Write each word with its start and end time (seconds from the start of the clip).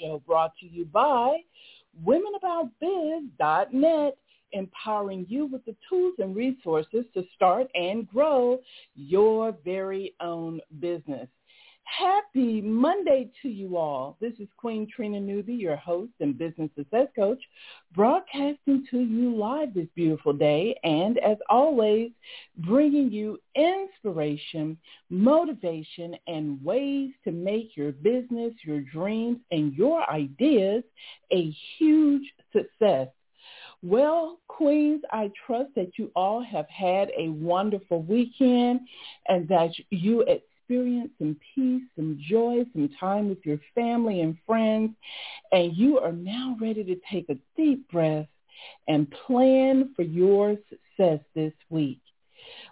show 0.00 0.22
brought 0.26 0.52
to 0.60 0.66
you 0.66 0.86
by 0.86 1.38
womenaboutbiz.net, 2.04 4.16
empowering 4.52 5.26
you 5.28 5.46
with 5.46 5.64
the 5.64 5.74
tools 5.88 6.14
and 6.18 6.36
resources 6.36 7.04
to 7.14 7.24
start 7.34 7.68
and 7.74 8.08
grow 8.08 8.60
your 8.94 9.56
very 9.64 10.14
own 10.20 10.60
business. 10.80 11.28
Happy 11.98 12.60
Monday 12.60 13.30
to 13.42 13.48
you 13.48 13.76
all. 13.76 14.16
This 14.20 14.32
is 14.38 14.46
Queen 14.56 14.86
Trina 14.94 15.18
Newby, 15.18 15.54
your 15.54 15.74
host 15.74 16.12
and 16.20 16.38
business 16.38 16.70
success 16.76 17.08
coach, 17.16 17.42
broadcasting 17.94 18.86
to 18.92 19.00
you 19.00 19.34
live 19.34 19.74
this 19.74 19.88
beautiful 19.96 20.32
day 20.32 20.78
and 20.84 21.18
as 21.18 21.36
always, 21.48 22.12
bringing 22.58 23.10
you 23.10 23.38
inspiration, 23.56 24.78
motivation, 25.10 26.14
and 26.28 26.64
ways 26.64 27.10
to 27.24 27.32
make 27.32 27.76
your 27.76 27.90
business, 27.90 28.54
your 28.64 28.80
dreams, 28.82 29.38
and 29.50 29.74
your 29.74 30.08
ideas 30.08 30.84
a 31.32 31.54
huge 31.76 32.32
success. 32.52 33.08
Well, 33.82 34.38
Queens, 34.46 35.02
I 35.10 35.30
trust 35.46 35.70
that 35.74 35.92
you 35.96 36.12
all 36.14 36.42
have 36.42 36.68
had 36.68 37.10
a 37.18 37.30
wonderful 37.30 38.02
weekend 38.02 38.80
and 39.28 39.48
that 39.48 39.70
you 39.90 40.24
experience 40.70 41.10
some 41.18 41.36
peace, 41.54 41.82
some 41.96 42.18
joy, 42.28 42.64
some 42.72 42.88
time 42.98 43.28
with 43.28 43.38
your 43.44 43.58
family 43.74 44.20
and 44.20 44.36
friends, 44.46 44.92
and 45.50 45.76
you 45.76 45.98
are 45.98 46.12
now 46.12 46.56
ready 46.60 46.84
to 46.84 46.96
take 47.10 47.28
a 47.28 47.36
deep 47.56 47.90
breath 47.90 48.28
and 48.86 49.10
plan 49.26 49.90
for 49.96 50.02
your 50.02 50.56
success 50.68 51.18
this 51.34 51.52
week. 51.70 52.00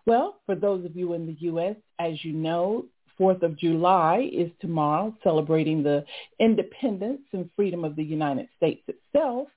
Well, 0.07 0.41
for 0.47 0.55
those 0.55 0.85
of 0.85 0.95
you 0.95 1.15
in 1.15 1.27
the 1.27 1.37
U.S., 1.41 1.75
as 1.99 2.25
you 2.25 2.33
know, 2.33 2.87
4th 3.19 3.43
of 3.43 3.59
July 3.59 4.31
is 4.33 4.51
tomorrow, 4.61 5.13
celebrating 5.25 5.83
the 5.83 6.05
independence 6.39 7.23
and 7.33 7.51
freedom 7.57 7.85
of 7.85 7.97
the 7.97 8.05
United 8.05 8.49
States 8.57 8.83
itself. 8.87 9.49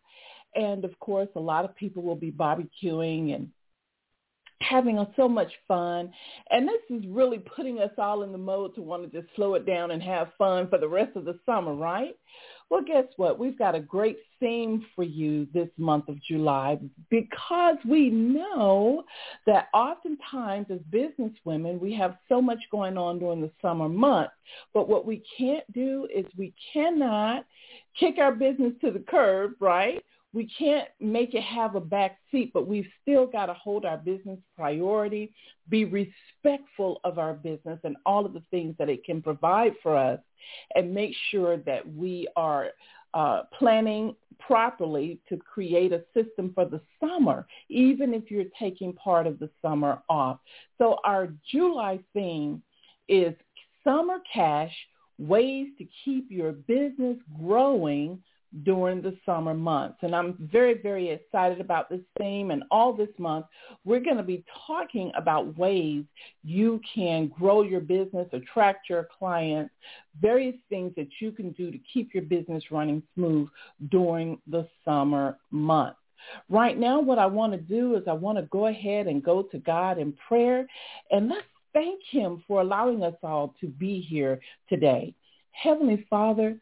And 0.55 0.83
of 0.83 0.97
course, 0.99 1.29
a 1.35 1.39
lot 1.39 1.63
of 1.63 1.75
people 1.75 2.01
will 2.01 2.15
be 2.15 2.31
barbecuing 2.31 3.35
and 3.35 3.49
having 4.61 5.05
so 5.15 5.27
much 5.27 5.51
fun. 5.67 6.11
And 6.49 6.67
this 6.67 6.81
is 6.89 7.05
really 7.07 7.39
putting 7.39 7.79
us 7.79 7.91
all 7.97 8.23
in 8.23 8.31
the 8.31 8.37
mode 8.37 8.75
to 8.75 8.81
want 8.81 9.03
to 9.03 9.21
just 9.21 9.33
slow 9.35 9.55
it 9.55 9.65
down 9.65 9.91
and 9.91 10.01
have 10.01 10.29
fun 10.37 10.69
for 10.69 10.77
the 10.77 10.87
rest 10.87 11.15
of 11.15 11.25
the 11.25 11.39
summer, 11.45 11.73
right? 11.73 12.15
Well, 12.69 12.81
guess 12.81 13.03
what? 13.17 13.37
We've 13.37 13.59
got 13.59 13.75
a 13.75 13.81
great 13.81 14.17
theme 14.39 14.85
for 14.95 15.03
you 15.03 15.45
this 15.53 15.67
month 15.77 16.07
of 16.07 16.23
July 16.23 16.79
because 17.09 17.75
we 17.85 18.09
know 18.09 19.03
that 19.45 19.67
oftentimes 19.73 20.67
as 20.69 20.79
business 20.89 21.33
women, 21.43 21.81
we 21.81 21.93
have 21.95 22.15
so 22.29 22.41
much 22.41 22.59
going 22.71 22.97
on 22.97 23.19
during 23.19 23.41
the 23.41 23.51
summer 23.61 23.89
months. 23.89 24.31
But 24.73 24.87
what 24.87 25.05
we 25.05 25.21
can't 25.37 25.69
do 25.73 26.07
is 26.15 26.25
we 26.37 26.53
cannot 26.71 27.45
kick 27.99 28.15
our 28.19 28.31
business 28.31 28.71
to 28.79 28.91
the 28.91 28.99
curb, 28.99 29.55
right? 29.59 30.01
We 30.33 30.49
can't 30.57 30.87
make 30.99 31.33
it 31.33 31.43
have 31.43 31.75
a 31.75 31.81
back 31.81 32.17
seat, 32.31 32.51
but 32.53 32.67
we've 32.67 32.87
still 33.01 33.25
got 33.25 33.47
to 33.47 33.53
hold 33.53 33.85
our 33.85 33.97
business 33.97 34.39
priority, 34.55 35.33
be 35.69 35.85
respectful 35.85 37.01
of 37.03 37.19
our 37.19 37.33
business 37.33 37.79
and 37.83 37.97
all 38.05 38.25
of 38.25 38.33
the 38.33 38.43
things 38.49 38.75
that 38.79 38.89
it 38.89 39.03
can 39.03 39.21
provide 39.21 39.73
for 39.83 39.97
us, 39.97 40.19
and 40.75 40.93
make 40.93 41.13
sure 41.29 41.57
that 41.57 41.87
we 41.93 42.27
are 42.35 42.69
uh, 43.13 43.43
planning 43.57 44.15
properly 44.39 45.19
to 45.27 45.37
create 45.37 45.91
a 45.91 46.03
system 46.13 46.51
for 46.55 46.65
the 46.65 46.81
summer, 46.99 47.45
even 47.69 48.13
if 48.13 48.31
you're 48.31 48.45
taking 48.57 48.93
part 48.93 49.27
of 49.27 49.37
the 49.37 49.49
summer 49.61 50.01
off. 50.09 50.39
So 50.77 50.97
our 51.03 51.29
July 51.51 51.99
theme 52.13 52.63
is 53.07 53.33
summer 53.83 54.19
cash, 54.33 54.73
ways 55.19 55.67
to 55.77 55.85
keep 56.03 56.31
your 56.31 56.53
business 56.53 57.17
growing 57.39 58.23
during 58.63 59.01
the 59.01 59.15
summer 59.25 59.53
months. 59.53 59.97
And 60.01 60.15
I'm 60.15 60.35
very, 60.51 60.81
very 60.81 61.09
excited 61.09 61.61
about 61.61 61.89
this 61.89 62.01
theme. 62.19 62.51
And 62.51 62.63
all 62.69 62.93
this 62.93 63.09
month, 63.17 63.45
we're 63.85 63.99
going 63.99 64.17
to 64.17 64.23
be 64.23 64.43
talking 64.67 65.11
about 65.15 65.57
ways 65.57 66.03
you 66.43 66.81
can 66.93 67.27
grow 67.27 67.61
your 67.61 67.79
business, 67.79 68.27
attract 68.33 68.89
your 68.89 69.07
clients, 69.17 69.73
various 70.21 70.55
things 70.69 70.93
that 70.97 71.07
you 71.19 71.31
can 71.31 71.51
do 71.51 71.71
to 71.71 71.79
keep 71.93 72.13
your 72.13 72.23
business 72.23 72.63
running 72.71 73.01
smooth 73.15 73.47
during 73.89 74.37
the 74.47 74.67
summer 74.83 75.37
months. 75.51 75.97
Right 76.49 76.77
now, 76.77 76.99
what 77.01 77.17
I 77.17 77.25
want 77.25 77.53
to 77.53 77.57
do 77.57 77.95
is 77.95 78.03
I 78.07 78.13
want 78.13 78.37
to 78.37 78.43
go 78.43 78.67
ahead 78.67 79.07
and 79.07 79.23
go 79.23 79.43
to 79.43 79.57
God 79.57 79.97
in 79.97 80.13
prayer 80.27 80.67
and 81.09 81.29
let's 81.29 81.41
thank 81.73 82.01
him 82.09 82.43
for 82.47 82.61
allowing 82.61 83.03
us 83.03 83.15
all 83.23 83.55
to 83.61 83.67
be 83.67 84.01
here 84.01 84.39
today. 84.69 85.15
Heavenly 85.51 86.05
Father, 86.09 86.57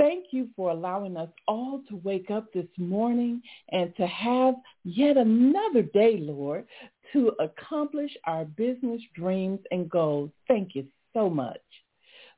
Thank 0.00 0.28
you 0.30 0.48
for 0.56 0.70
allowing 0.70 1.18
us 1.18 1.28
all 1.46 1.82
to 1.90 1.96
wake 1.96 2.30
up 2.30 2.50
this 2.54 2.64
morning 2.78 3.42
and 3.70 3.94
to 3.96 4.06
have 4.06 4.54
yet 4.82 5.18
another 5.18 5.82
day, 5.82 6.16
Lord, 6.18 6.64
to 7.12 7.32
accomplish 7.38 8.10
our 8.24 8.46
business 8.46 9.02
dreams 9.14 9.60
and 9.70 9.90
goals. 9.90 10.30
Thank 10.48 10.74
you 10.74 10.86
so 11.12 11.28
much. 11.28 11.60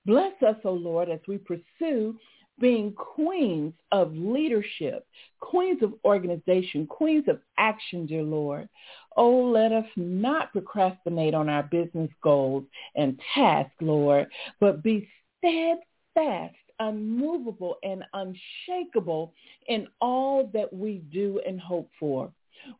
Bless 0.04 0.32
us, 0.42 0.56
O 0.64 0.70
oh 0.70 0.72
Lord, 0.72 1.08
as 1.08 1.20
we 1.28 1.38
pursue 1.38 2.18
being 2.58 2.94
queens 2.94 3.74
of 3.92 4.12
leadership, 4.12 5.06
queens 5.38 5.84
of 5.84 5.94
organization, 6.04 6.88
queens 6.88 7.28
of 7.28 7.38
action, 7.58 8.06
dear 8.06 8.24
Lord. 8.24 8.68
Oh, 9.16 9.36
let 9.36 9.70
us 9.70 9.86
not 9.94 10.50
procrastinate 10.50 11.34
on 11.34 11.48
our 11.48 11.62
business 11.62 12.10
goals 12.24 12.64
and 12.96 13.20
tasks, 13.32 13.76
Lord, 13.80 14.26
but 14.58 14.82
be 14.82 15.08
steadfast 15.38 16.56
unmovable 16.88 17.76
and 17.82 18.04
unshakable 18.12 19.32
in 19.68 19.86
all 20.00 20.50
that 20.52 20.72
we 20.72 21.02
do 21.12 21.40
and 21.46 21.60
hope 21.60 21.90
for. 21.98 22.30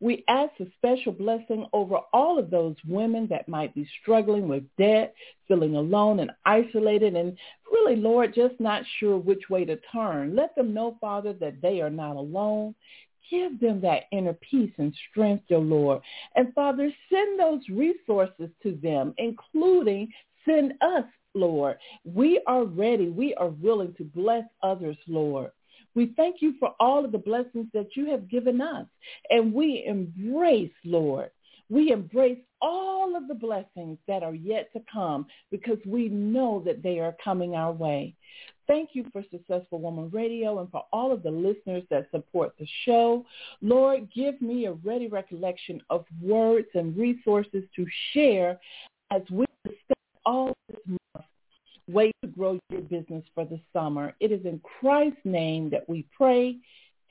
We 0.01 0.25
ask 0.29 0.53
a 0.61 0.67
special 0.79 1.13
blessing 1.13 1.67
over 1.73 1.97
all 2.13 2.39
of 2.39 2.51
those 2.51 2.77
women 2.87 3.27
that 3.29 3.49
might 3.49 3.75
be 3.75 3.89
struggling 4.01 4.49
with 4.49 4.65
debt, 4.79 5.15
feeling 5.49 5.77
alone 5.77 6.21
and 6.21 6.31
isolated, 6.45 7.17
and 7.17 7.37
really, 7.71 7.97
Lord, 7.97 8.35
just 8.35 8.59
not 8.61 8.85
sure 8.99 9.19
which 9.19 9.51
way 9.51 9.65
to 9.65 9.79
turn. 9.93 10.37
Let 10.37 10.55
them 10.55 10.73
know, 10.73 10.97
Father, 11.01 11.33
that 11.34 11.61
they 11.61 11.81
are 11.81 11.91
not 11.91 12.17
alone. 12.17 12.75
Give 13.31 13.59
them 13.61 13.81
that 13.81 14.05
inner 14.13 14.34
peace 14.34 14.73
and 14.79 14.95
strength, 15.11 15.45
dear 15.49 15.59
Lord. 15.59 16.03
And 16.37 16.55
Father, 16.55 16.93
send 17.11 17.41
those 17.41 17.63
resources 17.69 18.51
to 18.63 18.79
them, 18.83 19.15
including 19.19 20.13
send 20.45 20.75
us 20.81 21.05
Lord. 21.34 21.78
We 22.04 22.41
are 22.47 22.65
ready. 22.65 23.09
We 23.09 23.34
are 23.34 23.48
willing 23.48 23.94
to 23.98 24.04
bless 24.04 24.44
others, 24.62 24.97
Lord. 25.06 25.50
We 25.94 26.12
thank 26.16 26.37
you 26.41 26.54
for 26.59 26.75
all 26.81 27.04
of 27.04 27.12
the 27.12 27.19
blessings 27.19 27.66
that 27.75 27.97
you 27.97 28.10
have 28.10 28.31
given 28.31 28.60
us. 28.60 28.87
And 29.31 29.53
we 29.53 29.84
embrace, 29.87 30.72
Lord, 30.84 31.31
we 31.69 31.91
embrace 31.91 32.38
all 32.60 33.16
of 33.16 33.28
the 33.28 33.34
blessings 33.34 33.98
that 34.06 34.22
are 34.22 34.34
yet 34.34 34.72
to 34.72 34.82
come 34.92 35.26
because 35.50 35.78
we 35.87 36.09
know 36.09 36.62
that 36.65 36.82
they 36.82 36.98
are 36.98 37.16
coming 37.22 37.54
our 37.54 37.72
way. 37.72 38.15
Thank 38.66 38.91
you 38.92 39.06
for 39.12 39.25
Successful 39.31 39.81
Woman 39.81 40.10
Radio 40.12 40.60
and 40.60 40.71
for 40.71 40.84
all 40.92 41.12
of 41.12 41.22
the 41.22 41.31
listeners 41.31 41.82
that 41.91 42.09
support 42.10 42.54
the 42.59 42.66
show. 42.84 43.25
Lord, 43.60 44.09
give 44.15 44.41
me 44.41 44.66
a 44.66 44.72
ready 44.72 45.09
recollection 45.09 45.81
of 45.91 46.04
words 46.21 46.69
and 46.75 46.97
resources 46.97 47.65
to 47.75 47.87
share 48.12 48.59
as 49.10 49.22
we 49.31 49.44
discuss 49.65 49.97
all 50.25 50.56
month, 50.87 51.26
way 51.88 52.12
to 52.22 52.28
grow 52.28 52.59
your 52.70 52.82
business 52.82 53.25
for 53.34 53.44
the 53.44 53.60
summer. 53.72 54.15
It 54.20 54.32
is 54.32 54.44
in 54.44 54.60
Christ's 54.81 55.19
name 55.25 55.70
that 55.70 55.88
we 55.88 56.06
pray. 56.16 56.59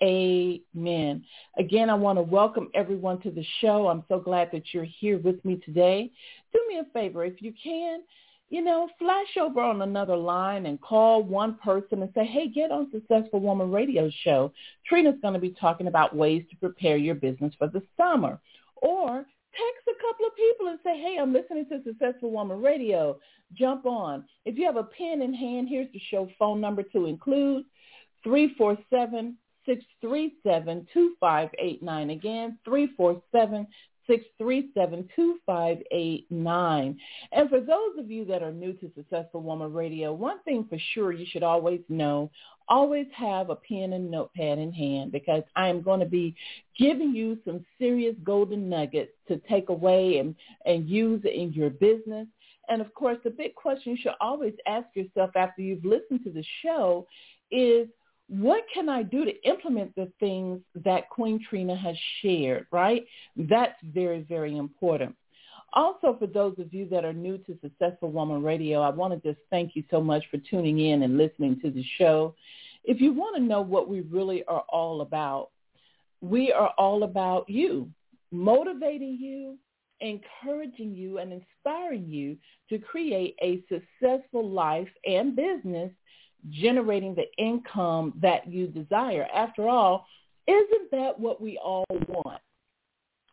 Amen. 0.03 1.23
Again, 1.59 1.89
I 1.89 1.93
want 1.93 2.17
to 2.17 2.23
welcome 2.23 2.69
everyone 2.73 3.21
to 3.21 3.29
the 3.29 3.45
show. 3.59 3.87
I'm 3.87 4.03
so 4.07 4.19
glad 4.19 4.49
that 4.51 4.73
you're 4.73 4.83
here 4.83 5.19
with 5.19 5.43
me 5.45 5.61
today. 5.63 6.11
Do 6.53 6.61
me 6.67 6.79
a 6.79 6.85
favor, 6.91 7.23
if 7.23 7.39
you 7.41 7.53
can, 7.63 7.99
you 8.49 8.63
know, 8.63 8.89
flash 8.97 9.37
over 9.39 9.61
on 9.61 9.81
another 9.81 10.17
line 10.17 10.65
and 10.65 10.81
call 10.81 11.21
one 11.23 11.55
person 11.63 12.01
and 12.01 12.11
say, 12.15 12.25
hey, 12.25 12.49
get 12.49 12.71
on 12.71 12.91
Successful 12.91 13.39
Woman 13.39 13.71
Radio 13.71 14.09
Show. 14.23 14.51
Trina's 14.85 15.19
going 15.21 15.35
to 15.35 15.39
be 15.39 15.51
talking 15.51 15.87
about 15.87 16.15
ways 16.15 16.43
to 16.49 16.57
prepare 16.57 16.97
your 16.97 17.15
business 17.15 17.53
for 17.57 17.67
the 17.67 17.83
summer. 17.95 18.39
Or 18.77 19.25
text 19.53 19.87
a 19.87 20.01
couple 20.01 20.25
of 20.25 20.35
people 20.35 20.67
and 20.67 20.79
say, 20.83 20.99
hey, 20.99 21.17
I'm 21.19 21.33
listening 21.33 21.65
to 21.69 21.83
Successful 21.83 22.31
Woman 22.31 22.61
Radio. 22.61 23.19
Jump 23.53 23.85
on. 23.85 24.25
If 24.45 24.57
you 24.57 24.65
have 24.65 24.77
a 24.77 24.83
pen 24.83 25.21
in 25.21 25.33
hand, 25.33 25.67
here's 25.69 25.91
the 25.91 26.01
show 26.09 26.29
phone 26.39 26.61
number 26.61 26.83
to 26.83 27.05
include, 27.05 27.65
347 28.23 29.37
637 29.65 30.87
2589. 30.93 32.09
Again, 32.09 32.57
347 32.65 33.67
637-2589. 34.09 36.95
And 37.31 37.49
for 37.49 37.59
those 37.59 37.97
of 37.97 38.11
you 38.11 38.25
that 38.25 38.43
are 38.43 38.51
new 38.51 38.73
to 38.73 38.91
Successful 38.95 39.41
Woman 39.41 39.73
Radio, 39.73 40.13
one 40.13 40.43
thing 40.43 40.67
for 40.69 40.77
sure 40.93 41.11
you 41.11 41.25
should 41.29 41.41
always 41.43 41.81
know, 41.89 42.29
always 42.67 43.07
have 43.15 43.49
a 43.49 43.55
pen 43.55 43.93
and 43.93 44.11
notepad 44.11 44.57
in 44.57 44.71
hand 44.71 45.11
because 45.11 45.43
I 45.55 45.67
am 45.67 45.81
going 45.81 45.99
to 45.99 46.05
be 46.05 46.33
giving 46.77 47.13
you 47.13 47.37
some 47.45 47.65
serious 47.77 48.15
golden 48.23 48.69
nuggets 48.69 49.11
to 49.27 49.37
take 49.49 49.69
away 49.69 50.19
and, 50.19 50.35
and 50.65 50.89
use 50.89 51.21
in 51.25 51.51
your 51.53 51.69
business. 51.69 52.27
And 52.69 52.81
of 52.81 52.93
course, 52.93 53.17
the 53.23 53.29
big 53.29 53.55
question 53.55 53.91
you 53.91 53.97
should 54.01 54.13
always 54.21 54.53
ask 54.67 54.87
yourself 54.93 55.31
after 55.35 55.61
you've 55.61 55.83
listened 55.83 56.23
to 56.23 56.31
the 56.31 56.45
show 56.63 57.05
is, 57.51 57.87
what 58.31 58.63
can 58.73 58.87
I 58.87 59.03
do 59.03 59.25
to 59.25 59.43
implement 59.43 59.93
the 59.95 60.09
things 60.21 60.61
that 60.85 61.09
Queen 61.09 61.37
Trina 61.49 61.75
has 61.75 61.97
shared, 62.21 62.65
right? 62.71 63.05
That's 63.35 63.75
very, 63.83 64.21
very 64.21 64.55
important. 64.55 65.13
Also, 65.73 66.15
for 66.17 66.27
those 66.27 66.57
of 66.57 66.73
you 66.73 66.87
that 66.89 67.03
are 67.03 67.11
new 67.11 67.37
to 67.39 67.57
Successful 67.61 68.09
Woman 68.09 68.41
Radio, 68.41 68.81
I 68.81 68.89
want 68.89 69.13
to 69.13 69.29
just 69.29 69.43
thank 69.49 69.75
you 69.75 69.83
so 69.91 69.99
much 69.99 70.23
for 70.31 70.37
tuning 70.37 70.79
in 70.79 71.03
and 71.03 71.17
listening 71.17 71.59
to 71.59 71.71
the 71.71 71.83
show. 71.97 72.33
If 72.85 73.01
you 73.01 73.11
want 73.11 73.35
to 73.35 73.41
know 73.41 73.61
what 73.61 73.89
we 73.89 73.99
really 73.99 74.45
are 74.45 74.63
all 74.69 75.01
about, 75.01 75.49
we 76.21 76.53
are 76.53 76.71
all 76.77 77.03
about 77.03 77.49
you, 77.49 77.89
motivating 78.31 79.17
you, 79.19 79.57
encouraging 79.99 80.95
you, 80.95 81.17
and 81.17 81.33
inspiring 81.33 82.07
you 82.07 82.37
to 82.69 82.79
create 82.79 83.35
a 83.41 83.61
successful 83.67 84.49
life 84.49 84.89
and 85.05 85.35
business 85.35 85.91
generating 86.49 87.15
the 87.15 87.31
income 87.37 88.13
that 88.21 88.47
you 88.47 88.67
desire. 88.67 89.27
After 89.33 89.69
all, 89.69 90.05
isn't 90.47 90.91
that 90.91 91.19
what 91.19 91.41
we 91.41 91.57
all 91.57 91.85
want? 92.07 92.41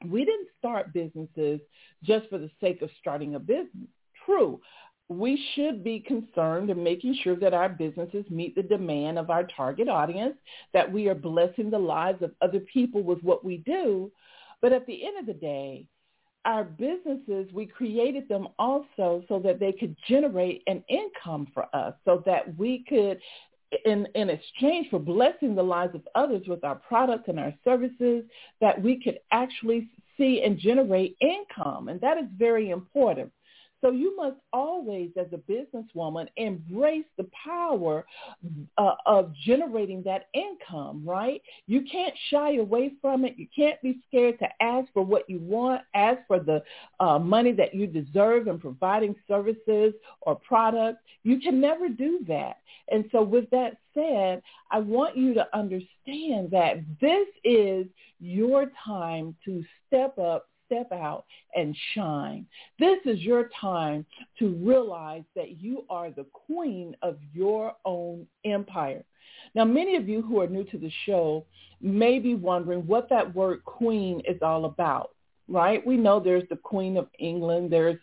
We 0.07 0.25
didn't 0.25 0.49
start 0.59 0.93
businesses 0.93 1.61
just 2.05 2.29
for 2.29 2.39
the 2.39 2.51
sake 2.61 2.83
of 2.83 2.91
starting 3.01 3.35
a 3.35 3.39
business. 3.39 3.89
True. 4.25 4.61
We 5.09 5.43
should 5.55 5.83
be 5.83 6.01
concerned 6.01 6.69
in 6.69 6.85
making 6.85 7.19
sure 7.23 7.35
that 7.37 7.55
our 7.55 7.71
businesses 7.71 8.27
meet 8.29 8.55
the 8.55 8.63
demand 8.63 9.19
of 9.19 9.31
our 9.31 9.45
target 9.45 9.89
audience, 9.89 10.37
that 10.75 10.93
we 10.93 11.09
are 11.09 11.15
blessing 11.15 11.71
the 11.71 11.79
lives 11.79 12.23
of 12.23 12.33
other 12.43 12.61
people 12.61 13.03
with 13.03 13.23
what 13.23 13.45
we 13.45 13.59
do. 13.59 14.13
But 14.61 14.73
at 14.73 14.87
the 14.87 15.07
end 15.07 15.19
of 15.19 15.27
the 15.27 15.41
day, 15.41 15.87
our 16.49 16.65
businesses, 16.65 17.53
we 17.53 17.67
created 17.67 18.27
them 18.27 18.49
also 18.59 19.23
so 19.29 19.39
that 19.45 19.61
they 19.61 19.71
could 19.71 19.95
generate 20.09 20.63
an 20.67 20.83
income 20.89 21.47
for 21.53 21.67
us, 21.77 21.93
so 22.07 22.23
that 22.25 22.57
we 22.57 22.85
could, 22.89 23.21
in, 23.85 24.09
in 24.15 24.31
exchange 24.31 24.89
for 24.89 24.99
blessing 24.99 25.55
the 25.55 25.63
lives 25.63 25.95
of 25.95 26.01
others 26.15 26.49
with 26.49 26.65
our 26.65 26.77
products 26.77 27.25
and 27.29 27.39
our 27.39 27.53
services, 27.65 28.25
that 28.63 28.81
we 28.83 28.99
could 28.99 29.19
actually 29.31 29.91
see 30.17 30.43
and 30.43 30.59
generate 30.59 31.19
income. 31.21 31.89
And 31.89 32.01
that 32.01 32.17
is 32.17 32.25
very 32.39 32.71
important. 32.71 33.31
So 33.81 33.91
you 33.91 34.17
must 34.17 34.37
always, 34.53 35.11
as 35.17 35.27
a 35.33 35.37
businesswoman, 35.37 36.29
embrace 36.37 37.05
the 37.17 37.29
power 37.45 38.05
uh, 38.77 38.95
of 39.07 39.33
generating 39.47 40.03
that 40.03 40.29
income, 40.35 41.03
right? 41.05 41.41
You 41.67 41.83
can't 41.91 42.15
shy 42.31 42.57
away 42.57 42.93
from 43.01 43.25
it. 43.25 43.35
You 43.37 43.47
can't 43.55 43.81
be 43.83 44.01
scared 44.09 44.39
to 44.41 44.49
ask 44.61 44.93
for 44.93 45.05
what 45.05 45.29
you 45.31 45.39
want, 45.39 45.83
ask 45.95 46.21
for 46.27 46.41
the 46.41 46.63
uh, 46.99 47.19
money 47.19 47.53
that 47.53 47.75
you 47.75 47.87
deserve 47.87 48.49
in 48.49 48.59
providing 48.59 49.15
services 49.29 49.95
or 50.23 50.35
products. 50.35 50.99
You 51.23 51.39
can 51.41 51.61
never 51.61 51.89
do 51.89 52.21
that. 52.27 52.57
And 52.91 53.05
so 53.13 53.23
with 53.23 53.49
that 53.51 53.77
said, 53.95 54.43
I 54.71 54.81
want 54.81 55.17
you 55.17 55.35
to 55.35 55.47
understand 55.57 56.51
that 56.51 56.85
this 57.01 57.29
is 57.45 57.87
your 58.21 58.73
time 58.85 59.37
to 59.45 59.65
step 59.87 60.19
up 60.19 60.49
step 60.69 60.93
out 60.93 61.25
and 61.57 61.77
shine. 61.95 62.47
This 62.79 62.99
is 63.05 63.21
your 63.21 63.51
time 63.61 64.07
to 64.39 64.51
realize 64.63 65.25
that 65.35 65.61
you 65.61 65.85
are 65.91 66.11
the 66.11 66.27
queen 66.33 66.95
of 67.03 67.17
your 67.33 67.73
own 67.85 68.27
empire. 68.45 69.05
Now, 69.55 69.65
many 69.65 69.97
of 69.97 70.09
you 70.09 70.23
who 70.23 70.41
are 70.41 70.47
new 70.47 70.65
to 70.65 70.79
the 70.79 70.93
show 71.07 71.45
may 71.81 72.19
be 72.19 72.35
wondering 72.35 72.87
what 72.87 73.09
that 73.09 73.35
word 73.35 73.65
queen 73.65 74.21
is 74.29 74.41
all 74.43 74.67
about, 74.67 75.11
right? 75.49 75.85
We 75.87 75.97
know 75.97 76.21
there's 76.21 76.49
the 76.51 76.57
queen 76.57 76.97
of 76.97 77.09
England, 77.19 77.73
there's 77.73 77.99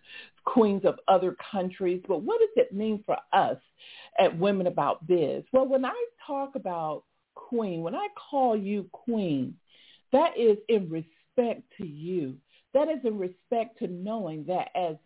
queens 0.46 0.86
of 0.86 1.00
other 1.08 1.36
countries, 1.52 2.02
but 2.08 2.22
what 2.22 2.40
does 2.40 2.50
it 2.56 2.74
mean 2.74 3.04
for 3.06 3.18
us 3.34 3.58
at 4.20 4.38
Women 4.38 4.68
About 4.68 5.06
Biz? 5.08 5.44
Well, 5.52 5.68
when 5.68 5.86
I 5.86 6.06
talk 6.26 6.56
about 6.56 7.04
queen, 7.34 7.82
when 7.82 7.96
I 7.96 8.08
call 8.30 8.56
you 8.58 8.88
queen, 8.92 9.56
that 10.12 10.38
is 10.38 10.58
in 10.70 10.90
respect 10.90 11.64
to 11.78 11.86
you. 11.86 12.36
That 12.76 12.90
is 12.90 13.00
in 13.06 13.18
respect 13.18 13.80
to 13.80 13.88
knowing 13.88 14.44
that 14.48 14.70
as 14.76 14.98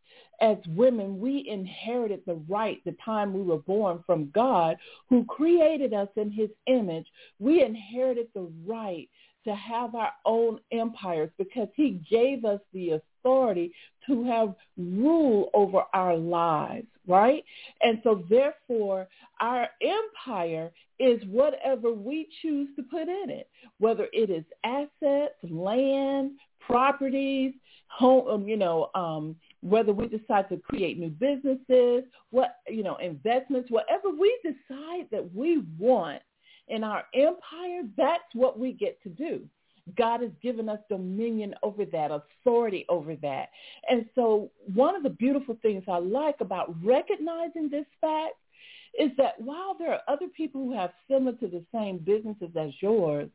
as 0.42 0.57
women, 0.69 1.19
we 1.19 1.48
inherited 1.48 2.21
the 2.25 2.42
right 2.50 2.83
the 2.83 2.95
time 3.06 3.31
we 3.31 3.44
were 3.44 3.60
born 3.60 4.04
from 4.07 4.31
God 4.33 4.75
who 5.07 5.24
created 5.25 5.94
us 5.94 6.07
in 6.16 6.31
his 6.31 6.50
image. 6.66 7.06
We 7.38 7.63
inherited 7.63 8.27
the 8.33 8.51
right 8.66 9.07
to 9.45 9.54
have 9.56 9.94
our 9.94 10.12
own 10.25 10.60
empires 10.71 11.30
because 11.38 11.68
he 11.75 12.01
gave 12.10 12.44
us 12.44 12.60
the 12.74 13.00
authority 13.24 13.71
to 14.07 14.24
have 14.24 14.56
rule 14.77 15.50
over 15.54 15.83
our 15.94 16.16
lives, 16.16 16.88
right? 17.07 17.44
And 17.81 18.00
so 18.04 18.24
therefore, 18.30 19.07
our 19.39 19.68
empire 19.81 20.71
is 21.00 21.21
whatever 21.27 21.94
we 21.94 22.27
choose 22.42 22.69
to 22.77 22.83
put 22.83 23.04
in 23.04 23.30
it, 23.30 23.48
whether 23.77 24.07
it 24.12 24.30
is 24.30 24.44
assets, 24.63 25.36
land, 25.44 26.31
properties, 26.69 27.54
home, 27.88 28.27
um, 28.27 28.48
you 28.48 28.56
know, 28.57 28.89
um, 28.94 29.36
whether 29.62 29.92
we 29.92 30.07
decide 30.07 30.48
to 30.50 30.57
create 30.57 31.00
new 31.00 31.10
businesses, 31.10 32.04
what, 32.30 32.57
you 32.68 32.83
know, 32.83 32.95
investments, 32.98 33.69
whatever 33.71 34.10
we 34.10 34.38
decide 34.44 35.07
that 35.12 35.33
we 35.33 35.63
want 35.77 36.21
in 36.68 36.83
our 36.83 37.04
empire, 37.16 37.81
that's 37.98 38.24
what 38.33 38.60
we 38.60 38.71
get 38.71 39.01
to 39.04 39.10
do. 39.10 39.42
God 39.98 40.21
has 40.21 40.30
given 40.44 40.69
us 40.69 40.80
dominion 40.88 41.56
over 41.63 41.83
that, 41.86 42.12
authority 42.12 42.86
over 42.89 43.16
that. 43.16 43.50
And 43.89 44.06
so 44.13 44.51
one 44.74 44.95
of 44.95 45.01
the 45.01 45.10
beautiful 45.10 45.57
things 45.63 45.83
I 45.88 45.98
like 45.98 46.36
about 46.42 46.75
recognizing 46.83 47.69
this 47.69 47.88
fact 48.00 48.36
is 48.97 49.12
that 49.18 49.39
while 49.39 49.75
there 49.77 49.94
are 49.94 50.01
other 50.07 50.27
people 50.27 50.63
who 50.63 50.74
have 50.74 50.91
similar 51.09 51.33
to 51.38 51.47
the 51.47 51.63
same 51.74 51.97
businesses 52.00 52.50
as 52.59 52.71
yours, 52.81 53.30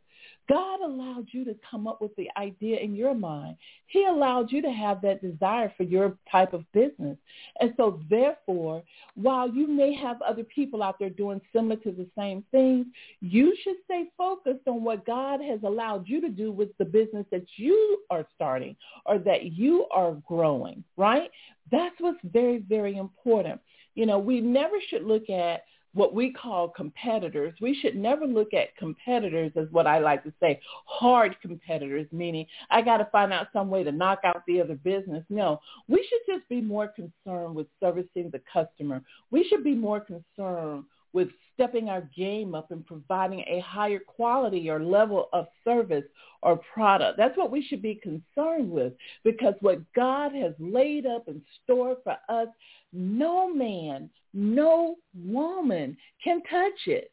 God 0.49 0.81
allowed 0.81 1.27
you 1.31 1.45
to 1.45 1.57
come 1.71 1.87
up 1.87 2.01
with 2.01 2.15
the 2.17 2.29
idea 2.37 2.79
in 2.79 2.95
your 2.95 3.15
mind. 3.15 3.57
He 3.87 4.05
allowed 4.05 4.53
you 4.53 4.61
to 4.63 4.71
have 4.71 5.01
that 5.03 5.23
desire 5.23 5.73
for 5.77 5.85
your 5.85 6.17
type 6.31 6.53
of 6.53 6.71
business. 6.73 7.17
And 7.61 7.73
so 7.77 8.01
therefore, 8.11 8.83
while 9.15 9.49
you 9.49 9.67
may 9.67 9.95
have 9.95 10.21
other 10.23 10.45
people 10.45 10.83
out 10.83 10.99
there 10.99 11.11
doing 11.11 11.41
similar 11.53 11.77
to 11.77 11.93
the 11.93 12.07
same 12.17 12.45
things, 12.51 12.87
you 13.21 13.57
should 13.63 13.77
stay 13.85 14.05
focused 14.19 14.67
on 14.67 14.85
what 14.85 15.07
God 15.07 15.41
has 15.41 15.61
allowed 15.63 16.09
you 16.09 16.21
to 16.21 16.29
do 16.29 16.53
with 16.53 16.77
the 16.79 16.85
business 16.85 17.27
that 17.31 17.47
you 17.57 18.01
are 18.11 18.27
starting 18.35 18.77
or 19.07 19.19
that 19.19 19.53
you 19.53 19.87
are 19.91 20.17
growing, 20.27 20.85
right? 20.97 21.31
That's 21.71 21.95
what's 22.01 22.21
very, 22.25 22.59
very 22.59 22.97
important. 22.97 23.61
You 23.95 24.07
know, 24.07 24.19
we 24.19 24.41
never 24.41 24.77
should 24.89 25.05
look 25.05 25.31
at 25.31 25.63
what 25.95 26.13
we 26.13 26.33
call 26.33 26.69
competitors. 26.69 27.55
We 27.61 27.79
should 27.81 27.97
never 27.97 28.27
look 28.27 28.53
at 28.53 28.77
competitors 28.77 29.53
as 29.57 29.69
what 29.71 29.87
I 29.87 29.99
like 29.99 30.25
to 30.25 30.33
say, 30.41 30.61
hard 30.87 31.37
competitors, 31.41 32.07
meaning 32.13 32.47
I 32.71 32.83
got 32.83 32.99
to 32.99 33.09
find 33.13 33.33
out 33.33 33.47
some 33.53 33.71
way 33.71 33.85
to 33.85 33.93
knock 33.93 34.21
out 34.25 34.43
the 34.47 34.61
other 34.61 34.75
business. 34.75 35.25
No, 35.31 35.61
we 35.89 36.07
should 36.09 36.35
just 36.35 36.49
be 36.49 36.61
more 36.61 36.89
concerned 36.89 37.55
with 37.55 37.69
servicing 37.81 38.31
the 38.31 38.43
customer. 38.53 39.03
We 39.31 39.47
should 39.49 39.63
be 39.63 39.75
more 39.75 40.01
concerned 40.01 40.85
with 41.13 41.29
stepping 41.55 41.89
our 41.89 42.03
game 42.17 42.55
up 42.55 42.73
and 42.73 42.85
providing 42.85 43.45
a 43.47 43.61
higher 43.61 44.01
quality 44.01 44.69
or 44.69 44.83
level 44.83 45.29
of 45.33 45.47
service 45.65 46.05
or 46.43 46.57
product. 46.57 47.17
That's 47.17 47.37
what 47.39 47.53
we 47.53 47.65
should 47.65 47.81
be 47.81 47.95
concerned 47.95 48.69
with 48.71 48.93
because 49.23 49.55
what 49.61 49.81
God 49.95 50.35
has 50.35 50.53
laid 50.59 51.07
up 51.07 51.29
in 51.29 51.41
store 51.63 51.97
for 52.03 52.17
us, 52.29 52.49
no 52.95 53.53
man, 53.53 54.09
no 54.33 54.97
woman 55.15 55.97
can 56.23 56.43
touch 56.51 56.87
it. 56.87 57.11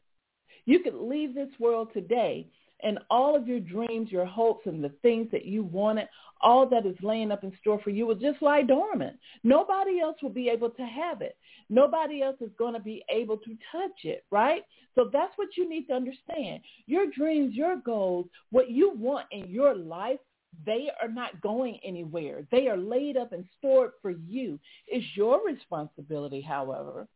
You 0.65 0.79
could 0.79 0.95
leave 0.95 1.33
this 1.33 1.49
world 1.59 1.89
today 1.93 2.47
and 2.83 2.99
all 3.09 3.35
of 3.35 3.47
your 3.47 3.59
dreams, 3.59 4.11
your 4.11 4.25
hopes, 4.25 4.65
and 4.65 4.83
the 4.83 4.91
things 5.01 5.27
that 5.31 5.45
you 5.45 5.63
wanted, 5.63 6.07
all 6.41 6.67
that 6.67 6.85
is 6.85 6.95
laying 7.01 7.31
up 7.31 7.43
in 7.43 7.51
store 7.61 7.79
for 7.83 7.91
you 7.91 8.05
will 8.05 8.15
just 8.15 8.41
lie 8.41 8.63
dormant. 8.63 9.17
Nobody 9.43 9.99
else 9.99 10.17
will 10.21 10.31
be 10.31 10.49
able 10.49 10.69
to 10.71 10.83
have 10.83 11.21
it. 11.21 11.37
Nobody 11.69 12.21
else 12.21 12.37
is 12.41 12.49
going 12.57 12.73
to 12.73 12.79
be 12.79 13.03
able 13.09 13.37
to 13.37 13.57
touch 13.71 13.99
it, 14.03 14.25
right? 14.31 14.63
So 14.95 15.09
that's 15.11 15.33
what 15.37 15.49
you 15.55 15.69
need 15.69 15.85
to 15.87 15.93
understand. 15.93 16.61
Your 16.87 17.05
dreams, 17.15 17.55
your 17.55 17.77
goals, 17.77 18.27
what 18.49 18.69
you 18.69 18.93
want 18.95 19.27
in 19.31 19.47
your 19.49 19.75
life, 19.75 20.19
they 20.65 20.89
are 21.01 21.07
not 21.07 21.41
going 21.41 21.79
anywhere. 21.83 22.45
They 22.51 22.67
are 22.67 22.77
laid 22.77 23.17
up 23.17 23.31
and 23.31 23.45
stored 23.57 23.91
for 24.01 24.11
you. 24.11 24.59
It's 24.87 25.05
your 25.15 25.45
responsibility, 25.45 26.41
however, 26.41 27.07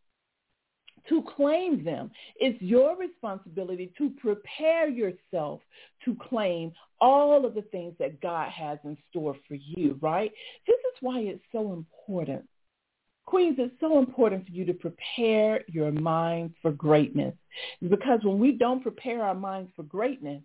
to 1.09 1.23
claim 1.35 1.83
them. 1.83 2.11
It's 2.37 2.59
your 2.61 2.97
responsibility 2.97 3.91
to 3.97 4.09
prepare 4.21 4.87
yourself 4.87 5.61
to 6.05 6.15
claim 6.15 6.71
all 6.99 7.45
of 7.45 7.53
the 7.53 7.61
things 7.63 7.93
that 7.99 8.21
God 8.21 8.49
has 8.49 8.79
in 8.83 8.97
store 9.09 9.35
for 9.47 9.55
you, 9.55 9.99
right? 10.01 10.31
This 10.65 10.77
is 10.77 10.97
why 11.01 11.19
it's 11.19 11.43
so 11.51 11.73
important. 11.73 12.47
Queens, 13.25 13.55
it's 13.59 13.73
so 13.79 13.97
important 13.99 14.45
for 14.45 14.51
you 14.51 14.65
to 14.65 14.73
prepare 14.73 15.63
your 15.67 15.91
mind 15.91 16.53
for 16.61 16.71
greatness. 16.71 17.33
Because 17.81 18.19
when 18.23 18.39
we 18.39 18.51
don't 18.51 18.83
prepare 18.83 19.23
our 19.23 19.35
minds 19.35 19.71
for 19.75 19.83
greatness, 19.83 20.41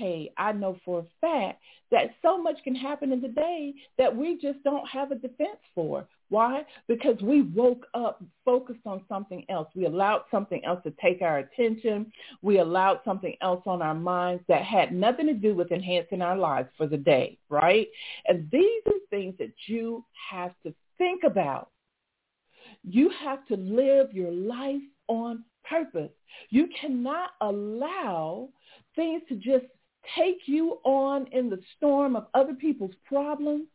hey, 0.00 0.32
I 0.38 0.52
know 0.52 0.78
for 0.84 1.00
a 1.00 1.04
fact 1.20 1.60
that 1.90 2.14
so 2.22 2.40
much 2.42 2.56
can 2.64 2.74
happen 2.74 3.12
in 3.12 3.20
the 3.20 3.28
day 3.28 3.74
that 3.98 4.14
we 4.14 4.38
just 4.40 4.62
don't 4.64 4.88
have 4.88 5.12
a 5.12 5.14
defense 5.14 5.58
for. 5.74 6.08
Why? 6.30 6.64
Because 6.88 7.20
we 7.20 7.42
woke 7.42 7.86
up 7.92 8.22
focused 8.44 8.86
on 8.86 9.02
something 9.08 9.44
else. 9.50 9.68
We 9.74 9.84
allowed 9.86 10.22
something 10.30 10.64
else 10.64 10.80
to 10.84 10.94
take 11.02 11.20
our 11.20 11.38
attention. 11.38 12.10
We 12.40 12.60
allowed 12.60 13.00
something 13.04 13.36
else 13.42 13.62
on 13.66 13.82
our 13.82 13.94
minds 13.94 14.42
that 14.48 14.62
had 14.62 14.94
nothing 14.94 15.26
to 15.26 15.34
do 15.34 15.54
with 15.54 15.70
enhancing 15.70 16.22
our 16.22 16.36
lives 16.36 16.68
for 16.78 16.86
the 16.86 16.96
day, 16.96 17.36
right? 17.48 17.88
And 18.26 18.48
these 18.50 18.82
are 18.86 19.00
things 19.10 19.34
that 19.38 19.52
you 19.66 20.04
have 20.30 20.52
to 20.64 20.72
think 20.96 21.24
about. 21.24 21.70
You 22.84 23.10
have 23.22 23.44
to 23.48 23.56
live 23.56 24.12
your 24.12 24.32
life 24.32 24.82
on 25.08 25.44
purpose. 25.68 26.12
You 26.48 26.68
cannot 26.80 27.30
allow 27.40 28.48
things 28.94 29.22
to 29.28 29.34
just 29.34 29.66
take 30.16 30.42
you 30.46 30.78
on 30.84 31.26
in 31.32 31.50
the 31.50 31.60
storm 31.76 32.16
of 32.16 32.26
other 32.34 32.54
people's 32.54 32.94
problems 33.06 33.66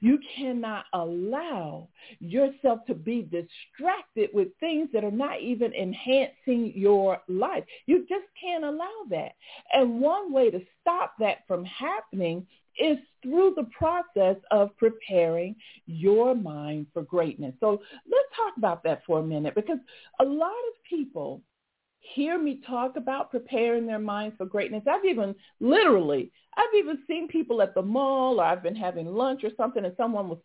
you 0.00 0.18
cannot 0.36 0.84
allow 0.92 1.88
yourself 2.20 2.84
to 2.86 2.94
be 2.94 3.22
distracted 3.22 4.30
with 4.32 4.48
things 4.60 4.88
that 4.92 5.04
are 5.04 5.10
not 5.10 5.40
even 5.40 5.72
enhancing 5.72 6.72
your 6.74 7.18
life. 7.28 7.64
You 7.86 8.06
just 8.08 8.26
can't 8.40 8.64
allow 8.64 9.04
that. 9.10 9.32
And 9.72 10.00
one 10.00 10.32
way 10.32 10.50
to 10.50 10.60
stop 10.80 11.14
that 11.18 11.46
from 11.46 11.64
happening 11.64 12.46
is 12.78 12.98
through 13.22 13.54
the 13.56 13.68
process 13.76 14.36
of 14.50 14.76
preparing 14.76 15.54
your 15.86 16.34
mind 16.34 16.86
for 16.92 17.02
greatness. 17.02 17.54
So 17.60 17.80
let's 18.10 18.36
talk 18.36 18.56
about 18.56 18.82
that 18.82 19.02
for 19.06 19.20
a 19.20 19.22
minute 19.22 19.54
because 19.54 19.78
a 20.20 20.24
lot 20.24 20.48
of 20.48 20.84
people 20.88 21.40
hear 22.12 22.38
me 22.38 22.60
talk 22.66 22.96
about 22.96 23.30
preparing 23.30 23.86
their 23.86 23.98
minds 23.98 24.36
for 24.36 24.46
greatness. 24.46 24.82
I've 24.86 25.04
even 25.04 25.34
literally, 25.60 26.30
I've 26.56 26.74
even 26.76 26.98
seen 27.06 27.28
people 27.28 27.62
at 27.62 27.74
the 27.74 27.82
mall 27.82 28.40
or 28.40 28.44
I've 28.44 28.62
been 28.62 28.76
having 28.76 29.06
lunch 29.06 29.42
or 29.42 29.50
something 29.56 29.84
and 29.84 29.94
someone 29.96 30.28
will 30.28 30.42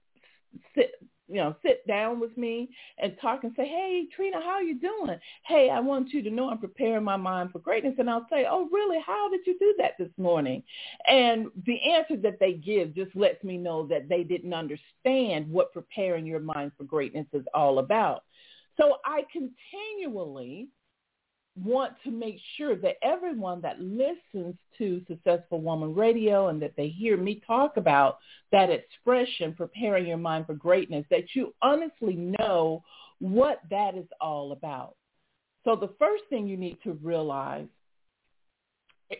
sit, 0.73 0.91
you 1.27 1.35
know, 1.35 1.55
sit 1.61 1.85
down 1.85 2.19
with 2.19 2.35
me 2.37 2.69
and 2.97 3.15
talk 3.21 3.43
and 3.43 3.51
say, 3.55 3.67
hey, 3.67 4.07
Trina, 4.15 4.37
how 4.41 4.53
are 4.53 4.63
you 4.63 4.79
doing? 4.79 5.19
Hey, 5.45 5.69
I 5.69 5.79
want 5.79 6.09
you 6.11 6.23
to 6.23 6.31
know 6.31 6.49
I'm 6.49 6.57
preparing 6.57 7.03
my 7.03 7.17
mind 7.17 7.51
for 7.51 7.59
greatness. 7.59 7.95
And 7.99 8.09
I'll 8.09 8.25
say, 8.31 8.45
oh, 8.49 8.67
really? 8.71 8.97
How 9.05 9.29
did 9.29 9.41
you 9.45 9.57
do 9.59 9.75
that 9.77 9.91
this 9.99 10.09
morning? 10.17 10.63
And 11.07 11.47
the 11.65 11.79
answer 11.91 12.15
that 12.23 12.39
they 12.39 12.53
give 12.53 12.95
just 12.95 13.15
lets 13.15 13.43
me 13.43 13.57
know 13.57 13.85
that 13.87 14.09
they 14.09 14.23
didn't 14.23 14.53
understand 14.53 15.49
what 15.49 15.73
preparing 15.73 16.25
your 16.25 16.39
mind 16.39 16.71
for 16.77 16.85
greatness 16.85 17.27
is 17.33 17.45
all 17.53 17.79
about. 17.79 18.23
So 18.77 18.95
I 19.05 19.23
continually 19.31 20.69
want 21.63 21.93
to 22.03 22.11
make 22.11 22.39
sure 22.57 22.75
that 22.77 22.95
everyone 23.01 23.61
that 23.61 23.79
listens 23.79 24.55
to 24.77 25.01
Successful 25.07 25.61
Woman 25.61 25.93
Radio 25.93 26.47
and 26.47 26.61
that 26.61 26.75
they 26.75 26.89
hear 26.89 27.17
me 27.17 27.41
talk 27.45 27.77
about 27.77 28.19
that 28.51 28.69
expression, 28.69 29.53
preparing 29.53 30.05
your 30.05 30.17
mind 30.17 30.45
for 30.45 30.53
greatness, 30.53 31.05
that 31.09 31.35
you 31.35 31.53
honestly 31.61 32.15
know 32.39 32.83
what 33.19 33.61
that 33.69 33.95
is 33.95 34.07
all 34.21 34.51
about. 34.51 34.95
So 35.63 35.75
the 35.75 35.93
first 35.99 36.23
thing 36.29 36.47
you 36.47 36.57
need 36.57 36.77
to 36.83 36.93
realize 37.03 37.67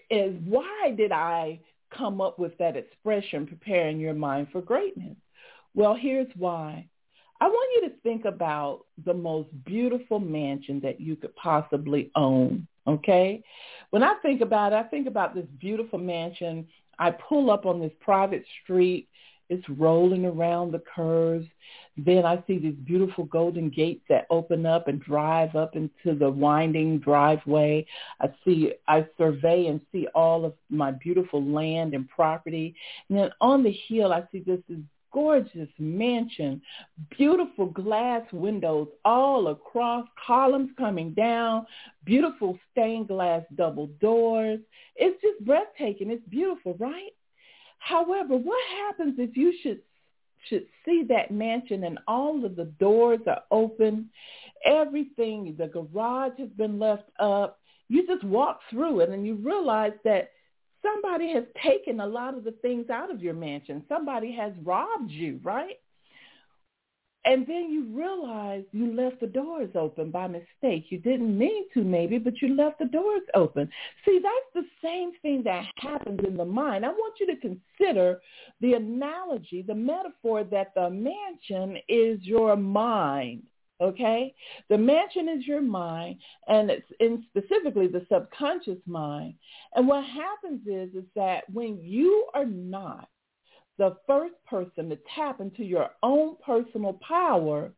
is 0.10 0.36
why 0.46 0.94
did 0.96 1.12
I 1.12 1.60
come 1.96 2.22
up 2.22 2.40
with 2.40 2.58
that 2.60 2.78
expression, 2.78 3.48
preparing 3.48 4.00
your 4.00 4.14
mind 4.14 4.48
for 4.52 4.62
greatness? 4.62 5.18
Well, 5.74 5.96
here's 5.96 6.28
why. 6.36 6.88
I 7.42 7.48
want 7.48 7.70
you 7.76 7.90
to 7.90 7.96
think 8.02 8.26
about 8.26 8.82
the 9.06 9.14
most 9.14 9.48
beautiful 9.66 10.20
mansion 10.20 10.80
that 10.82 11.00
you 11.00 11.16
could 11.16 11.36
possibly 11.36 12.12
own. 12.16 12.68
Okay. 12.88 13.44
When 13.92 14.04
I 14.04 14.16
think 14.22 14.42
about 14.42 14.74
it, 14.74 14.76
I 14.76 14.84
think 14.84 15.08
about 15.08 15.36
this 15.36 15.46
beautiful 15.60 16.00
mansion. 16.00 16.68
I 16.98 17.12
pull 17.12 17.50
up 17.50 17.66
on 17.66 17.80
this 17.80 17.94
private 18.02 18.44
street. 18.64 19.08
It's 19.50 19.68
rolling 19.68 20.26
around 20.26 20.72
the 20.72 20.84
curves. 20.96 21.48
Then 21.98 22.26
I 22.26 22.44
see 22.46 22.60
these 22.60 22.76
beautiful 22.86 23.26
golden 23.26 23.70
gates 23.70 24.04
that 24.10 24.28
open 24.30 24.66
up 24.66 24.88
and 24.88 25.02
drive 25.02 25.56
up 25.56 25.76
into 25.76 26.18
the 26.18 26.30
winding 26.30 27.00
driveway. 27.00 27.86
I 28.22 28.30
see, 28.46 28.74
I 28.88 29.08
survey 29.18 29.68
and 29.68 29.82
see 29.92 30.08
all 30.14 30.46
of 30.46 30.54
my 30.70 30.92
beautiful 30.92 31.44
land 31.44 31.94
and 31.94 32.08
property. 32.08 32.76
And 33.10 33.18
then 33.18 33.32
on 33.42 33.64
the 33.64 33.76
hill, 33.88 34.14
I 34.14 34.24
see 34.32 34.40
this, 34.40 34.60
this 34.70 34.80
gorgeous 35.12 35.70
mansion, 35.78 36.62
beautiful 37.18 37.68
glass 37.68 38.24
windows 38.32 38.88
all 39.06 39.48
across, 39.48 40.06
columns 40.26 40.70
coming 40.78 41.14
down, 41.14 41.66
beautiful 42.06 42.58
stained 42.72 43.08
glass 43.08 43.44
double 43.56 43.88
doors. 44.00 44.60
It's 44.96 45.22
just 45.22 45.46
breathtaking. 45.46 46.12
It's 46.12 46.28
beautiful, 46.30 46.76
right? 46.80 47.12
However, 47.80 48.36
what 48.36 48.60
happens 48.70 49.16
if 49.18 49.36
you 49.36 49.54
should 49.64 49.82
should 50.48 50.66
see 50.86 51.04
that 51.10 51.32
mansion 51.32 51.84
and 51.84 52.00
all 52.08 52.46
of 52.46 52.56
the 52.56 52.66
doors 52.80 53.20
are 53.28 53.44
open, 53.52 54.10
everything, 54.66 55.54
the 55.58 55.68
garage 55.68 56.38
has 56.38 56.50
been 56.50 56.80
left 56.80 57.10
up. 57.20 57.60
You 57.90 58.08
just 58.08 58.24
walk 58.24 58.62
through 58.70 59.02
it 59.02 59.10
and 59.10 59.26
you 59.26 59.36
realize 59.36 59.94
that 60.06 60.32
somebody 60.82 61.34
has 61.34 61.44
taken 61.64 62.00
a 62.00 62.06
lot 62.06 62.38
of 62.38 62.44
the 62.44 62.52
things 62.62 62.90
out 62.90 63.12
of 63.12 63.22
your 63.22 63.34
mansion. 63.34 63.84
Somebody 63.88 64.32
has 64.34 64.54
robbed 64.64 65.12
you, 65.12 65.40
right? 65.44 65.78
And 67.26 67.46
then 67.46 67.70
you 67.70 67.86
realize 67.94 68.64
you 68.72 68.96
left 68.96 69.20
the 69.20 69.28
doors 69.28 69.70
open 69.76 70.10
by 70.10 70.28
mistake. 70.28 70.86
You 70.90 71.00
didn't 71.00 71.38
mean 71.38 71.66
to 71.74 71.84
maybe, 71.84 72.18
but 72.18 72.42
you 72.42 72.56
left 72.56 72.80
the 72.80 72.86
doors 72.86 73.22
open. 73.36 73.70
See, 74.06 74.20
that's 74.24 74.66
the 74.66 74.88
same 74.88 75.12
thing 75.22 75.44
that 75.44 75.66
happens 75.76 76.22
in 76.26 76.38
the 76.38 76.46
mind. 76.46 76.86
I 76.86 76.90
want 76.90 77.16
you 77.20 77.28
to 77.28 77.36
consider 77.36 78.22
the 78.62 78.74
analogy, 78.74 79.62
the 79.62 79.76
metaphor 79.76 80.46
that 80.46 80.74
the 80.76 80.90
mansion 80.90 81.78
is 81.90 82.20
your 82.22 82.56
mind 82.56 83.44
okay? 83.82 84.34
The 84.70 84.78
mansion 84.78 85.30
is 85.30 85.48
your 85.48 85.62
mind, 85.62 86.18
and 86.48 86.70
it's 86.70 86.88
in 87.00 87.26
specifically 87.30 87.88
the 87.88 88.06
subconscious 88.12 88.80
mind. 88.86 89.36
And 89.76 89.88
what 89.88 90.04
happens 90.06 90.62
is, 90.68 90.96
is 90.96 91.08
that 91.16 91.44
when 91.52 91.80
you 91.82 92.28
are 92.34 92.46
not 92.46 93.08
the 93.78 93.96
first 94.08 94.36
person 94.46 94.90
to 94.90 95.00
tap 95.16 95.40
into 95.40 95.64
your 95.64 95.92
own 96.04 96.36
personal 96.46 97.00
power, 97.08 97.72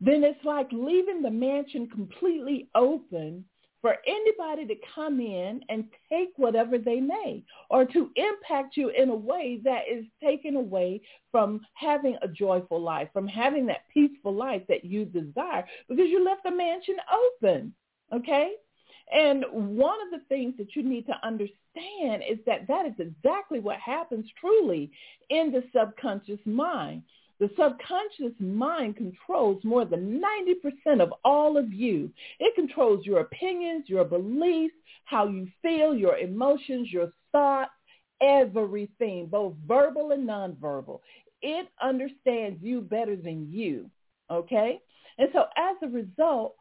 then 0.00 0.24
it's 0.24 0.44
like 0.44 0.68
leaving 0.72 1.22
the 1.22 1.30
mansion 1.30 1.88
completely 1.88 2.68
open 2.74 3.44
for 3.86 3.98
anybody 4.04 4.66
to 4.66 4.74
come 4.92 5.20
in 5.20 5.60
and 5.68 5.84
take 6.10 6.30
whatever 6.34 6.76
they 6.76 6.98
may 6.98 7.44
or 7.70 7.84
to 7.84 8.10
impact 8.16 8.76
you 8.76 8.88
in 8.88 9.10
a 9.10 9.14
way 9.14 9.60
that 9.62 9.82
is 9.88 10.04
taken 10.20 10.56
away 10.56 11.00
from 11.30 11.60
having 11.74 12.16
a 12.20 12.26
joyful 12.26 12.82
life, 12.82 13.06
from 13.12 13.28
having 13.28 13.64
that 13.64 13.88
peaceful 13.94 14.34
life 14.34 14.62
that 14.68 14.84
you 14.84 15.04
desire 15.04 15.64
because 15.88 16.08
you 16.08 16.24
left 16.24 16.42
the 16.42 16.50
mansion 16.50 16.96
open. 17.44 17.72
Okay? 18.12 18.54
And 19.14 19.44
one 19.52 19.98
of 20.02 20.10
the 20.10 20.26
things 20.28 20.54
that 20.58 20.74
you 20.74 20.82
need 20.82 21.06
to 21.06 21.14
understand 21.22 22.24
is 22.28 22.38
that 22.44 22.66
that 22.66 22.86
is 22.86 22.94
exactly 22.98 23.60
what 23.60 23.78
happens 23.78 24.26
truly 24.40 24.90
in 25.30 25.52
the 25.52 25.62
subconscious 25.72 26.40
mind. 26.44 27.04
The 27.38 27.50
subconscious 27.58 28.34
mind 28.40 28.96
controls 28.96 29.62
more 29.62 29.84
than 29.84 30.22
90% 30.86 31.02
of 31.02 31.12
all 31.24 31.58
of 31.58 31.72
you. 31.72 32.10
It 32.40 32.54
controls 32.54 33.04
your 33.04 33.20
opinions, 33.20 33.88
your 33.88 34.04
beliefs, 34.04 34.74
how 35.04 35.28
you 35.28 35.46
feel, 35.60 35.94
your 35.94 36.16
emotions, 36.16 36.90
your 36.90 37.12
thoughts, 37.32 37.70
everything, 38.22 39.26
both 39.26 39.54
verbal 39.66 40.12
and 40.12 40.26
nonverbal. 40.26 41.00
It 41.42 41.68
understands 41.82 42.62
you 42.62 42.80
better 42.80 43.16
than 43.16 43.52
you, 43.52 43.90
okay? 44.30 44.80
And 45.18 45.28
so 45.32 45.44
as 45.56 45.76
a 45.82 45.88
result, 45.88 46.54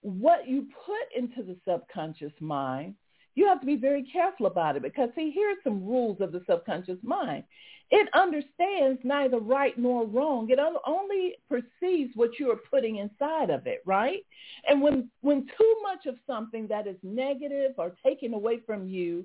what 0.00 0.48
you 0.48 0.66
put 0.84 1.16
into 1.16 1.42
the 1.42 1.56
subconscious 1.68 2.32
mind, 2.40 2.94
you 3.38 3.46
have 3.46 3.60
to 3.60 3.66
be 3.66 3.76
very 3.76 4.02
careful 4.02 4.46
about 4.46 4.74
it 4.74 4.82
because 4.82 5.10
see, 5.14 5.30
here's 5.32 5.58
some 5.62 5.86
rules 5.86 6.20
of 6.20 6.32
the 6.32 6.42
subconscious 6.50 6.98
mind. 7.04 7.44
It 7.88 8.08
understands 8.12 8.98
neither 9.04 9.38
right 9.38 9.78
nor 9.78 10.06
wrong. 10.06 10.50
It 10.50 10.58
only 10.84 11.36
perceives 11.48 12.10
what 12.16 12.40
you 12.40 12.50
are 12.50 12.60
putting 12.68 12.96
inside 12.96 13.50
of 13.50 13.68
it, 13.68 13.80
right? 13.86 14.26
And 14.66 14.82
when 14.82 15.08
when 15.20 15.46
too 15.56 15.76
much 15.82 16.06
of 16.06 16.16
something 16.26 16.66
that 16.66 16.88
is 16.88 16.96
negative 17.04 17.74
or 17.78 17.94
taken 18.04 18.34
away 18.34 18.58
from 18.66 18.88
you, 18.88 19.24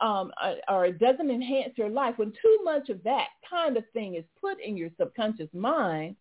um, 0.00 0.32
uh, 0.42 0.54
or 0.68 0.86
it 0.86 0.98
doesn't 0.98 1.30
enhance 1.30 1.74
your 1.76 1.90
life, 1.90 2.14
when 2.18 2.32
too 2.32 2.58
much 2.64 2.88
of 2.88 3.04
that 3.04 3.28
kind 3.48 3.76
of 3.76 3.84
thing 3.92 4.16
is 4.16 4.24
put 4.40 4.60
in 4.60 4.76
your 4.76 4.90
subconscious 4.98 5.48
mind, 5.54 6.16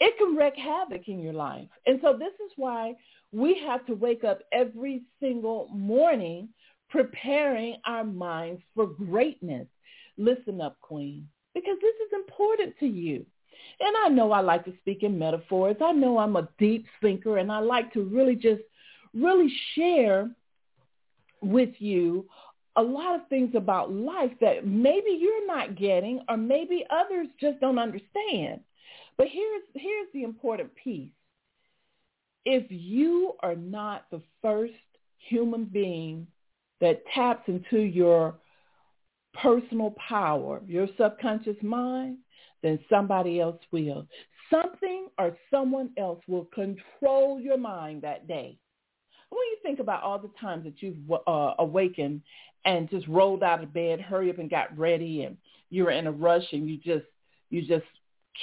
it 0.00 0.18
can 0.18 0.36
wreak 0.36 0.54
havoc 0.54 1.08
in 1.08 1.20
your 1.20 1.32
life. 1.32 1.68
And 1.86 1.98
so 2.02 2.12
this 2.12 2.34
is 2.44 2.52
why 2.56 2.94
we 3.32 3.60
have 3.66 3.84
to 3.86 3.94
wake 3.94 4.24
up 4.24 4.40
every 4.52 5.02
single 5.18 5.68
morning 5.72 6.50
preparing 6.90 7.76
our 7.84 8.04
minds 8.04 8.62
for 8.74 8.86
greatness. 8.86 9.66
Listen 10.16 10.60
up, 10.60 10.80
Queen, 10.80 11.28
because 11.54 11.76
this 11.80 11.94
is 12.06 12.12
important 12.14 12.74
to 12.80 12.86
you. 12.86 13.24
And 13.80 13.96
I 14.04 14.08
know 14.08 14.32
I 14.32 14.40
like 14.40 14.64
to 14.64 14.72
speak 14.80 15.02
in 15.02 15.18
metaphors. 15.18 15.76
I 15.82 15.92
know 15.92 16.18
I'm 16.18 16.36
a 16.36 16.48
deep 16.58 16.86
thinker 17.00 17.38
and 17.38 17.50
I 17.50 17.58
like 17.58 17.92
to 17.92 18.04
really 18.04 18.36
just 18.36 18.62
really 19.14 19.52
share 19.74 20.30
with 21.40 21.70
you 21.78 22.26
a 22.76 22.82
lot 22.82 23.16
of 23.16 23.28
things 23.28 23.54
about 23.54 23.92
life 23.92 24.32
that 24.40 24.66
maybe 24.66 25.10
you're 25.18 25.46
not 25.46 25.76
getting 25.76 26.20
or 26.28 26.36
maybe 26.36 26.84
others 26.90 27.26
just 27.40 27.60
don't 27.60 27.78
understand. 27.78 28.60
But 29.16 29.28
here's, 29.28 29.62
here's 29.74 30.06
the 30.14 30.22
important 30.22 30.70
piece. 30.76 31.10
If 32.44 32.66
you 32.70 33.34
are 33.40 33.56
not 33.56 34.06
the 34.10 34.22
first 34.40 34.74
human 35.18 35.64
being 35.64 36.28
that 36.80 37.02
taps 37.14 37.48
into 37.48 37.78
your 37.78 38.34
personal 39.34 39.94
power, 40.08 40.60
your 40.66 40.88
subconscious 40.98 41.56
mind, 41.62 42.18
then 42.62 42.78
somebody 42.88 43.40
else 43.40 43.60
will. 43.70 44.06
Something 44.50 45.08
or 45.18 45.36
someone 45.50 45.90
else 45.98 46.20
will 46.26 46.46
control 46.46 47.40
your 47.40 47.58
mind 47.58 48.02
that 48.02 48.26
day. 48.26 48.56
When 49.30 49.40
you 49.40 49.56
think 49.62 49.78
about 49.78 50.02
all 50.02 50.18
the 50.18 50.30
times 50.40 50.64
that 50.64 50.80
you've 50.80 50.96
uh, 51.10 51.54
awakened 51.58 52.22
and 52.64 52.88
just 52.88 53.06
rolled 53.06 53.42
out 53.42 53.62
of 53.62 53.74
bed, 53.74 54.00
hurry 54.00 54.30
up 54.30 54.38
and 54.38 54.48
got 54.48 54.76
ready, 54.76 55.24
and 55.24 55.36
you 55.70 55.84
were 55.84 55.90
in 55.90 56.06
a 56.06 56.12
rush 56.12 56.46
and 56.52 56.68
you 56.68 56.78
just 56.78 57.04
you 57.50 57.62
just 57.62 57.84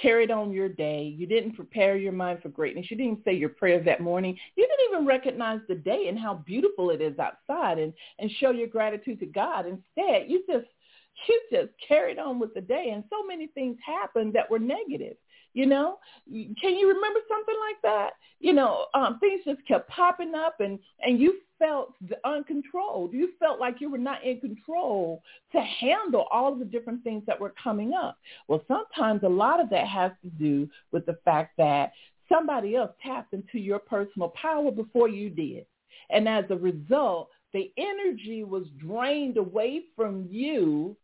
carried 0.02 0.32
on 0.32 0.52
your 0.52 0.70
day. 0.70 1.04
You 1.18 1.25
didn't 1.25 1.54
prepare 1.54 1.96
your 1.96 2.12
mind 2.12 2.42
for 2.42 2.50
greatness. 2.50 2.88
You 2.90 2.98
didn't 2.98 3.24
say 3.24 3.34
your 3.34 3.50
prayers 3.50 3.86
that 3.86 4.02
morning. 4.02 4.38
You 4.56 4.68
didn't 4.68 4.94
even 4.94 5.08
recognize 5.08 5.60
the 5.68 5.75
day 5.75 6.08
and 6.10 6.20
how 6.20 6.36
beautiful 6.46 6.90
it 6.90 7.02
is 7.02 7.18
outside 7.20 7.80
and, 7.80 7.94
and 8.20 8.30
show 8.40 8.52
your 8.52 8.68
gratitude 8.68 9.20
to 9.20 9.25
God. 9.25 9.66
Instead, 9.66 10.30
you 10.30 10.44
just 10.50 10.68
you 11.30 11.42
just 11.50 11.70
carried 11.88 12.20
on 12.20 12.40
with 12.40 12.54
the 12.54 12.62
day 12.62 12.92
and 12.94 13.04
so 13.10 13.25
many 13.25 13.48
things 13.48 13.78
happened 13.86 14.34
that 14.34 14.50
were 14.50 14.60
negative. 14.60 15.16
You 15.54 15.66
know, 15.66 16.00
can 16.28 16.75
you 16.75 16.90
remember 16.90 17.22
something 17.30 17.56
like 17.70 17.82
that? 17.84 18.12
You 18.42 18.52
know, 18.52 18.88
um, 18.94 19.20
things 19.20 19.42
just 19.46 19.66
kept 19.66 19.90
popping 19.90 20.36
up 20.36 20.60
and, 20.60 20.78
and 21.00 21.18
you 21.18 21.40
felt 21.60 21.94
uncontrolled. 22.24 23.14
You 23.14 23.30
felt 23.40 23.60
like 23.60 23.80
you 23.80 23.90
were 23.90 23.98
not 23.98 24.24
in 24.24 24.40
control 24.40 25.22
to 25.52 25.62
handle 25.62 26.26
all 26.32 26.56
the 26.56 26.66
different 26.66 27.04
things 27.04 27.24
that 27.28 27.40
were 27.40 27.54
coming 27.62 27.94
up. 27.94 28.18
Well, 28.48 28.64
sometimes 28.68 29.24
a 29.24 29.30
lot 29.30 29.60
of 29.60 29.70
that 29.70 29.88
has 29.88 30.12
to 30.24 30.30
do 30.30 30.70
with 30.92 31.06
the 31.06 31.18
fact 31.26 31.58
that 31.58 31.94
somebody 32.32 32.76
else 32.76 32.92
tapped 33.04 33.34
into 33.34 33.60
your 33.60 33.80
personal 33.80 34.30
power 34.30 34.72
before 34.72 35.10
you 35.10 35.30
did. 35.30 35.66
And 36.10 36.28
as 36.28 36.46
a 36.50 36.56
result, 36.56 37.30
the 37.54 37.72
energy 37.78 38.44
was 38.44 38.66
drained 38.78 39.38
away 39.38 39.84
from 39.96 40.28
you 40.30 40.98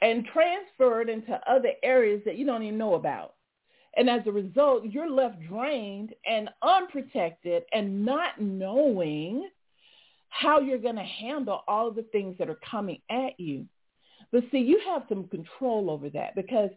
and 0.00 0.26
transferred 0.26 1.08
into 1.08 1.40
other 1.48 1.72
areas 1.82 2.20
that 2.24 2.36
you 2.36 2.44
don't 2.44 2.62
even 2.62 2.78
know 2.78 2.94
about. 2.94 3.34
And 3.96 4.10
as 4.10 4.22
a 4.26 4.32
result, 4.32 4.84
you're 4.84 5.10
left 5.10 5.36
drained 5.48 6.14
and 6.26 6.50
unprotected 6.62 7.62
and 7.72 8.04
not 8.04 8.40
knowing 8.40 9.48
how 10.28 10.60
you're 10.60 10.78
going 10.78 10.96
to 10.96 11.02
handle 11.02 11.62
all 11.68 11.88
of 11.88 11.94
the 11.94 12.02
things 12.02 12.36
that 12.38 12.48
are 12.48 12.58
coming 12.68 13.00
at 13.08 13.38
you. 13.38 13.66
But 14.32 14.44
see, 14.50 14.58
you 14.58 14.80
have 14.86 15.02
some 15.08 15.28
control 15.28 15.90
over 15.90 16.10
that 16.10 16.34
because 16.34 16.70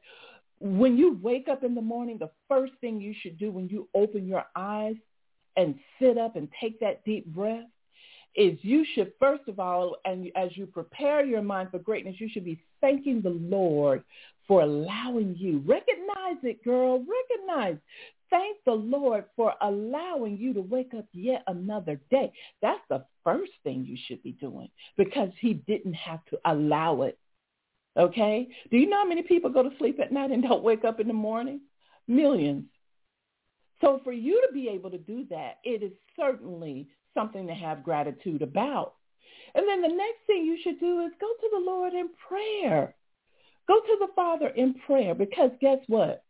when 0.60 0.98
you 0.98 1.20
wake 1.22 1.48
up 1.48 1.64
in 1.64 1.74
the 1.74 1.82
morning, 1.82 2.18
the 2.20 2.30
first 2.48 2.74
thing 2.82 3.02
you 3.02 3.16
should 3.22 3.38
do 3.40 3.52
when 3.52 3.68
you 3.68 3.88
open 3.96 4.28
your 4.28 4.46
eyes 4.56 4.96
and 5.56 5.76
sit 6.00 6.18
up 6.18 6.36
and 6.36 6.48
take 6.62 6.80
that 6.80 7.04
deep 7.04 7.26
breath 7.28 7.66
is 8.36 8.60
you 8.62 8.86
should 8.94 9.12
first 9.20 9.48
of 9.48 9.60
all, 9.60 9.96
and 10.06 10.32
as 10.36 10.56
you 10.56 10.68
prepare 10.68 11.26
your 11.26 11.42
mind 11.42 11.70
for 11.72 11.80
greatness, 11.80 12.16
you 12.20 12.30
should 12.30 12.46
be 12.46 12.62
thanking 12.80 13.22
the 13.22 13.30
Lord 13.30 14.04
for 14.48 14.62
allowing 14.62 15.36
you. 15.38 15.64
Recognize 15.66 16.38
it, 16.44 16.64
girl. 16.64 17.00
Recognize. 17.00 17.78
Thank 18.30 18.58
the 18.66 18.74
Lord 18.74 19.26
for 19.36 19.54
allowing 19.62 20.38
you 20.38 20.54
to 20.54 20.62
wake 20.62 20.94
up 20.98 21.06
yet 21.14 21.44
another 21.48 22.00
day. 22.12 22.32
That's 22.62 22.82
the 22.90 23.06
first 23.24 23.54
thing 23.64 23.86
you 23.86 23.98
should 24.08 24.22
be 24.22 24.34
doing 24.34 24.70
because 24.98 25.30
he 25.40 25.54
didn't 25.54 25.94
have 25.94 26.24
to 26.26 26.40
allow 26.46 27.04
it. 27.04 27.18
Okay? 27.98 28.48
Do 28.70 28.78
you 28.78 28.90
know 28.90 28.98
how 28.98 29.08
many 29.08 29.24
people 29.24 29.50
go 29.50 29.64
to 29.64 29.78
sleep 29.78 30.00
at 30.00 30.12
night 30.12 30.32
and 30.32 30.44
don't 30.44 30.64
wake 30.64 30.84
up 30.84 31.00
in 31.00 31.08
the 31.08 31.14
morning? 31.14 31.62
Millions. 32.08 32.66
So 33.82 34.02
for 34.04 34.12
you 34.12 34.42
to 34.48 34.54
be 34.54 34.68
able 34.70 34.92
to 34.92 34.98
do 34.98 35.26
that, 35.30 35.60
it 35.64 35.84
is 35.84 35.92
certainly 36.20 36.88
something 37.14 37.48
to 37.48 37.54
have 37.54 37.84
gratitude 37.84 38.42
about. 38.42 38.96
And 39.56 39.68
then 39.68 39.82
the 39.82 39.88
next 39.88 40.20
thing 40.26 40.46
you 40.46 40.58
should 40.64 40.80
do 40.80 41.02
is 41.02 41.12
go 41.20 41.28
to 41.28 41.50
the 41.52 41.66
Lord 41.66 41.94
in 41.94 42.10
prayer. 42.28 42.94
Go 43.68 43.80
to 43.80 43.98
the 44.00 44.08
Father 44.16 44.48
in 44.50 44.76
prayer 44.86 45.14
because 45.14 45.52
guess 45.60 45.80
what? 45.88 46.24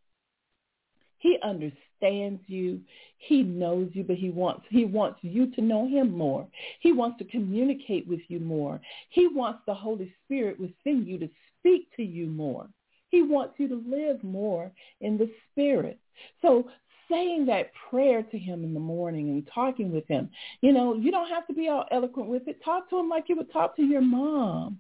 He 1.19 1.37
understands 1.43 2.41
you. 2.47 2.81
He 3.17 3.41
knows 3.41 3.89
you, 3.93 4.03
but 4.03 4.17
he 4.17 4.29
wants 4.29 4.65
he 4.69 4.85
wants 4.85 5.19
you 5.23 5.51
to 5.55 5.61
know 5.61 5.87
him 5.87 6.15
more. 6.15 6.47
He 6.79 6.91
wants 6.91 7.17
to 7.19 7.25
communicate 7.25 8.07
with 8.07 8.21
you 8.27 8.39
more. 8.39 8.79
He 9.09 9.27
wants 9.27 9.61
the 9.65 9.73
Holy 9.73 10.13
Spirit 10.25 10.59
within 10.59 11.05
you 11.05 11.17
to 11.19 11.29
speak 11.59 11.89
to 11.95 12.03
you 12.03 12.27
more. 12.27 12.67
He 13.09 13.23
wants 13.23 13.55
you 13.57 13.67
to 13.69 13.83
live 13.87 14.23
more 14.23 14.71
in 15.01 15.17
the 15.17 15.31
spirit. 15.51 15.99
So 16.41 16.69
saying 17.09 17.45
that 17.45 17.71
prayer 17.89 18.21
to 18.21 18.37
him 18.37 18.63
in 18.63 18.73
the 18.73 18.79
morning 18.79 19.29
and 19.29 19.47
talking 19.53 19.91
with 19.91 20.07
him. 20.07 20.29
You 20.61 20.73
know, 20.73 20.95
you 20.95 21.09
don't 21.11 21.29
have 21.29 21.47
to 21.47 21.53
be 21.53 21.69
all 21.69 21.85
eloquent 21.91 22.27
with 22.27 22.47
it. 22.47 22.63
Talk 22.63 22.89
to 22.89 22.99
him 22.99 23.09
like 23.09 23.25
you 23.29 23.37
would 23.37 23.51
talk 23.51 23.75
to 23.77 23.83
your 23.83 24.01
mom. 24.01 24.79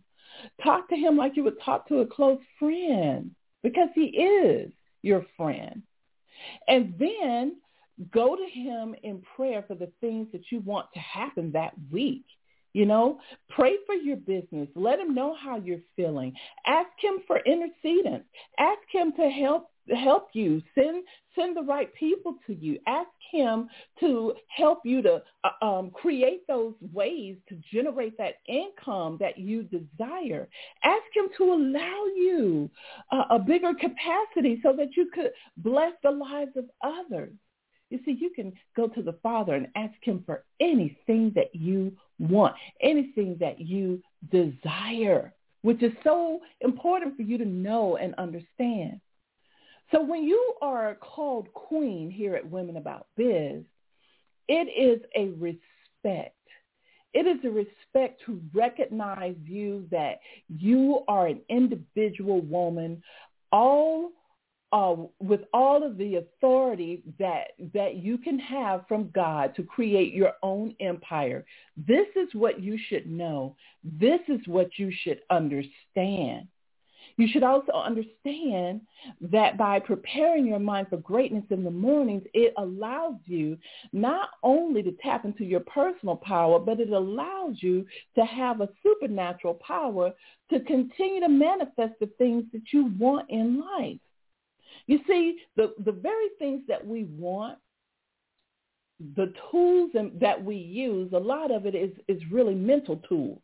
Talk 0.63 0.89
to 0.89 0.95
him 0.95 1.17
like 1.17 1.35
you 1.35 1.43
would 1.43 1.61
talk 1.63 1.87
to 1.87 1.99
a 1.99 2.05
close 2.05 2.39
friend 2.59 3.31
because 3.63 3.89
he 3.95 4.05
is 4.05 4.71
your 5.01 5.25
friend. 5.35 5.83
And 6.67 6.93
then 6.99 7.57
go 8.11 8.35
to 8.35 8.45
him 8.45 8.95
in 9.03 9.23
prayer 9.35 9.63
for 9.67 9.75
the 9.75 9.91
things 10.01 10.27
that 10.31 10.51
you 10.51 10.59
want 10.59 10.87
to 10.93 10.99
happen 10.99 11.51
that 11.53 11.73
week. 11.91 12.25
You 12.73 12.85
know, 12.85 13.19
pray 13.49 13.77
for 13.87 13.95
your 13.95 14.17
business. 14.17 14.67
Let 14.75 14.99
him 14.99 15.15
know 15.15 15.35
how 15.35 15.57
you're 15.57 15.79
feeling. 15.95 16.33
Ask 16.65 16.89
him 16.99 17.19
for 17.25 17.39
intercedence. 17.39 18.25
Ask 18.59 18.81
him 18.91 19.13
to 19.13 19.29
help 19.29 19.71
help 19.95 20.29
you. 20.33 20.61
Send 20.75 21.03
send 21.37 21.55
the 21.55 21.61
right 21.61 21.93
people 21.93 22.35
to 22.47 22.53
you. 22.53 22.79
Ask 22.87 23.09
him 23.31 23.69
to 23.99 24.33
help 24.47 24.79
you 24.83 25.01
to 25.03 25.21
uh, 25.43 25.65
um, 25.65 25.91
create 25.91 26.47
those 26.47 26.73
ways 26.93 27.37
to 27.49 27.59
generate 27.71 28.17
that 28.17 28.35
income 28.47 29.17
that 29.19 29.37
you 29.37 29.63
desire. 29.63 30.47
Ask 30.83 31.03
him 31.13 31.27
to 31.37 31.43
allow 31.53 32.05
you 32.15 32.69
uh, 33.11 33.23
a 33.31 33.39
bigger 33.39 33.73
capacity 33.73 34.59
so 34.63 34.73
that 34.77 34.95
you 34.95 35.09
could 35.13 35.31
bless 35.57 35.93
the 36.03 36.11
lives 36.11 36.51
of 36.55 36.65
others. 36.83 37.33
You 37.89 37.99
see, 38.03 38.17
you 38.19 38.31
can 38.35 38.51
go 38.75 38.87
to 38.87 39.01
the 39.01 39.17
Father 39.23 39.53
and 39.53 39.67
ask 39.75 39.95
him 40.01 40.23
for 40.25 40.43
anything 40.59 41.31
that 41.35 41.53
you 41.53 41.93
want, 42.19 42.55
anything 42.81 43.37
that 43.39 43.61
you 43.61 44.01
desire, 44.29 45.33
which 45.61 45.81
is 45.81 45.93
so 46.03 46.41
important 46.61 47.15
for 47.15 47.21
you 47.21 47.37
to 47.37 47.45
know 47.45 47.97
and 47.97 48.13
understand. 48.15 48.99
So 49.91 50.01
when 50.03 50.23
you 50.23 50.53
are 50.61 50.95
called 50.95 51.53
queen 51.53 52.11
here 52.11 52.35
at 52.35 52.49
Women 52.49 52.77
About 52.77 53.07
Biz, 53.15 53.63
it 54.47 54.53
is 54.53 55.01
a 55.15 55.29
respect. 55.39 56.35
It 57.13 57.25
is 57.25 57.43
a 57.45 57.49
respect 57.49 58.21
to 58.25 58.41
recognize 58.53 59.35
you 59.43 59.87
that 59.91 60.19
you 60.49 61.03
are 61.07 61.27
an 61.27 61.41
individual 61.49 62.41
woman, 62.41 63.01
all 63.51 64.11
uh, 64.73 64.95
with 65.19 65.41
all 65.53 65.81
of 65.81 65.97
the 65.97 66.15
authority 66.15 67.01
that 67.17 67.51
that 67.73 67.95
you 67.95 68.17
can 68.17 68.37
have 68.37 68.85
from 68.87 69.09
God 69.15 69.55
to 69.55 69.63
create 69.63 70.13
your 70.13 70.33
own 70.43 70.75
empire. 70.81 71.45
This 71.77 72.07
is 72.17 72.27
what 72.33 72.61
you 72.61 72.77
should 72.89 73.09
know. 73.09 73.55
This 73.83 74.19
is 74.27 74.41
what 74.45 74.77
you 74.77 74.91
should 75.03 75.21
understand. 75.29 76.47
You 77.17 77.27
should 77.27 77.43
also 77.43 77.71
understand 77.71 78.81
that 79.21 79.57
by 79.57 79.79
preparing 79.79 80.45
your 80.45 80.59
mind 80.59 80.87
for 80.89 80.97
greatness 80.97 81.45
in 81.49 81.63
the 81.63 81.71
mornings, 81.71 82.21
it 82.35 82.53
allows 82.57 83.15
you 83.25 83.57
not 83.91 84.29
only 84.43 84.83
to 84.83 84.91
tap 85.03 85.25
into 85.25 85.43
your 85.43 85.61
personal 85.61 86.15
power, 86.15 86.59
but 86.59 86.79
it 86.79 86.91
allows 86.91 87.55
you 87.59 87.87
to 88.15 88.23
have 88.23 88.61
a 88.61 88.69
supernatural 88.83 89.55
power 89.55 90.13
to 90.51 90.59
continue 90.61 91.19
to 91.19 91.27
manifest 91.27 91.93
the 91.99 92.09
things 92.19 92.43
that 92.53 92.61
you 92.71 92.93
want 92.99 93.27
in 93.29 93.61
life. 93.61 93.99
You 94.85 94.99
see, 95.07 95.39
the, 95.55 95.73
the 95.83 95.91
very 95.91 96.29
things 96.37 96.61
that 96.67 96.85
we 96.85 97.05
want, 97.05 97.57
the 99.15 99.33
tools 99.49 99.91
that 100.19 100.43
we 100.43 100.55
use, 100.55 101.11
a 101.13 101.19
lot 101.19 101.49
of 101.49 101.65
it 101.65 101.73
is, 101.73 101.91
is 102.07 102.21
really 102.31 102.55
mental 102.55 102.97
tools. 103.09 103.39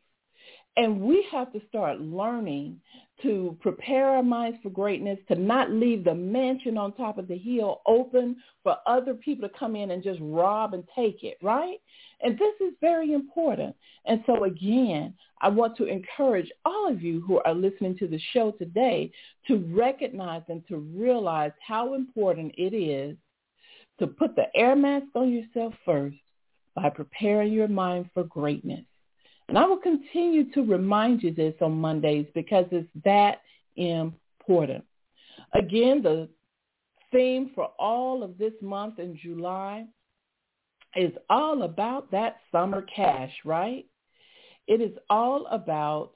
And 0.75 1.01
we 1.01 1.25
have 1.31 1.51
to 1.53 1.61
start 1.69 1.99
learning 1.99 2.79
to 3.23 3.57
prepare 3.61 4.09
our 4.09 4.23
minds 4.23 4.59
for 4.61 4.69
greatness, 4.69 5.17
to 5.27 5.35
not 5.35 5.71
leave 5.71 6.03
the 6.03 6.13
mansion 6.13 6.77
on 6.77 6.93
top 6.93 7.17
of 7.17 7.27
the 7.27 7.37
hill 7.37 7.81
open 7.87 8.35
for 8.61 8.77
other 8.85 9.13
people 9.13 9.47
to 9.47 9.57
come 9.57 9.75
in 9.75 9.91
and 9.91 10.03
just 10.03 10.19
rob 10.21 10.73
and 10.73 10.83
take 10.95 11.23
it, 11.23 11.37
right? 11.41 11.77
And 12.21 12.37
this 12.37 12.53
is 12.61 12.73
very 12.81 13.13
important. 13.13 13.75
And 14.05 14.23
so 14.25 14.43
again, 14.43 15.13
I 15.41 15.49
want 15.49 15.75
to 15.77 15.85
encourage 15.85 16.51
all 16.65 16.89
of 16.89 17.01
you 17.01 17.21
who 17.21 17.39
are 17.39 17.53
listening 17.53 17.97
to 17.97 18.07
the 18.07 18.19
show 18.31 18.51
today 18.51 19.11
to 19.47 19.57
recognize 19.73 20.43
and 20.49 20.65
to 20.67 20.77
realize 20.77 21.51
how 21.65 21.95
important 21.95 22.53
it 22.57 22.75
is 22.75 23.17
to 23.99 24.07
put 24.07 24.35
the 24.35 24.45
air 24.55 24.75
mask 24.75 25.07
on 25.15 25.31
yourself 25.31 25.73
first 25.85 26.17
by 26.75 26.89
preparing 26.89 27.53
your 27.53 27.67
mind 27.67 28.09
for 28.13 28.23
greatness. 28.23 28.85
And 29.49 29.57
I 29.57 29.65
will 29.65 29.77
continue 29.77 30.51
to 30.53 30.63
remind 30.63 31.21
you 31.23 31.33
this 31.33 31.53
on 31.61 31.73
Mondays 31.73 32.27
because 32.33 32.65
it's 32.71 32.87
that 33.03 33.41
important. 33.75 34.83
Again, 35.53 36.01
the 36.01 36.29
theme 37.11 37.51
for 37.53 37.65
all 37.77 38.23
of 38.23 38.37
this 38.37 38.53
month 38.61 38.99
in 38.99 39.17
July 39.21 39.85
is 40.95 41.11
all 41.29 41.63
about 41.63 42.11
that 42.11 42.37
summer 42.51 42.81
cash, 42.95 43.31
right? 43.45 43.85
It 44.67 44.81
is 44.81 44.97
all 45.09 45.45
about 45.47 46.13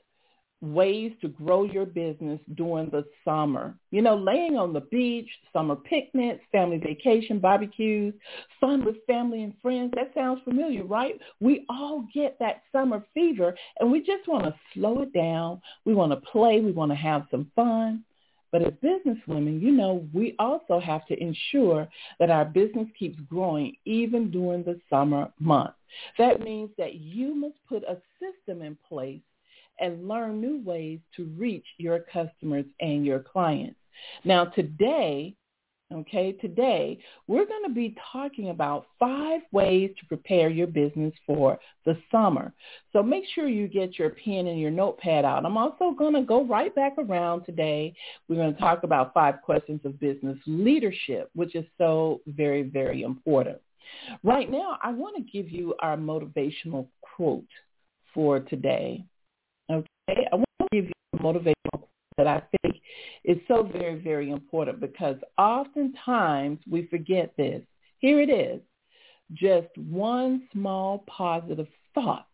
ways 0.61 1.11
to 1.21 1.27
grow 1.27 1.63
your 1.63 1.85
business 1.85 2.39
during 2.55 2.89
the 2.89 3.05
summer. 3.23 3.75
You 3.91 4.01
know, 4.01 4.15
laying 4.15 4.57
on 4.57 4.73
the 4.73 4.81
beach, 4.81 5.29
summer 5.53 5.75
picnics, 5.75 6.43
family 6.51 6.77
vacation, 6.77 7.39
barbecues, 7.39 8.13
fun 8.59 8.83
with 8.83 9.05
family 9.05 9.43
and 9.43 9.53
friends. 9.61 9.93
That 9.95 10.11
sounds 10.15 10.41
familiar, 10.43 10.83
right? 10.83 11.19
We 11.39 11.65
all 11.69 12.07
get 12.13 12.37
that 12.39 12.63
summer 12.71 13.05
fever 13.13 13.55
and 13.79 13.91
we 13.91 13.99
just 13.99 14.27
want 14.27 14.45
to 14.45 14.55
slow 14.73 15.01
it 15.01 15.13
down. 15.13 15.61
We 15.85 15.93
want 15.93 16.11
to 16.11 16.29
play. 16.31 16.59
We 16.59 16.71
want 16.71 16.91
to 16.91 16.95
have 16.95 17.27
some 17.29 17.51
fun. 17.55 18.03
But 18.51 18.61
as 18.61 18.73
business 18.81 19.17
women, 19.27 19.59
you 19.59 19.71
know, 19.71 20.07
we 20.13 20.33
also 20.39 20.79
have 20.79 21.05
to 21.07 21.21
ensure 21.21 21.87
that 22.19 22.29
our 22.29 22.45
business 22.45 22.87
keeps 22.97 23.19
growing 23.29 23.75
even 23.85 24.31
during 24.31 24.63
the 24.63 24.79
summer 24.89 25.31
months. 25.39 25.75
That 26.17 26.41
means 26.41 26.69
that 26.77 26.95
you 26.95 27.35
must 27.35 27.55
put 27.67 27.83
a 27.83 27.97
system 28.19 28.61
in 28.61 28.77
place 28.87 29.21
and 29.79 30.07
learn 30.07 30.41
new 30.41 30.61
ways 30.63 30.99
to 31.15 31.25
reach 31.37 31.65
your 31.77 31.99
customers 31.99 32.65
and 32.79 33.05
your 33.05 33.19
clients. 33.19 33.79
Now 34.23 34.45
today, 34.45 35.35
okay, 35.93 36.33
today 36.33 36.99
we're 37.27 37.45
going 37.45 37.63
to 37.65 37.73
be 37.73 37.95
talking 38.11 38.49
about 38.49 38.87
five 38.99 39.41
ways 39.51 39.91
to 39.99 40.05
prepare 40.07 40.49
your 40.49 40.67
business 40.67 41.13
for 41.25 41.59
the 41.85 41.97
summer. 42.11 42.53
So 42.93 43.01
make 43.01 43.23
sure 43.33 43.47
you 43.47 43.67
get 43.67 43.97
your 43.97 44.11
pen 44.11 44.47
and 44.47 44.59
your 44.59 44.71
notepad 44.71 45.25
out. 45.25 45.45
I'm 45.45 45.57
also 45.57 45.91
going 45.97 46.13
to 46.13 46.21
go 46.21 46.43
right 46.43 46.73
back 46.75 46.95
around 46.97 47.45
today. 47.45 47.93
We're 48.27 48.35
going 48.35 48.53
to 48.53 48.59
talk 48.59 48.83
about 48.83 49.13
five 49.13 49.41
questions 49.41 49.81
of 49.85 49.99
business 49.99 50.37
leadership, 50.45 51.29
which 51.35 51.55
is 51.55 51.65
so 51.77 52.21
very, 52.27 52.63
very 52.63 53.03
important. 53.03 53.59
Right 54.23 54.51
now, 54.51 54.77
I 54.83 54.91
want 54.91 55.15
to 55.15 55.23
give 55.31 55.49
you 55.49 55.73
our 55.79 55.95
motivational 55.95 56.87
quote 57.01 57.45
for 58.13 58.39
today. 58.39 59.05
I 60.07 60.35
want 60.35 60.45
to 60.61 60.67
give 60.71 60.85
you 60.85 60.93
a 61.13 61.17
motivational 61.17 61.87
that 62.17 62.27
I 62.27 62.41
think 62.61 62.77
is 63.23 63.37
so 63.47 63.63
very, 63.63 63.99
very 63.99 64.31
important 64.31 64.79
because 64.79 65.17
oftentimes 65.37 66.59
we 66.69 66.87
forget 66.87 67.33
this. 67.37 67.61
Here 67.99 68.21
it 68.21 68.29
is. 68.29 68.61
Just 69.33 69.67
one 69.77 70.47
small 70.53 71.03
positive 71.07 71.67
thought 71.93 72.27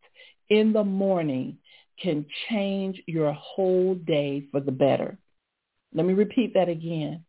in 0.49 0.73
the 0.73 0.83
morning 0.83 1.57
can 2.01 2.25
change 2.49 3.01
your 3.07 3.33
whole 3.33 3.95
day 3.95 4.45
for 4.51 4.59
the 4.59 4.71
better. 4.71 5.17
Let 5.93 6.05
me 6.05 6.13
repeat 6.13 6.53
that 6.53 6.69
again. 6.69 7.25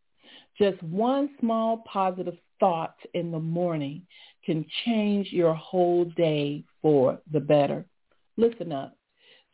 Just 0.59 0.81
one 0.83 1.31
small 1.39 1.83
positive 1.91 2.37
thought 2.59 2.95
in 3.13 3.31
the 3.31 3.39
morning 3.39 4.03
can 4.45 4.65
change 4.85 5.31
your 5.31 5.53
whole 5.55 6.05
day 6.05 6.63
for 6.81 7.19
the 7.31 7.39
better. 7.39 7.85
Listen 8.37 8.71
up 8.71 8.95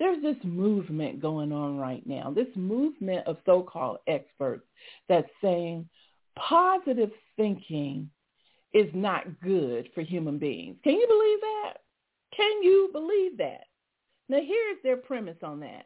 there's 0.02 0.24
this 0.24 0.44
movement 0.44 1.22
going 1.22 1.52
on 1.52 1.78
right 1.78 2.02
now, 2.08 2.34
this 2.36 2.48
movement 2.56 3.28
of 3.28 3.38
so-called 3.46 4.00
experts 4.08 4.66
that's 5.08 5.30
saying 5.44 5.88
positive 6.36 7.12
thinking 7.38 8.10
is 8.74 8.90
not 8.96 9.40
good 9.42 9.88
for 9.94 10.02
human 10.02 10.40
beings. 10.40 10.76
Can 10.84 10.94
you 10.94 11.06
believe 11.08 11.40
that? 11.42 11.74
Can 12.36 12.64
you 12.64 12.90
believe 12.92 13.38
that? 13.38 13.66
Now 14.28 14.40
here's 14.40 14.82
their 14.82 14.98
premise 14.98 15.38
on 15.44 15.60
that. 15.60 15.86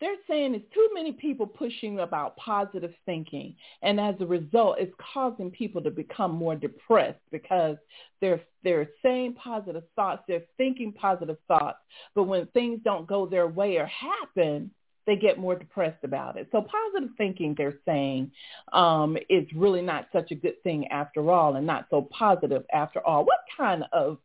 They're 0.00 0.16
saying 0.28 0.54
it's 0.54 0.72
too 0.72 0.88
many 0.94 1.12
people 1.12 1.46
pushing 1.46 2.00
about 2.00 2.36
positive 2.36 2.92
thinking. 3.04 3.56
And 3.82 3.98
as 3.98 4.14
a 4.20 4.26
result, 4.26 4.76
it's 4.78 4.94
causing 5.12 5.50
people 5.50 5.82
to 5.82 5.90
become 5.90 6.32
more 6.32 6.54
depressed 6.54 7.20
because 7.32 7.76
they're, 8.20 8.40
they're 8.62 8.88
saying 9.02 9.34
positive 9.34 9.82
thoughts, 9.96 10.22
they're 10.28 10.44
thinking 10.56 10.92
positive 10.92 11.38
thoughts. 11.48 11.78
But 12.14 12.24
when 12.24 12.46
things 12.48 12.80
don't 12.84 13.08
go 13.08 13.26
their 13.26 13.48
way 13.48 13.76
or 13.76 13.86
happen, 13.86 14.70
they 15.08 15.16
get 15.16 15.38
more 15.38 15.56
depressed 15.56 16.04
about 16.04 16.36
it. 16.36 16.48
So 16.52 16.60
positive 16.60 17.16
thinking, 17.16 17.54
they're 17.56 17.78
saying, 17.86 18.30
um, 18.74 19.16
is 19.30 19.46
really 19.56 19.80
not 19.80 20.06
such 20.12 20.30
a 20.32 20.34
good 20.34 20.62
thing 20.62 20.86
after 20.88 21.30
all 21.30 21.56
and 21.56 21.66
not 21.66 21.86
so 21.88 22.02
positive 22.16 22.62
after 22.74 23.04
all. 23.04 23.24
What 23.24 23.38
kind 23.56 23.84
of 23.92 24.18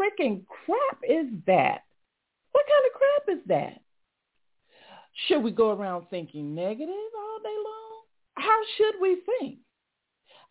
freaking 0.00 0.44
crap 0.46 0.98
is 1.06 1.26
that? 1.46 1.82
What 2.52 2.64
kind 2.66 2.84
of 2.86 2.92
crap 2.98 3.36
is 3.36 3.42
that? 3.48 3.81
Should 5.26 5.42
we 5.42 5.50
go 5.50 5.70
around 5.70 6.06
thinking 6.10 6.54
negative 6.54 6.88
all 6.88 7.38
day 7.42 7.56
long? 7.64 8.02
How 8.34 8.60
should 8.76 9.00
we 9.00 9.22
think? 9.38 9.58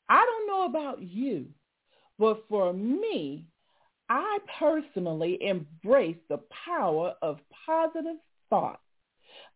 I 0.07 0.25
don't 0.25 0.47
know 0.47 0.65
about 0.65 1.01
you, 1.01 1.47
but 2.19 2.43
for 2.49 2.73
me, 2.73 3.45
I 4.09 4.39
personally 4.59 5.37
embrace 5.41 6.17
the 6.29 6.41
power 6.65 7.15
of 7.21 7.39
positive 7.65 8.17
thought. 8.49 8.81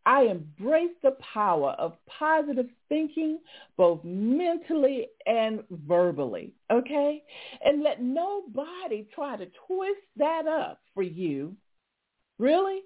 I 0.06 0.24
embrace 0.24 0.96
the 1.02 1.18
power 1.34 1.72
of 1.72 1.98
positive 2.06 2.68
thinking, 2.90 3.40
both 3.76 4.04
mentally 4.04 5.08
and 5.26 5.64
verbally, 5.70 6.54
okay? 6.72 7.24
And 7.64 7.84
let 7.84 8.02
nobody 8.02 9.08
try 9.14 9.36
to 9.36 9.48
twist 9.68 10.02
that 10.18 10.48
up 10.48 10.80
for 10.94 11.04
you. 11.04 11.56
Really? 12.38 12.82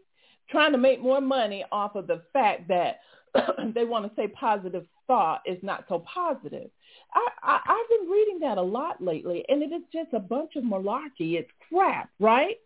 Trying 0.49 0.71
to 0.71 0.77
make 0.77 1.01
more 1.01 1.21
money 1.21 1.63
off 1.71 1.95
of 1.95 2.07
the 2.07 2.21
fact 2.33 2.67
that 2.67 2.99
they 3.73 3.85
want 3.85 4.05
to 4.05 4.11
say 4.15 4.27
positive 4.27 4.85
thought 5.07 5.41
is 5.45 5.57
not 5.61 5.85
so 5.87 5.99
positive. 5.99 6.69
I, 7.13 7.27
I, 7.41 7.59
I've 7.65 7.99
been 7.99 8.09
reading 8.09 8.39
that 8.41 8.57
a 8.57 8.61
lot 8.61 9.01
lately, 9.01 9.45
and 9.47 9.61
it 9.61 9.71
is 9.71 9.83
just 9.93 10.13
a 10.13 10.19
bunch 10.19 10.55
of 10.55 10.63
malarkey. 10.63 11.33
It's 11.33 11.49
crap, 11.69 12.09
right? 12.19 12.57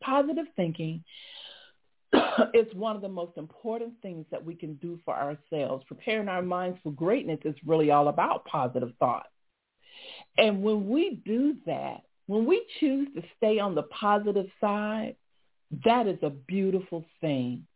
Positive 0.00 0.46
thinking 0.56 1.04
is 2.54 2.66
one 2.74 2.96
of 2.96 3.02
the 3.02 3.08
most 3.08 3.36
important 3.36 3.94
things 4.02 4.26
that 4.30 4.44
we 4.44 4.54
can 4.54 4.74
do 4.74 4.98
for 5.04 5.14
ourselves. 5.14 5.84
Preparing 5.86 6.28
our 6.28 6.42
minds 6.42 6.78
for 6.82 6.92
greatness 6.92 7.40
is 7.44 7.54
really 7.66 7.90
all 7.90 8.08
about 8.08 8.44
positive 8.44 8.92
thought. 8.98 9.26
And 10.38 10.62
when 10.62 10.88
we 10.88 11.20
do 11.24 11.56
that, 11.66 12.02
when 12.26 12.46
we 12.46 12.64
choose 12.80 13.08
to 13.14 13.22
stay 13.36 13.58
on 13.58 13.74
the 13.74 13.82
positive 13.82 14.46
side, 14.60 15.16
that 15.84 16.06
is 16.06 16.18
a 16.22 16.30
beautiful 16.30 17.04
thing. 17.20 17.66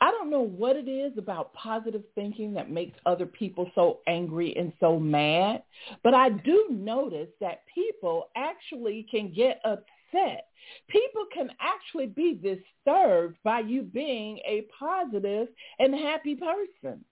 I 0.00 0.10
don't 0.10 0.30
know 0.30 0.42
what 0.42 0.76
it 0.76 0.88
is 0.88 1.12
about 1.18 1.52
positive 1.54 2.02
thinking 2.14 2.54
that 2.54 2.70
makes 2.70 2.98
other 3.04 3.26
people 3.26 3.70
so 3.74 4.00
angry 4.06 4.56
and 4.56 4.72
so 4.80 4.98
mad, 4.98 5.62
but 6.02 6.14
I 6.14 6.30
do 6.30 6.68
notice 6.70 7.28
that 7.40 7.62
people 7.72 8.28
actually 8.36 9.06
can 9.10 9.32
get 9.32 9.60
upset. 9.64 10.48
People 10.88 11.24
can 11.32 11.50
actually 11.60 12.06
be 12.06 12.34
disturbed 12.34 13.36
by 13.44 13.60
you 13.60 13.82
being 13.82 14.38
a 14.46 14.66
positive 14.78 15.48
and 15.78 15.94
happy 15.94 16.36
person. 16.36 17.04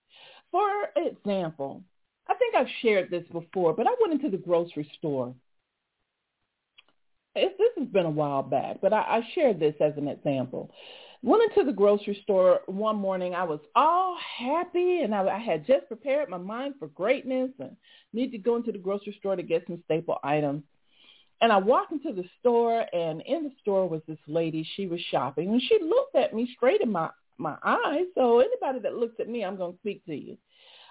For 0.51 0.70
example, 0.97 1.83
I 2.29 2.35
think 2.35 2.55
I've 2.55 2.66
shared 2.81 3.11
this 3.11 3.25
before, 3.33 3.75
but 3.75 3.87
I 3.87 3.94
went 4.01 4.14
into 4.14 4.31
the 4.31 4.42
grocery 4.42 4.90
store 4.99 5.35
this 7.35 7.70
has 7.79 7.88
been 7.88 8.07
a 8.07 8.11
while 8.11 8.42
back, 8.42 8.81
but 8.81 8.92
I, 8.92 9.01
I 9.01 9.29
shared 9.35 9.61
this 9.61 9.75
as 9.81 9.92
an 9.97 10.09
example. 10.09 10.70
Went 11.23 11.42
into 11.51 11.64
the 11.64 11.73
grocery 11.75 12.18
store 12.23 12.61
one 12.66 12.97
morning. 12.97 13.35
I 13.35 13.44
was 13.44 13.61
all 13.75 14.16
happy, 14.38 15.01
and 15.01 15.14
I, 15.14 15.27
I 15.27 15.38
had 15.38 15.66
just 15.66 15.88
prepared 15.88 16.29
my 16.29 16.37
mind 16.37 16.75
for 16.79 16.88
greatness 16.88 17.51
and 17.59 17.77
need 18.12 18.31
to 18.33 18.38
go 18.38 18.57
into 18.57 18.73
the 18.73 18.79
grocery 18.79 19.16
store 19.18 19.35
to 19.35 19.42
get 19.42 19.64
some 19.66 19.83
staple 19.87 20.18
items. 20.23 20.64
And 21.40 21.51
I 21.51 21.57
walked 21.57 21.92
into 21.92 22.12
the 22.12 22.29
store, 22.40 22.85
and 22.92 23.23
in 23.23 23.44
the 23.44 23.53
store 23.62 23.88
was 23.88 24.03
this 24.07 24.18
lady. 24.27 24.68
She 24.77 24.87
was 24.87 25.01
shopping, 25.11 25.51
and 25.51 25.62
she 25.62 25.79
looked 25.83 26.14
at 26.14 26.35
me 26.35 26.53
straight 26.57 26.81
in 26.81 26.92
my 26.92 27.11
my 27.38 27.57
eyes. 27.64 28.05
So 28.14 28.40
anybody 28.40 28.79
that 28.81 28.94
looks 28.94 29.16
at 29.18 29.29
me, 29.29 29.44
I'm 29.44 29.57
going 29.57 29.73
to 29.73 29.79
speak 29.79 30.05
to 30.07 30.14
you. 30.14 30.37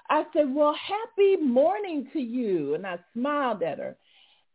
I 0.10 0.26
said, 0.36 0.54
well, 0.54 0.76
happy 0.76 1.38
morning 1.38 2.10
to 2.14 2.20
you. 2.20 2.76
And 2.76 2.86
I 2.86 3.00
smiled 3.14 3.64
at 3.64 3.80
her. 3.80 3.96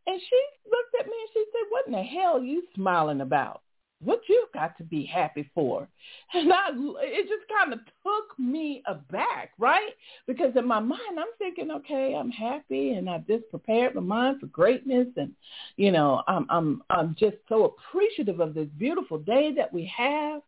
And 0.08 0.18
she 0.18 0.42
looked 0.64 0.94
at 0.98 1.06
me 1.06 1.12
and 1.20 1.30
she 1.34 1.44
said, 1.52 1.66
what 1.68 1.86
in 1.86 1.92
the 1.92 2.02
hell 2.02 2.38
are 2.38 2.42
you 2.42 2.62
smiling 2.74 3.20
about? 3.20 3.60
What 4.00 4.20
you've 4.26 4.50
got 4.54 4.78
to 4.78 4.84
be 4.84 5.04
happy 5.04 5.50
for? 5.54 5.86
And 6.32 6.50
I, 6.50 6.68
it 6.72 7.28
just 7.28 7.46
kind 7.54 7.74
of 7.74 7.80
took 7.80 8.38
me 8.38 8.82
aback, 8.86 9.50
right? 9.58 9.90
Because 10.26 10.52
in 10.56 10.66
my 10.66 10.80
mind, 10.80 11.18
I'm 11.18 11.26
thinking, 11.36 11.70
okay, 11.70 12.14
I'm 12.18 12.30
happy 12.30 12.92
and 12.92 13.10
I've 13.10 13.26
just 13.26 13.50
prepared 13.50 13.94
my 13.96 14.00
mind 14.00 14.40
for 14.40 14.46
greatness. 14.46 15.08
And, 15.16 15.32
you 15.76 15.92
know, 15.92 16.22
I'm, 16.26 16.46
I'm, 16.48 16.82
I'm 16.88 17.16
just 17.18 17.36
so 17.50 17.64
appreciative 17.64 18.40
of 18.40 18.54
this 18.54 18.68
beautiful 18.78 19.18
day 19.18 19.52
that 19.56 19.74
we 19.74 19.92
have. 19.94 20.40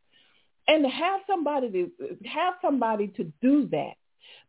And 0.68 0.84
to 0.84 0.88
have 0.88 1.20
somebody 1.26 1.70
to 1.70 1.90
have 2.32 2.54
somebody 2.62 3.08
to 3.08 3.24
do 3.42 3.68
that. 3.72 3.94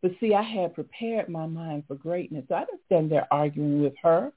But 0.00 0.12
see, 0.20 0.34
I 0.34 0.42
had 0.42 0.74
prepared 0.74 1.28
my 1.28 1.46
mind 1.46 1.84
for 1.86 1.96
greatness. 1.96 2.44
So 2.48 2.54
I 2.54 2.60
didn't 2.60 2.80
stand 2.86 3.10
there 3.10 3.26
arguing 3.30 3.82
with 3.82 3.94
her. 4.02 4.32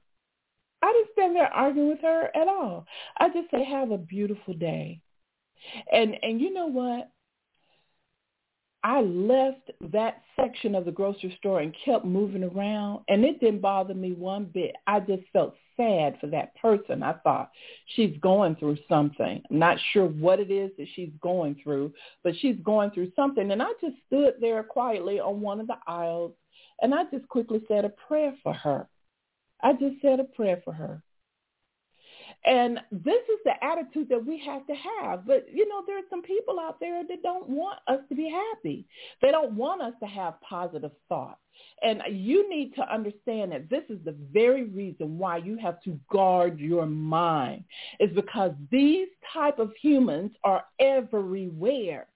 I 0.86 0.92
didn't 0.92 1.12
stand 1.12 1.34
there 1.36 1.52
arguing 1.52 1.88
with 1.88 2.00
her 2.02 2.30
at 2.36 2.46
all. 2.46 2.86
I 3.18 3.28
just 3.28 3.50
say, 3.50 3.64
have 3.64 3.90
a 3.90 3.98
beautiful 3.98 4.54
day. 4.54 5.00
And 5.92 6.16
and 6.22 6.40
you 6.40 6.52
know 6.54 6.66
what? 6.66 7.10
I 8.84 9.00
left 9.00 9.72
that 9.92 10.22
section 10.36 10.76
of 10.76 10.84
the 10.84 10.92
grocery 10.92 11.34
store 11.38 11.58
and 11.58 11.74
kept 11.84 12.04
moving 12.04 12.44
around 12.44 13.00
and 13.08 13.24
it 13.24 13.40
didn't 13.40 13.60
bother 13.60 13.94
me 13.94 14.12
one 14.12 14.44
bit. 14.44 14.76
I 14.86 15.00
just 15.00 15.24
felt 15.32 15.56
sad 15.76 16.18
for 16.20 16.28
that 16.28 16.54
person. 16.54 17.02
I 17.02 17.14
thought 17.14 17.50
she's 17.96 18.16
going 18.20 18.54
through 18.54 18.78
something. 18.88 19.42
I'm 19.50 19.58
not 19.58 19.78
sure 19.92 20.06
what 20.06 20.38
it 20.38 20.52
is 20.52 20.70
that 20.78 20.86
she's 20.94 21.10
going 21.20 21.56
through, 21.64 21.94
but 22.22 22.34
she's 22.38 22.58
going 22.62 22.92
through 22.92 23.10
something. 23.16 23.50
And 23.50 23.60
I 23.60 23.72
just 23.80 23.96
stood 24.06 24.34
there 24.40 24.62
quietly 24.62 25.18
on 25.18 25.40
one 25.40 25.58
of 25.58 25.66
the 25.66 25.78
aisles 25.88 26.34
and 26.80 26.94
I 26.94 27.04
just 27.10 27.26
quickly 27.26 27.62
said 27.66 27.84
a 27.84 27.88
prayer 27.88 28.34
for 28.44 28.52
her. 28.52 28.86
I 29.62 29.72
just 29.72 30.00
said 30.02 30.20
a 30.20 30.24
prayer 30.24 30.60
for 30.64 30.72
her. 30.72 31.02
And 32.44 32.78
this 32.92 33.14
is 33.14 33.38
the 33.44 33.64
attitude 33.64 34.08
that 34.08 34.24
we 34.24 34.40
have 34.46 34.66
to 34.66 34.74
have. 34.74 35.26
But, 35.26 35.46
you 35.52 35.68
know, 35.68 35.82
there 35.86 35.98
are 35.98 36.08
some 36.08 36.22
people 36.22 36.60
out 36.60 36.78
there 36.78 37.02
that 37.02 37.22
don't 37.22 37.48
want 37.48 37.78
us 37.88 38.00
to 38.08 38.14
be 38.14 38.30
happy. 38.30 38.86
They 39.20 39.32
don't 39.32 39.54
want 39.54 39.82
us 39.82 39.94
to 40.00 40.06
have 40.06 40.40
positive 40.40 40.92
thoughts. 41.08 41.40
And 41.82 42.02
you 42.10 42.48
need 42.48 42.74
to 42.76 42.92
understand 42.92 43.52
that 43.52 43.68
this 43.68 43.82
is 43.88 43.98
the 44.04 44.14
very 44.32 44.64
reason 44.64 45.18
why 45.18 45.38
you 45.38 45.56
have 45.56 45.82
to 45.82 45.98
guard 46.10 46.60
your 46.60 46.86
mind 46.86 47.64
is 47.98 48.10
because 48.14 48.52
these 48.70 49.08
type 49.32 49.58
of 49.58 49.72
humans 49.80 50.32
are 50.44 50.64
everywhere. 50.78 52.06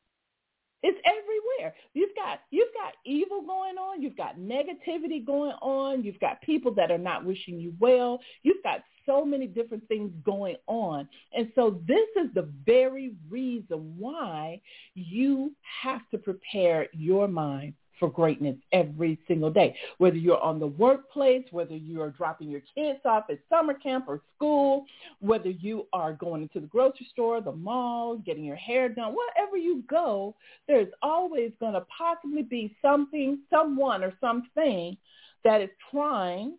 It's 0.83 0.99
everywhere. 1.05 1.75
You've 1.93 2.15
got 2.15 2.41
you've 2.51 2.73
got 2.75 2.95
evil 3.05 3.43
going 3.43 3.77
on, 3.77 4.03
you've 4.03 4.17
got 4.17 4.39
negativity 4.39 5.25
going 5.25 5.53
on, 5.61 6.03
you've 6.03 6.21
got 6.21 6.41
people 6.43 6.73
that 6.75 6.91
are 6.91 6.99
not 6.99 7.25
wishing 7.25 7.59
you 7.59 7.75
well, 7.79 8.21
you've 8.43 8.63
got 8.63 8.81
so 9.07 9.25
many 9.25 9.47
different 9.47 9.87
things 9.89 10.11
going 10.25 10.57
on. 10.67 11.09
And 11.37 11.51
so 11.55 11.81
this 11.87 12.09
is 12.17 12.33
the 12.35 12.49
very 12.65 13.13
reason 13.29 13.95
why 13.99 14.61
you 14.95 15.53
have 15.83 16.09
to 16.11 16.19
prepare 16.19 16.89
your 16.93 17.29
mind 17.29 17.75
for 18.01 18.11
greatness 18.11 18.57
every 18.73 19.19
single 19.29 19.51
day. 19.51 19.77
Whether 19.99 20.17
you're 20.17 20.43
on 20.43 20.59
the 20.59 20.67
workplace, 20.67 21.45
whether 21.53 21.77
you 21.77 22.03
are 22.03 22.11
dropping 22.11 22.51
your 22.51 22.63
kids 22.75 22.99
off 23.05 23.25
at 23.31 23.39
summer 23.49 23.75
camp 23.75 24.07
or 24.09 24.21
school, 24.35 24.87
whether 25.21 25.51
you 25.51 25.87
are 25.93 26.15
going 26.15 26.43
into 26.43 26.59
the 26.59 26.67
grocery 26.67 27.07
store, 27.13 27.41
the 27.41 27.53
mall, 27.53 28.17
getting 28.17 28.45
your 28.45 28.57
hair 28.57 28.89
done, 28.89 29.15
wherever 29.15 29.57
you 29.57 29.85
go, 29.89 30.35
there's 30.67 30.93
always 31.03 31.53
going 31.61 31.75
to 31.75 31.85
possibly 31.97 32.43
be 32.43 32.75
something, 32.83 33.39
someone 33.49 34.03
or 34.03 34.15
something 34.21 34.97
that 35.45 35.61
is 35.61 35.71
trying, 35.93 36.57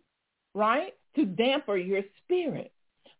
right, 0.54 0.94
to 1.16 1.26
damper 1.26 1.76
your 1.76 2.02
spirit. 2.24 2.72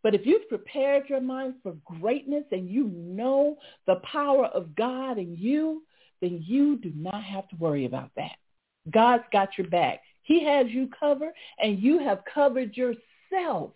But 0.02 0.14
if 0.14 0.22
you've 0.24 0.48
prepared 0.48 1.08
your 1.08 1.20
mind 1.20 1.54
for 1.62 1.76
greatness 1.84 2.44
and 2.50 2.68
you 2.68 2.88
know 2.88 3.56
the 3.86 3.96
power 3.96 4.46
of 4.46 4.74
God 4.74 5.18
in 5.18 5.36
you, 5.36 5.82
then 6.22 6.42
you 6.46 6.76
do 6.76 6.92
not 6.94 7.22
have 7.22 7.46
to 7.48 7.56
worry 7.56 7.84
about 7.84 8.10
that. 8.16 8.36
God's 8.90 9.24
got 9.30 9.58
your 9.58 9.66
back. 9.66 10.00
He 10.22 10.44
has 10.44 10.68
you 10.68 10.88
covered 10.98 11.32
and 11.58 11.78
you 11.78 11.98
have 11.98 12.22
covered 12.32 12.74
yourself 12.76 13.72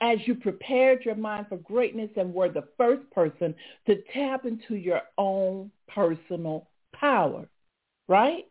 as 0.00 0.18
you 0.26 0.36
prepared 0.36 1.04
your 1.04 1.16
mind 1.16 1.46
for 1.48 1.56
greatness 1.56 2.10
and 2.16 2.32
were 2.32 2.48
the 2.50 2.68
first 2.76 3.10
person 3.10 3.54
to 3.86 3.96
tap 4.12 4.44
into 4.44 4.76
your 4.76 5.00
own 5.16 5.70
personal 5.88 6.68
power, 6.94 7.48
right? 8.06 8.46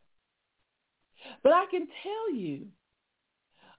But 1.44 1.54
I 1.54 1.66
can 1.72 1.88
tell 2.04 2.36
you 2.36 2.66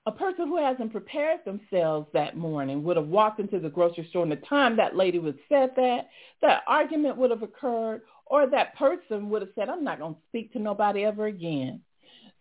a 0.06 0.12
person 0.12 0.48
who 0.48 0.56
hasn't 0.56 0.92
prepared 0.92 1.40
themselves 1.44 2.06
that 2.14 2.36
morning 2.36 2.82
would 2.82 2.96
have 2.96 3.08
walked 3.08 3.40
into 3.40 3.58
the 3.58 3.68
grocery 3.68 4.06
store 4.08 4.22
and 4.22 4.32
the 4.32 4.36
time 4.36 4.76
that 4.76 4.96
lady 4.96 5.18
would 5.18 5.34
have 5.34 5.44
said 5.50 5.70
that, 5.76 6.08
that 6.40 6.62
argument 6.66 7.18
would 7.18 7.30
have 7.30 7.42
occurred 7.42 8.00
or 8.30 8.46
that 8.46 8.76
person 8.76 9.30
would 9.30 9.42
have 9.42 9.50
said, 9.54 9.68
I'm 9.68 9.84
not 9.84 9.98
going 9.98 10.14
to 10.14 10.20
speak 10.28 10.52
to 10.52 10.58
nobody 10.58 11.04
ever 11.04 11.26
again. 11.26 11.80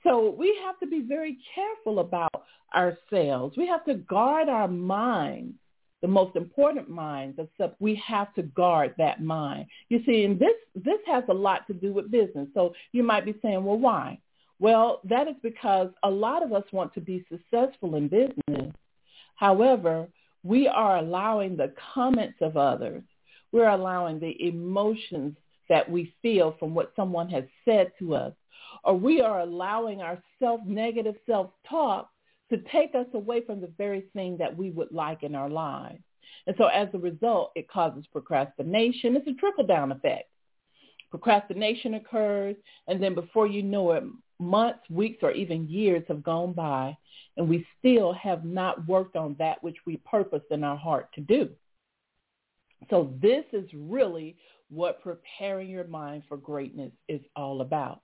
So 0.04 0.30
we 0.38 0.58
have 0.64 0.80
to 0.80 0.88
be 0.88 1.02
very 1.02 1.38
careful 1.56 2.00
about 2.00 2.44
ourselves. 2.76 3.58
We 3.58 3.68
have 3.68 3.86
to 3.86 3.96
guard 3.96 4.50
our 4.50 4.68
minds, 4.68 5.56
the 6.02 6.08
most 6.08 6.36
important 6.36 6.90
minds, 6.90 7.40
except 7.40 7.82
we 7.82 8.02
have 8.06 8.34
to 8.36 8.44
guard 8.44 8.94
that 8.98 9.22
mind. 9.22 9.66
You 9.90 10.02
see, 10.06 10.24
and 10.24 10.40
this, 10.40 10.56
this 10.76 11.00
has 11.08 11.24
a 11.30 11.34
lot 11.34 11.66
to 11.68 11.74
do 11.74 11.94
with 11.94 12.12
business. 12.12 12.48
So 12.54 12.74
you 12.92 13.04
might 13.04 13.26
be 13.26 13.36
saying, 13.42 13.64
well, 13.64 13.80
why? 13.80 14.20
Well, 14.60 15.02
that 15.04 15.28
is 15.28 15.36
because 15.44 15.90
a 16.04 16.10
lot 16.10 16.44
of 16.44 16.54
us 16.54 16.64
want 16.72 16.94
to 16.96 17.02
be 17.02 17.26
successful 17.30 17.96
in 17.96 18.08
business. 18.08 18.74
However, 19.36 20.08
we 20.44 20.68
are 20.68 20.98
allowing 20.98 21.58
the 21.58 21.74
comments 21.94 22.38
of 22.42 22.58
others. 22.58 23.04
We're 23.52 23.70
allowing 23.70 24.20
the 24.20 24.36
emotions 24.48 25.36
that 25.70 25.90
we 25.90 26.14
feel 26.22 26.56
from 26.60 26.74
what 26.74 26.94
someone 26.96 27.30
has 27.30 27.44
said 27.66 27.92
to 28.00 28.16
us. 28.16 28.34
Or 28.84 28.96
we 28.96 29.22
are 29.22 29.42
allowing 29.42 30.02
our 30.02 30.22
self-negative 30.40 31.16
self-talk 31.26 32.10
to 32.50 32.58
take 32.72 32.96
us 32.96 33.08
away 33.14 33.42
from 33.42 33.60
the 33.60 33.72
very 33.78 34.06
thing 34.14 34.38
that 34.38 34.56
we 34.56 34.72
would 34.72 34.92
like 34.92 35.24
in 35.24 35.36
our 35.36 35.50
lives. 35.50 36.00
And 36.46 36.56
so 36.58 36.68
as 36.68 36.88
a 36.94 36.98
result, 36.98 37.52
it 37.56 37.70
causes 37.70 38.06
procrastination. 38.12 39.16
It's 39.16 39.28
a 39.28 39.34
trickle-down 39.34 39.92
effect. 39.92 40.30
Procrastination 41.10 41.96
occurs, 41.96 42.56
and 42.88 43.02
then 43.02 43.16
before 43.16 43.48
you 43.48 43.64
know 43.64 43.92
it, 43.94 44.04
months, 44.40 44.90
weeks, 44.90 45.20
or 45.24 45.32
even 45.32 45.68
years 45.68 46.04
have 46.08 46.22
gone 46.24 46.54
by, 46.54 46.96
and 47.38 47.48
we 47.48 47.66
still 47.80 48.14
have 48.14 48.46
not 48.46 48.86
worked 48.88 49.16
on 49.16 49.36
that 49.40 49.64
which 49.64 49.78
we 49.86 49.98
purposed 49.98 50.52
in 50.52 50.64
our 50.64 50.78
heart 50.78 51.10
to 51.16 51.22
do. 51.22 51.50
So 52.90 53.14
this 53.22 53.46
is 53.54 53.70
really 53.74 54.38
what 54.70 55.02
preparing 55.02 55.70
your 55.70 55.88
mind 55.88 56.24
for 56.28 56.38
greatness 56.38 56.92
is 57.08 57.22
all 57.36 57.62
about. 57.62 58.02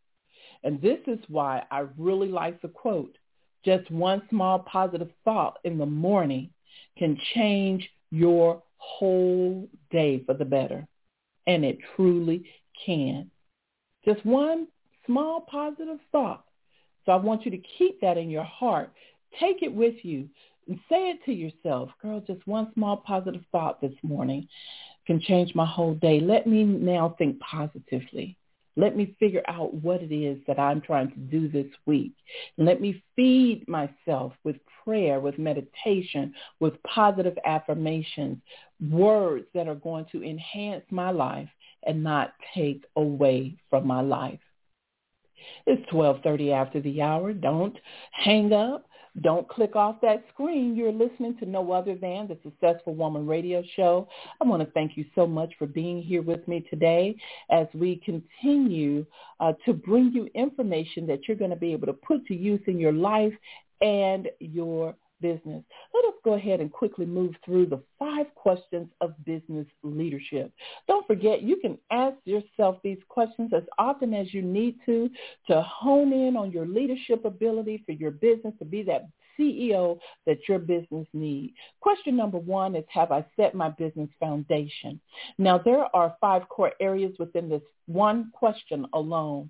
And 0.63 0.81
this 0.81 0.99
is 1.07 1.19
why 1.27 1.63
I 1.71 1.85
really 1.97 2.29
like 2.29 2.61
the 2.61 2.67
quote, 2.69 3.17
just 3.65 3.89
one 3.91 4.21
small 4.29 4.59
positive 4.59 5.09
thought 5.23 5.59
in 5.63 5.77
the 5.77 5.85
morning 5.85 6.49
can 6.97 7.17
change 7.33 7.89
your 8.11 8.61
whole 8.77 9.67
day 9.91 10.23
for 10.25 10.33
the 10.33 10.45
better. 10.45 10.87
And 11.47 11.65
it 11.65 11.77
truly 11.95 12.45
can. 12.85 13.29
Just 14.05 14.25
one 14.25 14.67
small 15.05 15.41
positive 15.41 15.99
thought. 16.11 16.45
So 17.05 17.11
I 17.11 17.15
want 17.17 17.45
you 17.45 17.51
to 17.51 17.61
keep 17.77 17.99
that 18.01 18.17
in 18.17 18.29
your 18.29 18.43
heart. 18.43 18.91
Take 19.39 19.61
it 19.61 19.73
with 19.73 19.95
you 20.03 20.29
and 20.67 20.79
say 20.89 21.09
it 21.09 21.19
to 21.25 21.33
yourself. 21.33 21.89
Girl, 22.01 22.21
just 22.25 22.45
one 22.47 22.71
small 22.73 22.97
positive 22.97 23.43
thought 23.51 23.81
this 23.81 23.93
morning 24.03 24.47
can 25.05 25.19
change 25.19 25.53
my 25.55 25.65
whole 25.65 25.95
day. 25.95 26.19
Let 26.19 26.47
me 26.47 26.63
now 26.63 27.15
think 27.17 27.39
positively. 27.39 28.37
Let 28.75 28.95
me 28.95 29.15
figure 29.19 29.43
out 29.47 29.73
what 29.73 30.01
it 30.01 30.13
is 30.13 30.39
that 30.47 30.57
I'm 30.57 30.81
trying 30.81 31.11
to 31.11 31.19
do 31.19 31.47
this 31.47 31.71
week. 31.85 32.13
Let 32.57 32.81
me 32.81 33.03
feed 33.15 33.67
myself 33.67 34.33
with 34.43 34.55
prayer, 34.83 35.19
with 35.19 35.37
meditation, 35.37 36.33
with 36.59 36.81
positive 36.83 37.37
affirmations, 37.45 38.39
words 38.89 39.45
that 39.53 39.67
are 39.67 39.75
going 39.75 40.05
to 40.11 40.23
enhance 40.23 40.85
my 40.89 41.11
life 41.11 41.49
and 41.85 42.03
not 42.03 42.33
take 42.55 42.83
away 42.95 43.57
from 43.69 43.85
my 43.85 44.01
life. 44.01 44.39
It's 45.67 45.87
12:30 45.91 46.51
after 46.51 46.81
the 46.81 47.01
hour. 47.01 47.33
Don't 47.33 47.77
hang 48.11 48.53
up. 48.53 48.87
Don't 49.21 49.47
click 49.47 49.75
off 49.75 50.01
that 50.01 50.25
screen. 50.33 50.75
You're 50.75 50.91
listening 50.91 51.37
to 51.37 51.45
no 51.45 51.71
other 51.71 51.95
than 51.95 52.27
the 52.27 52.37
Successful 52.41 52.95
Woman 52.95 53.27
Radio 53.27 53.63
Show. 53.75 54.07
I 54.41 54.45
want 54.45 54.63
to 54.63 54.71
thank 54.71 54.97
you 54.97 55.05
so 55.13 55.27
much 55.27 55.53
for 55.59 55.67
being 55.67 56.01
here 56.01 56.23
with 56.23 56.47
me 56.47 56.65
today 56.69 57.15
as 57.51 57.67
we 57.75 58.01
continue 58.03 59.05
uh, 59.39 59.53
to 59.65 59.73
bring 59.73 60.11
you 60.13 60.29
information 60.33 61.05
that 61.07 61.27
you're 61.27 61.37
going 61.37 61.51
to 61.51 61.55
be 61.55 61.73
able 61.73 61.85
to 61.87 61.93
put 61.93 62.25
to 62.25 62.35
use 62.35 62.61
in 62.65 62.79
your 62.79 62.91
life 62.91 63.33
and 63.81 64.29
your 64.39 64.95
business. 65.23 65.63
Let 65.93 66.05
us 66.05 66.19
go 66.23 66.33
ahead 66.33 66.59
and 66.59 66.71
quickly 66.71 67.05
move 67.05 67.33
through 67.43 67.67
the 67.67 67.81
five 67.97 68.27
questions 68.35 68.89
of 69.01 69.13
business 69.25 69.65
leadership. 69.81 70.51
Don't 70.87 71.07
forget, 71.07 71.41
you 71.41 71.55
can 71.55 71.77
ask 71.91 72.17
yourself 72.25 72.77
these 72.83 72.99
questions 73.07 73.51
as 73.55 73.63
often 73.79 74.13
as 74.13 74.33
you 74.33 74.41
need 74.43 74.75
to 74.85 75.09
to 75.47 75.61
hone 75.61 76.11
in 76.11 76.35
on 76.35 76.51
your 76.51 76.67
leadership 76.67 77.25
ability 77.25 77.81
for 77.85 77.93
your 77.93 78.11
business 78.11 78.53
to 78.59 78.65
be 78.65 78.83
that 78.83 79.07
CEO 79.39 79.97
that 80.27 80.37
your 80.47 80.59
business 80.59 81.07
needs. 81.13 81.53
Question 81.79 82.15
number 82.15 82.37
one 82.37 82.75
is, 82.75 82.85
have 82.89 83.11
I 83.11 83.25
set 83.35 83.55
my 83.55 83.69
business 83.69 84.09
foundation? 84.19 84.99
Now, 85.37 85.57
there 85.57 85.85
are 85.95 86.15
five 86.21 86.47
core 86.49 86.73
areas 86.79 87.13
within 87.17 87.49
this 87.49 87.63
one 87.87 88.29
question 88.33 88.85
alone 88.93 89.49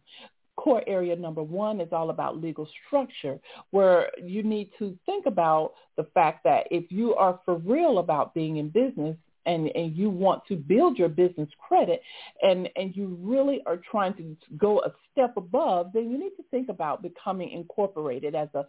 core 0.63 0.83
area 0.87 1.13
number 1.15 1.43
one 1.43 1.81
is 1.81 1.91
all 1.91 2.09
about 2.09 2.41
legal 2.41 2.67
structure, 2.87 3.37
where 3.71 4.09
you 4.23 4.43
need 4.43 4.69
to 4.79 4.97
think 5.05 5.25
about 5.25 5.73
the 5.97 6.05
fact 6.13 6.45
that 6.45 6.67
if 6.71 6.89
you 6.89 7.13
are 7.15 7.39
for 7.43 7.55
real 7.57 7.97
about 7.97 8.33
being 8.33 8.57
in 8.57 8.69
business, 8.69 9.17
and, 9.45 9.69
and 9.75 9.95
you 9.95 10.09
want 10.09 10.43
to 10.47 10.55
build 10.55 10.97
your 10.97 11.09
business 11.09 11.49
credit 11.67 12.01
and, 12.41 12.69
and 12.75 12.95
you 12.95 13.17
really 13.21 13.61
are 13.65 13.79
trying 13.89 14.13
to 14.15 14.35
go 14.57 14.79
a 14.81 14.91
step 15.11 15.35
above, 15.37 15.91
then 15.93 16.09
you 16.09 16.17
need 16.17 16.35
to 16.37 16.43
think 16.51 16.69
about 16.69 17.01
becoming 17.01 17.51
incorporated 17.51 18.35
as 18.35 18.49
a, 18.55 18.59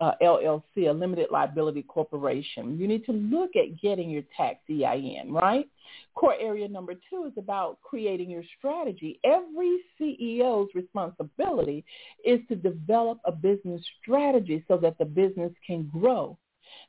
uh, 0.00 0.12
a 0.20 0.24
LLC, 0.24 0.88
a 0.88 0.92
limited 0.92 1.28
liability 1.30 1.82
corporation. 1.82 2.78
You 2.78 2.88
need 2.88 3.04
to 3.06 3.12
look 3.12 3.50
at 3.56 3.80
getting 3.80 4.10
your 4.10 4.22
tax 4.36 4.58
EIN, 4.70 5.30
right? 5.30 5.68
Core 6.14 6.36
area 6.40 6.68
number 6.68 6.94
two 7.08 7.24
is 7.26 7.32
about 7.36 7.78
creating 7.82 8.30
your 8.30 8.42
strategy. 8.58 9.20
Every 9.24 9.80
CEO's 10.00 10.74
responsibility 10.74 11.84
is 12.24 12.40
to 12.48 12.56
develop 12.56 13.18
a 13.24 13.32
business 13.32 13.82
strategy 14.02 14.64
so 14.68 14.76
that 14.78 14.98
the 14.98 15.04
business 15.04 15.52
can 15.66 15.90
grow. 15.92 16.36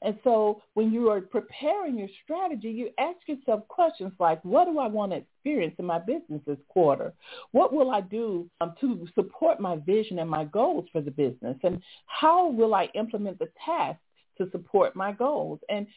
And 0.01 0.17
so 0.23 0.61
when 0.73 0.91
you 0.91 1.09
are 1.09 1.21
preparing 1.21 1.97
your 1.97 2.07
strategy, 2.23 2.69
you 2.69 2.89
ask 2.97 3.17
yourself 3.27 3.67
questions 3.67 4.13
like, 4.19 4.43
what 4.43 4.65
do 4.65 4.79
I 4.79 4.87
want 4.87 5.11
to 5.11 5.17
experience 5.17 5.75
in 5.77 5.85
my 5.85 5.99
business 5.99 6.41
this 6.45 6.57
quarter? 6.67 7.13
What 7.51 7.73
will 7.73 7.91
I 7.91 8.01
do 8.01 8.49
um, 8.61 8.75
to 8.81 9.07
support 9.15 9.59
my 9.59 9.77
vision 9.77 10.19
and 10.19 10.29
my 10.29 10.45
goals 10.45 10.85
for 10.91 11.01
the 11.01 11.11
business? 11.11 11.57
And 11.63 11.81
how 12.05 12.49
will 12.49 12.73
I 12.73 12.89
implement 12.95 13.39
the 13.39 13.49
tasks 13.65 14.01
to 14.37 14.49
support 14.51 14.95
my 14.95 15.11
goals? 15.11 15.59
And 15.69 15.87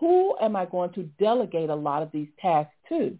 who 0.00 0.36
am 0.40 0.56
I 0.56 0.64
going 0.64 0.92
to 0.94 1.04
delegate 1.18 1.70
a 1.70 1.74
lot 1.74 2.02
of 2.02 2.10
these 2.12 2.28
tasks 2.40 2.74
to? 2.88 3.16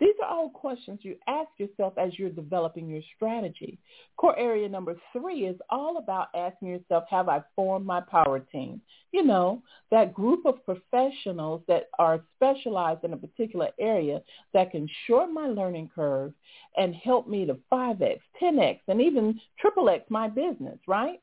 These 0.00 0.14
are 0.22 0.28
all 0.28 0.50
questions 0.50 1.00
you 1.02 1.16
ask 1.26 1.48
yourself 1.58 1.94
as 1.98 2.18
you're 2.18 2.30
developing 2.30 2.88
your 2.88 3.02
strategy. 3.14 3.78
Core 4.16 4.38
area 4.38 4.68
number 4.68 4.94
three 5.12 5.46
is 5.46 5.56
all 5.70 5.98
about 5.98 6.28
asking 6.34 6.68
yourself, 6.68 7.04
have 7.10 7.28
I 7.28 7.42
formed 7.54 7.86
my 7.86 8.00
power 8.00 8.40
team? 8.40 8.80
You 9.12 9.24
know, 9.24 9.62
that 9.90 10.14
group 10.14 10.44
of 10.44 10.64
professionals 10.64 11.62
that 11.68 11.88
are 11.98 12.24
specialized 12.36 13.04
in 13.04 13.12
a 13.12 13.16
particular 13.16 13.68
area 13.80 14.22
that 14.52 14.70
can 14.70 14.88
shorten 15.06 15.34
my 15.34 15.46
learning 15.46 15.90
curve 15.94 16.32
and 16.76 16.94
help 16.94 17.28
me 17.28 17.46
to 17.46 17.56
5X, 17.72 18.20
10X, 18.42 18.80
and 18.88 19.00
even 19.00 19.40
triple 19.58 19.88
X 19.88 20.04
my 20.10 20.28
business, 20.28 20.78
right? 20.86 21.20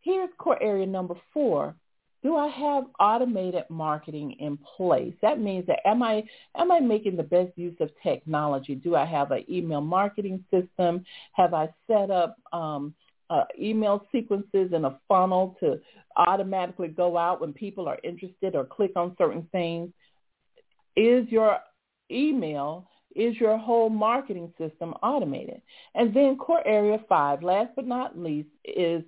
Here's 0.00 0.30
core 0.38 0.62
area 0.62 0.86
number 0.86 1.14
four 1.32 1.76
do 2.22 2.36
I 2.36 2.48
have 2.48 2.84
automated 3.00 3.64
marketing 3.68 4.36
in 4.38 4.56
place? 4.76 5.14
That 5.22 5.40
means 5.40 5.66
that 5.66 5.80
am 5.86 6.02
I 6.02 6.22
am 6.56 6.70
I 6.70 6.78
making 6.80 7.16
the 7.16 7.22
best 7.22 7.50
use 7.56 7.76
of 7.80 7.90
technology? 8.02 8.74
Do 8.74 8.94
I 8.94 9.04
have 9.04 9.32
an 9.32 9.44
email 9.50 9.80
marketing 9.80 10.44
system? 10.50 11.04
Have 11.32 11.52
I 11.52 11.68
set 11.86 12.10
up 12.10 12.36
um, 12.52 12.94
uh, 13.28 13.44
email 13.60 14.06
sequences 14.12 14.70
and 14.72 14.86
a 14.86 14.98
funnel 15.08 15.56
to 15.60 15.80
automatically 16.16 16.88
go 16.88 17.16
out 17.18 17.40
when 17.40 17.52
people 17.52 17.88
are 17.88 17.98
interested 18.04 18.54
or 18.54 18.64
click 18.64 18.92
on 18.94 19.16
certain 19.18 19.48
things? 19.50 19.90
Is 20.96 21.26
your 21.28 21.58
email 22.10 22.88
is 23.14 23.36
your 23.36 23.58
whole 23.58 23.90
marketing 23.90 24.52
system 24.58 24.94
automated? 25.02 25.60
And 25.94 26.14
then 26.14 26.36
core 26.36 26.66
area 26.66 26.98
five, 27.08 27.42
last 27.42 27.70
but 27.76 27.86
not 27.86 28.18
least, 28.18 28.48
is 28.64 29.02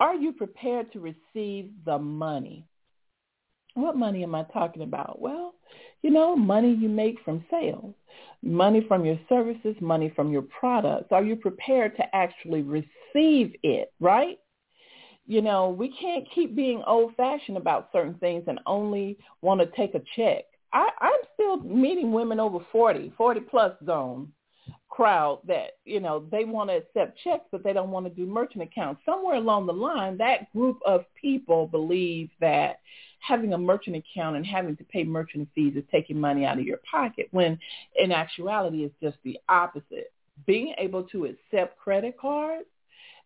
are 0.00 0.14
you 0.14 0.32
prepared 0.32 0.92
to 0.92 1.00
receive 1.00 1.70
the 1.84 1.98
money? 1.98 2.66
What 3.74 3.96
money 3.96 4.22
am 4.22 4.34
I 4.34 4.44
talking 4.44 4.82
about? 4.82 5.20
Well, 5.20 5.54
you 6.02 6.10
know, 6.10 6.36
money 6.36 6.72
you 6.74 6.88
make 6.88 7.16
from 7.24 7.44
sales, 7.50 7.94
money 8.42 8.84
from 8.86 9.04
your 9.04 9.18
services, 9.28 9.74
money 9.80 10.12
from 10.14 10.32
your 10.32 10.42
products. 10.42 11.08
Are 11.10 11.24
you 11.24 11.34
prepared 11.34 11.96
to 11.96 12.04
actually 12.14 12.62
receive 12.62 13.54
it, 13.62 13.92
right? 14.00 14.38
You 15.26 15.42
know, 15.42 15.70
we 15.70 15.94
can't 15.98 16.28
keep 16.34 16.54
being 16.54 16.82
old-fashioned 16.86 17.56
about 17.56 17.88
certain 17.92 18.14
things 18.14 18.44
and 18.46 18.60
only 18.66 19.16
want 19.40 19.60
to 19.60 19.66
take 19.76 19.94
a 19.94 20.02
check. 20.14 20.44
I, 20.72 20.88
I'm 21.00 21.12
still 21.32 21.60
meeting 21.60 22.12
women 22.12 22.38
over 22.38 22.58
40, 22.70 23.14
40 23.16 23.40
plus 23.40 23.72
zone 23.86 24.30
crowd 24.94 25.40
that, 25.48 25.72
you 25.84 25.98
know, 25.98 26.24
they 26.30 26.44
want 26.44 26.70
to 26.70 26.76
accept 26.76 27.18
checks, 27.24 27.44
but 27.50 27.64
they 27.64 27.72
don't 27.72 27.90
want 27.90 28.06
to 28.06 28.10
do 28.10 28.26
merchant 28.26 28.62
accounts. 28.62 29.00
Somewhere 29.04 29.36
along 29.36 29.66
the 29.66 29.72
line, 29.72 30.16
that 30.18 30.52
group 30.52 30.78
of 30.86 31.04
people 31.20 31.66
believe 31.66 32.30
that 32.40 32.80
having 33.18 33.54
a 33.54 33.58
merchant 33.58 33.96
account 33.96 34.36
and 34.36 34.46
having 34.46 34.76
to 34.76 34.84
pay 34.84 35.02
merchant 35.02 35.48
fees 35.54 35.74
is 35.76 35.82
taking 35.90 36.20
money 36.20 36.44
out 36.44 36.58
of 36.58 36.64
your 36.64 36.78
pocket, 36.88 37.26
when 37.32 37.58
in 37.96 38.12
actuality 38.12 38.84
it's 38.84 38.94
just 39.02 39.16
the 39.24 39.38
opposite. 39.48 40.12
Being 40.46 40.74
able 40.78 41.04
to 41.04 41.26
accept 41.26 41.78
credit 41.78 42.18
cards 42.18 42.66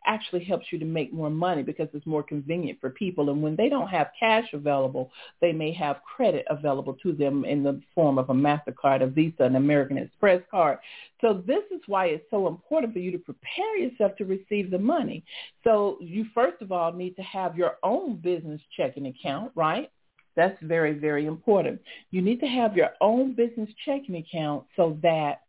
actually 0.06 0.44
helps 0.44 0.66
you 0.70 0.78
to 0.78 0.84
make 0.84 1.12
more 1.12 1.30
money 1.30 1.62
because 1.62 1.88
it's 1.92 2.06
more 2.06 2.22
convenient 2.22 2.80
for 2.80 2.90
people. 2.90 3.30
And 3.30 3.42
when 3.42 3.56
they 3.56 3.68
don't 3.68 3.88
have 3.88 4.08
cash 4.18 4.46
available, 4.52 5.10
they 5.40 5.52
may 5.52 5.72
have 5.72 6.00
credit 6.02 6.46
available 6.48 6.94
to 7.02 7.12
them 7.12 7.44
in 7.44 7.62
the 7.62 7.80
form 7.94 8.18
of 8.18 8.30
a 8.30 8.34
MasterCard, 8.34 9.02
a 9.02 9.06
Visa, 9.06 9.44
an 9.44 9.56
American 9.56 9.98
Express 9.98 10.42
card. 10.50 10.78
So 11.20 11.42
this 11.46 11.64
is 11.70 11.80
why 11.86 12.06
it's 12.06 12.24
so 12.30 12.46
important 12.46 12.92
for 12.92 13.00
you 13.00 13.10
to 13.12 13.18
prepare 13.18 13.76
yourself 13.76 14.16
to 14.16 14.24
receive 14.24 14.70
the 14.70 14.78
money. 14.78 15.24
So 15.64 15.98
you 16.00 16.26
first 16.34 16.62
of 16.62 16.72
all 16.72 16.92
need 16.92 17.16
to 17.16 17.22
have 17.22 17.56
your 17.56 17.76
own 17.82 18.16
business 18.16 18.60
checking 18.76 19.06
account, 19.06 19.52
right? 19.54 19.90
That's 20.36 20.56
very, 20.62 20.92
very 20.92 21.26
important. 21.26 21.80
You 22.12 22.22
need 22.22 22.38
to 22.40 22.46
have 22.46 22.76
your 22.76 22.90
own 23.00 23.34
business 23.34 23.68
checking 23.84 24.16
account 24.16 24.66
so 24.76 24.96
that 25.02 25.40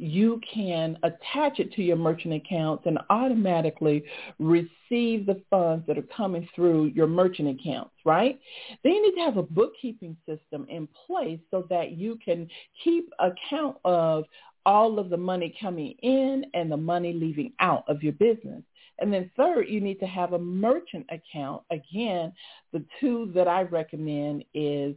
you 0.00 0.40
can 0.52 0.96
attach 1.02 1.60
it 1.60 1.72
to 1.74 1.82
your 1.82 1.96
merchant 1.96 2.32
accounts 2.34 2.84
and 2.86 2.98
automatically 3.10 4.02
receive 4.38 5.26
the 5.26 5.42
funds 5.50 5.86
that 5.86 5.98
are 5.98 6.06
coming 6.16 6.48
through 6.54 6.86
your 6.86 7.06
merchant 7.06 7.60
accounts, 7.60 7.92
right? 8.04 8.40
Then 8.82 8.94
you 8.94 9.02
need 9.02 9.16
to 9.16 9.24
have 9.24 9.36
a 9.36 9.42
bookkeeping 9.42 10.16
system 10.26 10.66
in 10.70 10.88
place 11.06 11.40
so 11.50 11.66
that 11.68 11.92
you 11.92 12.18
can 12.24 12.48
keep 12.82 13.12
account 13.18 13.76
of 13.84 14.24
all 14.64 14.98
of 14.98 15.10
the 15.10 15.16
money 15.16 15.54
coming 15.60 15.94
in 16.02 16.46
and 16.54 16.72
the 16.72 16.76
money 16.76 17.12
leaving 17.12 17.52
out 17.60 17.84
of 17.86 18.02
your 18.02 18.14
business. 18.14 18.62
And 19.00 19.12
then 19.12 19.30
third, 19.36 19.68
you 19.68 19.80
need 19.80 20.00
to 20.00 20.06
have 20.06 20.32
a 20.32 20.38
merchant 20.38 21.06
account. 21.10 21.62
Again, 21.70 22.32
the 22.72 22.84
two 23.00 23.30
that 23.34 23.48
I 23.48 23.62
recommend 23.62 24.44
is 24.54 24.94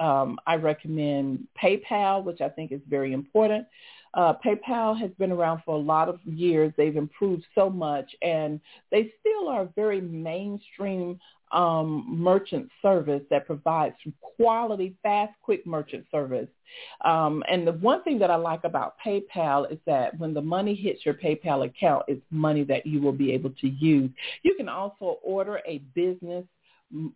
um, 0.00 0.38
I 0.46 0.56
recommend 0.56 1.46
PayPal, 1.62 2.22
which 2.22 2.40
I 2.40 2.48
think 2.48 2.72
is 2.72 2.80
very 2.88 3.12
important. 3.12 3.66
Uh, 4.14 4.34
PayPal 4.44 4.98
has 4.98 5.10
been 5.18 5.32
around 5.32 5.62
for 5.64 5.74
a 5.74 5.78
lot 5.78 6.08
of 6.08 6.20
years. 6.24 6.72
They've 6.76 6.96
improved 6.96 7.44
so 7.54 7.68
much, 7.68 8.14
and 8.22 8.60
they 8.90 9.12
still 9.20 9.48
are 9.48 9.62
a 9.62 9.68
very 9.76 10.00
mainstream 10.00 11.18
um, 11.52 12.04
merchant 12.08 12.68
service 12.82 13.22
that 13.30 13.46
provides 13.46 13.94
quality, 14.36 14.96
fast, 15.02 15.32
quick 15.42 15.66
merchant 15.66 16.04
service. 16.10 16.48
Um, 17.04 17.44
and 17.48 17.66
the 17.66 17.72
one 17.72 18.02
thing 18.02 18.18
that 18.18 18.30
I 18.30 18.36
like 18.36 18.64
about 18.64 18.94
PayPal 19.04 19.70
is 19.70 19.78
that 19.86 20.18
when 20.18 20.34
the 20.34 20.42
money 20.42 20.74
hits 20.74 21.04
your 21.04 21.14
PayPal 21.14 21.64
account, 21.64 22.04
it's 22.08 22.22
money 22.30 22.64
that 22.64 22.84
you 22.86 23.00
will 23.00 23.12
be 23.12 23.32
able 23.32 23.50
to 23.60 23.68
use. 23.68 24.10
You 24.42 24.54
can 24.56 24.68
also 24.68 25.18
order 25.22 25.60
a 25.66 25.78
business 25.94 26.44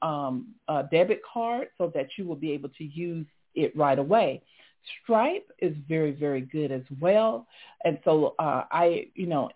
um, 0.02 0.48
a 0.68 0.84
debit 0.90 1.20
card 1.32 1.68
so 1.78 1.90
that 1.94 2.08
you 2.16 2.24
will 2.26 2.36
be 2.36 2.52
able 2.52 2.70
to 2.70 2.84
use 2.84 3.26
it 3.54 3.76
right 3.76 3.98
away. 3.98 4.42
Stripe 5.02 5.50
is 5.60 5.74
very, 5.88 6.12
very 6.12 6.40
good 6.40 6.72
as 6.72 6.82
well. 7.00 7.46
And 7.84 7.98
so 8.04 8.34
uh, 8.38 8.64
I, 8.70 9.06
you 9.14 9.26
know, 9.26 9.50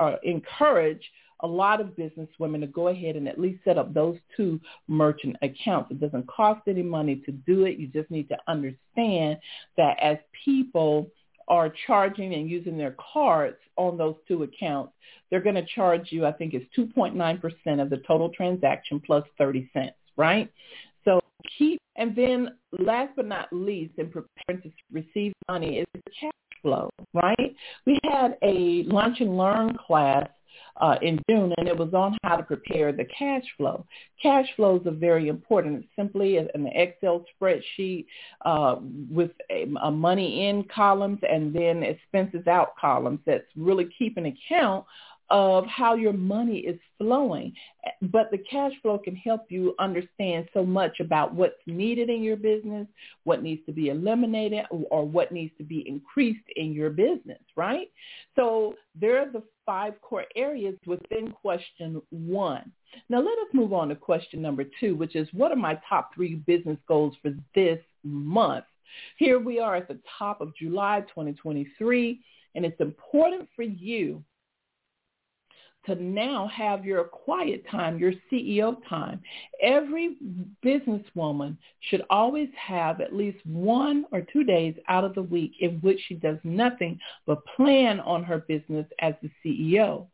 uh, 0.00 0.16
encourage 0.22 1.02
a 1.40 1.46
lot 1.46 1.80
of 1.80 1.96
business 1.96 2.28
women 2.38 2.60
to 2.60 2.66
go 2.66 2.88
ahead 2.88 3.16
and 3.16 3.28
at 3.28 3.38
least 3.38 3.62
set 3.64 3.78
up 3.78 3.94
those 3.94 4.18
two 4.36 4.60
merchant 4.88 5.36
accounts. 5.42 5.90
It 5.90 6.00
doesn't 6.00 6.26
cost 6.26 6.62
any 6.66 6.82
money 6.82 7.16
to 7.26 7.32
do 7.32 7.64
it. 7.64 7.78
You 7.78 7.86
just 7.86 8.10
need 8.10 8.28
to 8.28 8.38
understand 8.48 9.38
that 9.76 9.98
as 10.00 10.18
people 10.44 11.10
are 11.46 11.72
charging 11.86 12.34
and 12.34 12.50
using 12.50 12.76
their 12.76 12.94
cards 13.12 13.56
on 13.76 13.96
those 13.96 14.16
two 14.26 14.42
accounts, 14.42 14.92
they're 15.30 15.40
going 15.40 15.54
to 15.54 15.66
charge 15.66 16.08
you, 16.10 16.26
I 16.26 16.32
think 16.32 16.54
it's 16.54 16.66
2.9% 16.76 17.82
of 17.82 17.90
the 17.90 17.98
total 18.06 18.30
transaction 18.30 19.00
plus 19.04 19.24
30 19.38 19.70
cents, 19.72 19.96
right? 20.16 20.50
So 21.04 21.20
keep, 21.58 21.80
and 21.96 22.14
then 22.14 22.56
last 22.78 23.12
but 23.16 23.26
not 23.26 23.52
least, 23.52 23.94
in 23.98 24.10
preparing 24.10 24.62
to 24.62 24.70
receive 24.92 25.32
money 25.48 25.78
is 25.78 25.86
the 25.94 26.10
cash 26.20 26.30
flow, 26.62 26.90
right? 27.14 27.54
We 27.86 27.98
had 28.04 28.36
a 28.42 28.84
lunch 28.84 29.20
and 29.20 29.36
learn 29.36 29.76
class 29.86 30.28
uh, 30.80 30.96
in 31.02 31.18
June, 31.28 31.52
and 31.58 31.68
it 31.68 31.76
was 31.76 31.92
on 31.94 32.16
how 32.22 32.36
to 32.36 32.42
prepare 32.42 32.92
the 32.92 33.04
cash 33.06 33.42
flow. 33.56 33.84
Cash 34.22 34.46
flows 34.56 34.82
are 34.86 34.92
very 34.92 35.28
important. 35.28 35.78
It's 35.78 35.88
simply 35.96 36.36
an 36.36 36.66
Excel 36.74 37.24
spreadsheet 37.40 38.06
uh, 38.44 38.76
with 39.10 39.32
a, 39.50 39.66
a 39.82 39.90
money 39.90 40.48
in 40.48 40.64
columns 40.64 41.18
and 41.28 41.54
then 41.54 41.82
expenses 41.82 42.46
out 42.46 42.76
columns 42.80 43.20
that's 43.26 43.44
really 43.56 43.88
keeping 43.98 44.26
account 44.26 44.84
of 45.30 45.66
how 45.66 45.94
your 45.94 46.12
money 46.12 46.58
is 46.58 46.78
flowing. 46.96 47.52
But 48.00 48.30
the 48.30 48.38
cash 48.38 48.72
flow 48.82 48.98
can 48.98 49.14
help 49.14 49.46
you 49.50 49.74
understand 49.78 50.48
so 50.54 50.64
much 50.64 51.00
about 51.00 51.34
what's 51.34 51.54
needed 51.66 52.08
in 52.08 52.22
your 52.22 52.36
business, 52.36 52.86
what 53.24 53.42
needs 53.42 53.64
to 53.66 53.72
be 53.72 53.88
eliminated, 53.88 54.64
or 54.70 55.04
what 55.04 55.32
needs 55.32 55.52
to 55.58 55.64
be 55.64 55.86
increased 55.86 56.44
in 56.56 56.72
your 56.72 56.90
business, 56.90 57.40
right? 57.56 57.90
So 58.36 58.74
there 58.98 59.18
are 59.18 59.30
the 59.30 59.42
five 59.66 60.00
core 60.00 60.24
areas 60.34 60.76
within 60.86 61.30
question 61.30 62.00
one. 62.10 62.72
Now 63.10 63.18
let 63.18 63.38
us 63.38 63.48
move 63.52 63.74
on 63.74 63.90
to 63.90 63.96
question 63.96 64.40
number 64.40 64.64
two, 64.80 64.96
which 64.96 65.14
is 65.14 65.28
what 65.32 65.52
are 65.52 65.56
my 65.56 65.78
top 65.88 66.14
three 66.14 66.36
business 66.36 66.78
goals 66.88 67.14
for 67.20 67.32
this 67.54 67.78
month. 68.02 68.64
Here 69.18 69.38
we 69.38 69.58
are 69.58 69.76
at 69.76 69.88
the 69.88 69.98
top 70.18 70.40
of 70.40 70.56
July 70.56 71.02
2023, 71.08 72.20
and 72.54 72.64
it's 72.64 72.80
important 72.80 73.48
for 73.54 73.62
you 73.62 74.24
to 75.88 76.02
now 76.02 76.46
have 76.48 76.84
your 76.84 77.04
quiet 77.04 77.64
time, 77.70 77.98
your 77.98 78.12
CEO 78.30 78.76
time. 78.88 79.20
Every 79.62 80.16
businesswoman 80.64 81.56
should 81.90 82.02
always 82.10 82.48
have 82.56 83.00
at 83.00 83.14
least 83.14 83.44
one 83.44 84.04
or 84.12 84.22
two 84.32 84.44
days 84.44 84.74
out 84.88 85.04
of 85.04 85.14
the 85.14 85.22
week 85.22 85.52
in 85.60 85.78
which 85.80 86.00
she 86.06 86.14
does 86.14 86.38
nothing 86.44 86.98
but 87.26 87.44
plan 87.56 88.00
on 88.00 88.22
her 88.22 88.38
business 88.38 88.86
as 89.00 89.14
the 89.22 89.30
CEO. 89.44 90.06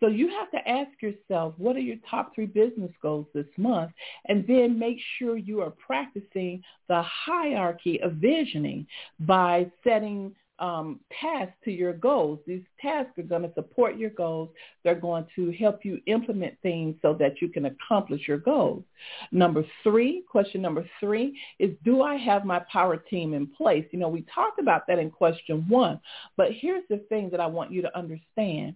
So 0.00 0.08
you 0.08 0.28
have 0.28 0.50
to 0.50 0.68
ask 0.68 0.90
yourself, 1.00 1.54
what 1.58 1.76
are 1.76 1.80
your 1.80 1.96
top 2.08 2.34
three 2.34 2.46
business 2.46 2.90
goals 3.02 3.26
this 3.34 3.46
month? 3.56 3.92
And 4.26 4.46
then 4.46 4.78
make 4.78 4.98
sure 5.18 5.36
you 5.36 5.60
are 5.60 5.70
practicing 5.70 6.62
the 6.88 7.02
hierarchy 7.02 8.00
of 8.00 8.14
visioning 8.14 8.86
by 9.20 9.70
setting 9.84 10.34
um, 10.60 11.00
tasks 11.20 11.54
to 11.64 11.72
your 11.72 11.94
goals. 11.94 12.38
These 12.46 12.62
tasks 12.80 13.18
are 13.18 13.22
going 13.22 13.42
to 13.42 13.52
support 13.54 13.96
your 13.96 14.10
goals. 14.10 14.50
They're 14.84 14.94
going 14.94 15.26
to 15.36 15.50
help 15.52 15.84
you 15.84 16.00
implement 16.06 16.54
things 16.62 16.94
so 17.02 17.14
that 17.14 17.40
you 17.40 17.48
can 17.48 17.64
accomplish 17.66 18.28
your 18.28 18.38
goals. 18.38 18.84
Number 19.32 19.64
three, 19.82 20.22
question 20.30 20.60
number 20.62 20.88
three 21.00 21.38
is, 21.58 21.70
do 21.84 22.02
I 22.02 22.16
have 22.16 22.44
my 22.44 22.60
power 22.70 22.96
team 22.96 23.34
in 23.34 23.46
place? 23.46 23.86
You 23.90 23.98
know, 23.98 24.08
we 24.08 24.24
talked 24.32 24.60
about 24.60 24.86
that 24.86 24.98
in 24.98 25.10
question 25.10 25.64
one, 25.68 25.98
but 26.36 26.48
here's 26.52 26.84
the 26.90 26.98
thing 27.08 27.30
that 27.30 27.40
I 27.40 27.46
want 27.46 27.72
you 27.72 27.82
to 27.82 27.98
understand. 27.98 28.74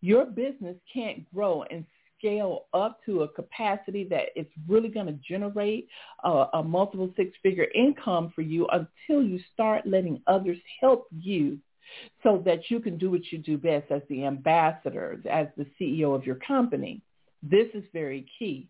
Your 0.00 0.24
business 0.24 0.76
can't 0.92 1.24
grow 1.34 1.64
and 1.70 1.84
scale 2.18 2.66
up 2.74 2.98
to 3.06 3.22
a 3.22 3.28
capacity 3.28 4.04
that 4.04 4.26
it's 4.34 4.50
really 4.68 4.88
going 4.88 5.06
to 5.06 5.18
generate 5.28 5.88
a, 6.24 6.46
a 6.54 6.62
multiple 6.62 7.10
six-figure 7.16 7.66
income 7.74 8.32
for 8.34 8.42
you 8.42 8.66
until 8.72 9.22
you 9.22 9.40
start 9.52 9.86
letting 9.86 10.20
others 10.26 10.58
help 10.80 11.06
you 11.16 11.58
so 12.22 12.42
that 12.44 12.70
you 12.70 12.80
can 12.80 12.98
do 12.98 13.10
what 13.10 13.30
you 13.30 13.38
do 13.38 13.56
best 13.56 13.90
as 13.90 14.02
the 14.08 14.24
ambassador, 14.24 15.20
as 15.30 15.46
the 15.56 15.66
CEO 15.80 16.14
of 16.14 16.26
your 16.26 16.36
company. 16.36 17.00
This 17.42 17.68
is 17.74 17.84
very 17.92 18.26
key. 18.38 18.68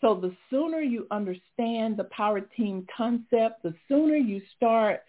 So 0.00 0.16
the 0.16 0.34
sooner 0.50 0.80
you 0.80 1.06
understand 1.12 1.96
the 1.96 2.08
power 2.10 2.40
team 2.40 2.86
concept, 2.94 3.62
the 3.62 3.74
sooner 3.88 4.16
you 4.16 4.42
start 4.56 5.02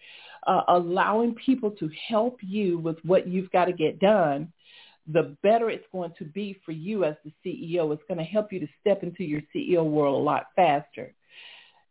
uh, 0.46 0.62
allowing 0.68 1.34
people 1.34 1.72
to 1.72 1.90
help 2.08 2.38
you 2.42 2.78
with 2.78 2.98
what 3.04 3.26
you've 3.26 3.50
got 3.50 3.64
to 3.64 3.72
get 3.72 3.98
done, 3.98 4.52
the 5.06 5.36
better 5.42 5.70
it's 5.70 5.86
going 5.92 6.12
to 6.18 6.24
be 6.24 6.60
for 6.64 6.72
you 6.72 7.04
as 7.04 7.14
the 7.24 7.32
CEO. 7.44 7.92
It's 7.92 8.02
going 8.08 8.18
to 8.18 8.24
help 8.24 8.52
you 8.52 8.60
to 8.60 8.68
step 8.80 9.02
into 9.02 9.24
your 9.24 9.42
CEO 9.54 9.84
world 9.84 10.20
a 10.20 10.24
lot 10.24 10.46
faster. 10.56 11.14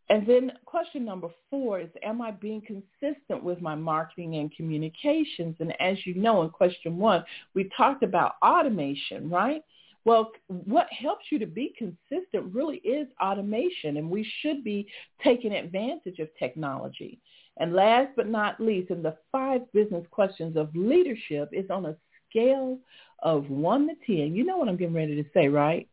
And 0.09 0.27
then 0.27 0.51
question 0.65 1.05
number 1.05 1.29
four 1.49 1.79
is, 1.79 1.89
am 2.03 2.21
I 2.21 2.31
being 2.31 2.61
consistent 2.61 3.43
with 3.43 3.61
my 3.61 3.75
marketing 3.75 4.35
and 4.35 4.53
communications? 4.53 5.55
And 5.59 5.73
as 5.79 5.97
you 6.05 6.15
know, 6.15 6.41
in 6.43 6.49
question 6.49 6.97
one, 6.97 7.23
we 7.53 7.69
talked 7.75 8.03
about 8.03 8.33
automation, 8.43 9.29
right? 9.29 9.61
Well, 10.05 10.31
what 10.47 10.87
helps 10.91 11.25
you 11.31 11.39
to 11.39 11.45
be 11.45 11.73
consistent 11.77 12.53
really 12.53 12.77
is 12.77 13.07
automation, 13.21 13.95
and 13.95 14.09
we 14.09 14.29
should 14.41 14.63
be 14.63 14.85
taking 15.23 15.53
advantage 15.53 16.19
of 16.19 16.27
technology. 16.37 17.21
And 17.57 17.73
last 17.73 18.09
but 18.17 18.27
not 18.27 18.59
least, 18.59 18.91
in 18.91 19.01
the 19.01 19.15
five 19.31 19.61
business 19.71 20.05
questions 20.11 20.57
of 20.57 20.75
leadership 20.75 21.49
is 21.53 21.69
on 21.69 21.85
a 21.85 21.95
scale 22.33 22.79
of 23.21 23.49
1 23.49 23.87
to 23.87 23.93
10, 24.05 24.35
you 24.35 24.43
know 24.43 24.57
what 24.57 24.67
I'm 24.67 24.77
getting 24.77 24.95
ready 24.95 25.21
to 25.21 25.29
say, 25.33 25.47
right? 25.47 25.87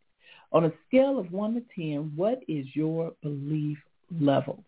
On 0.53 0.65
a 0.65 0.73
scale 0.89 1.19
of 1.19 1.31
1 1.31 1.55
to 1.55 1.63
10, 1.77 2.13
what 2.17 2.41
is 2.49 2.67
your 2.75 3.13
belief 3.23 3.79
level? 4.21 4.65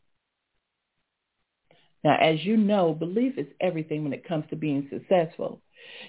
Now, 2.04 2.18
as 2.20 2.44
you 2.44 2.56
know, 2.56 2.94
belief 2.94 3.38
is 3.38 3.46
everything 3.60 4.02
when 4.02 4.12
it 4.12 4.26
comes 4.26 4.44
to 4.50 4.56
being 4.56 4.88
successful. 4.90 5.60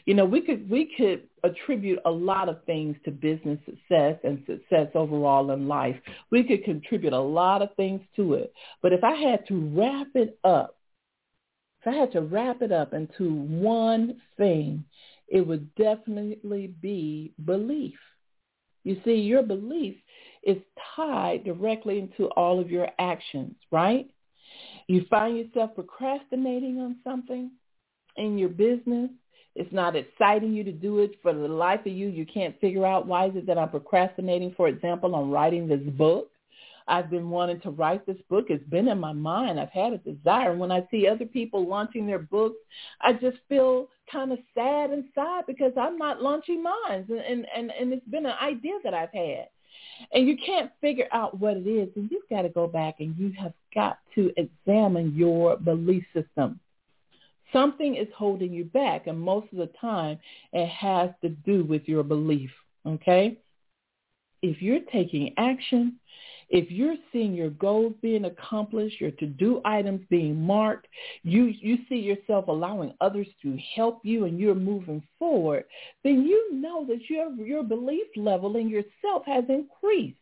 You 0.05 0.13
know, 0.13 0.25
we 0.25 0.41
could 0.41 0.69
we 0.69 0.91
could 0.97 1.27
attribute 1.43 1.99
a 2.05 2.11
lot 2.11 2.49
of 2.49 2.63
things 2.65 2.95
to 3.05 3.11
business 3.11 3.59
success 3.65 4.17
and 4.23 4.43
success 4.45 4.87
overall 4.95 5.51
in 5.51 5.67
life. 5.67 5.95
We 6.31 6.43
could 6.43 6.63
contribute 6.63 7.13
a 7.13 7.19
lot 7.19 7.61
of 7.61 7.75
things 7.75 8.01
to 8.15 8.35
it. 8.35 8.53
But 8.81 8.93
if 8.93 9.03
I 9.03 9.13
had 9.13 9.47
to 9.47 9.55
wrap 9.75 10.07
it 10.15 10.37
up, 10.43 10.77
if 11.81 11.87
I 11.87 11.95
had 11.95 12.11
to 12.13 12.21
wrap 12.21 12.61
it 12.61 12.71
up 12.71 12.93
into 12.93 13.33
one 13.33 14.21
thing, 14.37 14.85
it 15.33 15.45
would 15.45 15.73
definitely 15.73 16.67
be 16.79 17.33
belief. 17.43 17.95
You 18.83 19.01
see, 19.03 19.15
your 19.15 19.41
belief 19.41 19.95
is 20.43 20.57
tied 20.95 21.43
directly 21.43 21.97
into 21.97 22.27
all 22.37 22.59
of 22.59 22.69
your 22.69 22.87
actions, 22.99 23.55
right? 23.71 24.07
You 24.87 25.05
find 25.09 25.35
yourself 25.35 25.71
procrastinating 25.73 26.79
on 26.79 26.97
something 27.03 27.49
in 28.15 28.37
your 28.37 28.49
business. 28.49 29.09
It's 29.55 29.73
not 29.73 29.95
exciting 29.95 30.53
you 30.53 30.63
to 30.65 30.71
do 30.71 30.99
it 30.99 31.13
for 31.23 31.33
the 31.33 31.47
life 31.47 31.79
of 31.79 31.93
you. 31.93 32.09
You 32.09 32.27
can't 32.27 32.59
figure 32.61 32.85
out 32.85 33.07
why 33.07 33.25
is 33.27 33.35
it 33.35 33.47
that 33.47 33.57
I'm 33.57 33.69
procrastinating, 33.69 34.53
for 34.55 34.67
example, 34.67 35.15
on 35.15 35.31
writing 35.31 35.67
this 35.67 35.81
book. 35.97 36.29
I've 36.87 37.09
been 37.09 37.29
wanting 37.29 37.61
to 37.61 37.69
write 37.69 38.05
this 38.05 38.17
book. 38.29 38.47
It's 38.49 38.63
been 38.69 38.87
in 38.87 38.99
my 38.99 39.13
mind. 39.13 39.59
I've 39.59 39.69
had 39.69 39.93
a 39.93 39.97
desire. 39.97 40.51
And 40.51 40.59
when 40.59 40.71
I 40.71 40.87
see 40.91 41.07
other 41.07 41.25
people 41.25 41.67
launching 41.67 42.05
their 42.05 42.19
books, 42.19 42.57
I 43.01 43.13
just 43.13 43.37
feel 43.47 43.89
kind 44.11 44.31
of 44.31 44.39
sad 44.53 44.91
inside 44.91 45.43
because 45.47 45.73
I'm 45.79 45.97
not 45.97 46.21
launching 46.21 46.61
mine. 46.61 47.05
And, 47.09 47.19
and, 47.19 47.45
and, 47.55 47.71
and 47.71 47.93
it's 47.93 48.07
been 48.07 48.25
an 48.25 48.35
idea 48.41 48.73
that 48.83 48.93
I've 48.93 49.13
had. 49.13 49.47
And 50.11 50.27
you 50.27 50.37
can't 50.37 50.71
figure 50.81 51.07
out 51.11 51.39
what 51.39 51.57
it 51.57 51.67
is. 51.67 51.89
And 51.95 52.09
you've 52.11 52.29
got 52.29 52.43
to 52.43 52.49
go 52.49 52.67
back 52.67 52.95
and 52.99 53.15
you 53.17 53.33
have 53.39 53.53
got 53.73 53.99
to 54.15 54.31
examine 54.37 55.15
your 55.15 55.57
belief 55.57 56.03
system. 56.13 56.59
Something 57.51 57.95
is 57.95 58.07
holding 58.15 58.51
you 58.51 58.65
back. 58.65 59.07
And 59.07 59.19
most 59.19 59.47
of 59.51 59.59
the 59.59 59.69
time, 59.79 60.19
it 60.51 60.67
has 60.67 61.11
to 61.21 61.29
do 61.29 61.63
with 61.63 61.83
your 61.87 62.03
belief. 62.03 62.51
Okay? 62.85 63.37
If 64.41 64.61
you're 64.61 64.81
taking 64.91 65.33
action, 65.37 65.99
if 66.53 66.69
you're 66.69 66.95
seeing 67.11 67.33
your 67.33 67.49
goals 67.49 67.93
being 68.03 68.25
accomplished, 68.25 69.01
your 69.01 69.09
to-do 69.09 69.59
items 69.65 70.01
being 70.11 70.39
marked, 70.39 70.87
you, 71.23 71.45
you 71.59 71.79
see 71.89 71.95
yourself 71.95 72.47
allowing 72.47 72.93
others 73.01 73.25
to 73.41 73.57
help 73.75 74.01
you 74.03 74.25
and 74.25 74.39
you're 74.39 74.53
moving 74.53 75.01
forward, 75.17 75.65
then 76.03 76.21
you 76.21 76.53
know 76.53 76.85
that 76.85 77.09
your, 77.09 77.33
your 77.33 77.63
belief 77.63 78.05
level 78.15 78.55
in 78.55 78.69
yourself 78.69 79.23
has 79.25 79.43
increased. 79.49 80.15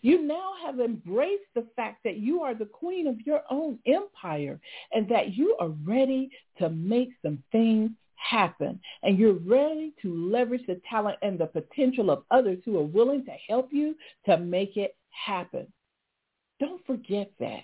You 0.00 0.22
now 0.22 0.54
have 0.64 0.80
embraced 0.80 1.44
the 1.54 1.66
fact 1.76 2.02
that 2.04 2.16
you 2.16 2.40
are 2.40 2.54
the 2.54 2.64
queen 2.64 3.06
of 3.06 3.20
your 3.26 3.42
own 3.50 3.78
empire 3.86 4.58
and 4.92 5.06
that 5.10 5.34
you 5.34 5.56
are 5.60 5.74
ready 5.84 6.30
to 6.58 6.70
make 6.70 7.10
some 7.20 7.42
things 7.52 7.90
happen. 8.14 8.80
And 9.02 9.18
you're 9.18 9.34
ready 9.34 9.92
to 10.00 10.30
leverage 10.32 10.66
the 10.66 10.80
talent 10.88 11.18
and 11.20 11.38
the 11.38 11.46
potential 11.46 12.10
of 12.10 12.24
others 12.30 12.60
who 12.64 12.78
are 12.78 12.84
willing 12.84 13.26
to 13.26 13.32
help 13.46 13.68
you 13.72 13.94
to 14.24 14.38
make 14.38 14.78
it 14.78 14.96
happen. 15.24 15.66
Don't 16.60 16.84
forget 16.86 17.30
that. 17.40 17.62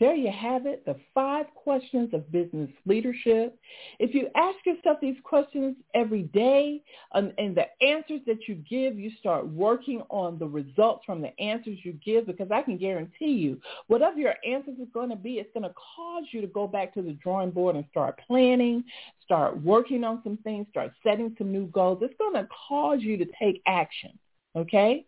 There 0.00 0.14
you 0.14 0.32
have 0.32 0.64
it, 0.64 0.86
the 0.86 0.96
five 1.12 1.44
questions 1.54 2.14
of 2.14 2.32
business 2.32 2.70
leadership. 2.86 3.58
If 3.98 4.14
you 4.14 4.28
ask 4.34 4.56
yourself 4.64 4.96
these 5.02 5.18
questions 5.22 5.76
every 5.94 6.22
day 6.22 6.82
um, 7.12 7.32
and 7.36 7.54
the 7.54 7.66
answers 7.86 8.22
that 8.26 8.48
you 8.48 8.54
give, 8.54 8.98
you 8.98 9.10
start 9.20 9.46
working 9.46 10.00
on 10.08 10.38
the 10.38 10.46
results 10.46 11.04
from 11.04 11.20
the 11.20 11.38
answers 11.38 11.80
you 11.82 11.92
give 12.02 12.26
because 12.26 12.50
I 12.50 12.62
can 12.62 12.78
guarantee 12.78 13.32
you, 13.32 13.60
whatever 13.88 14.18
your 14.18 14.36
answers 14.42 14.78
is 14.78 14.88
going 14.94 15.10
to 15.10 15.16
be, 15.16 15.34
it's 15.34 15.52
going 15.52 15.68
to 15.68 15.74
cause 15.74 16.24
you 16.32 16.40
to 16.40 16.46
go 16.46 16.66
back 16.66 16.94
to 16.94 17.02
the 17.02 17.12
drawing 17.22 17.50
board 17.50 17.76
and 17.76 17.84
start 17.90 18.18
planning, 18.26 18.82
start 19.22 19.60
working 19.62 20.02
on 20.02 20.22
some 20.24 20.38
things, 20.38 20.66
start 20.70 20.92
setting 21.02 21.34
some 21.36 21.52
new 21.52 21.66
goals. 21.66 21.98
It's 22.00 22.14
going 22.16 22.42
to 22.42 22.48
cause 22.68 23.00
you 23.02 23.18
to 23.18 23.26
take 23.38 23.60
action. 23.66 24.18
Okay? 24.56 25.04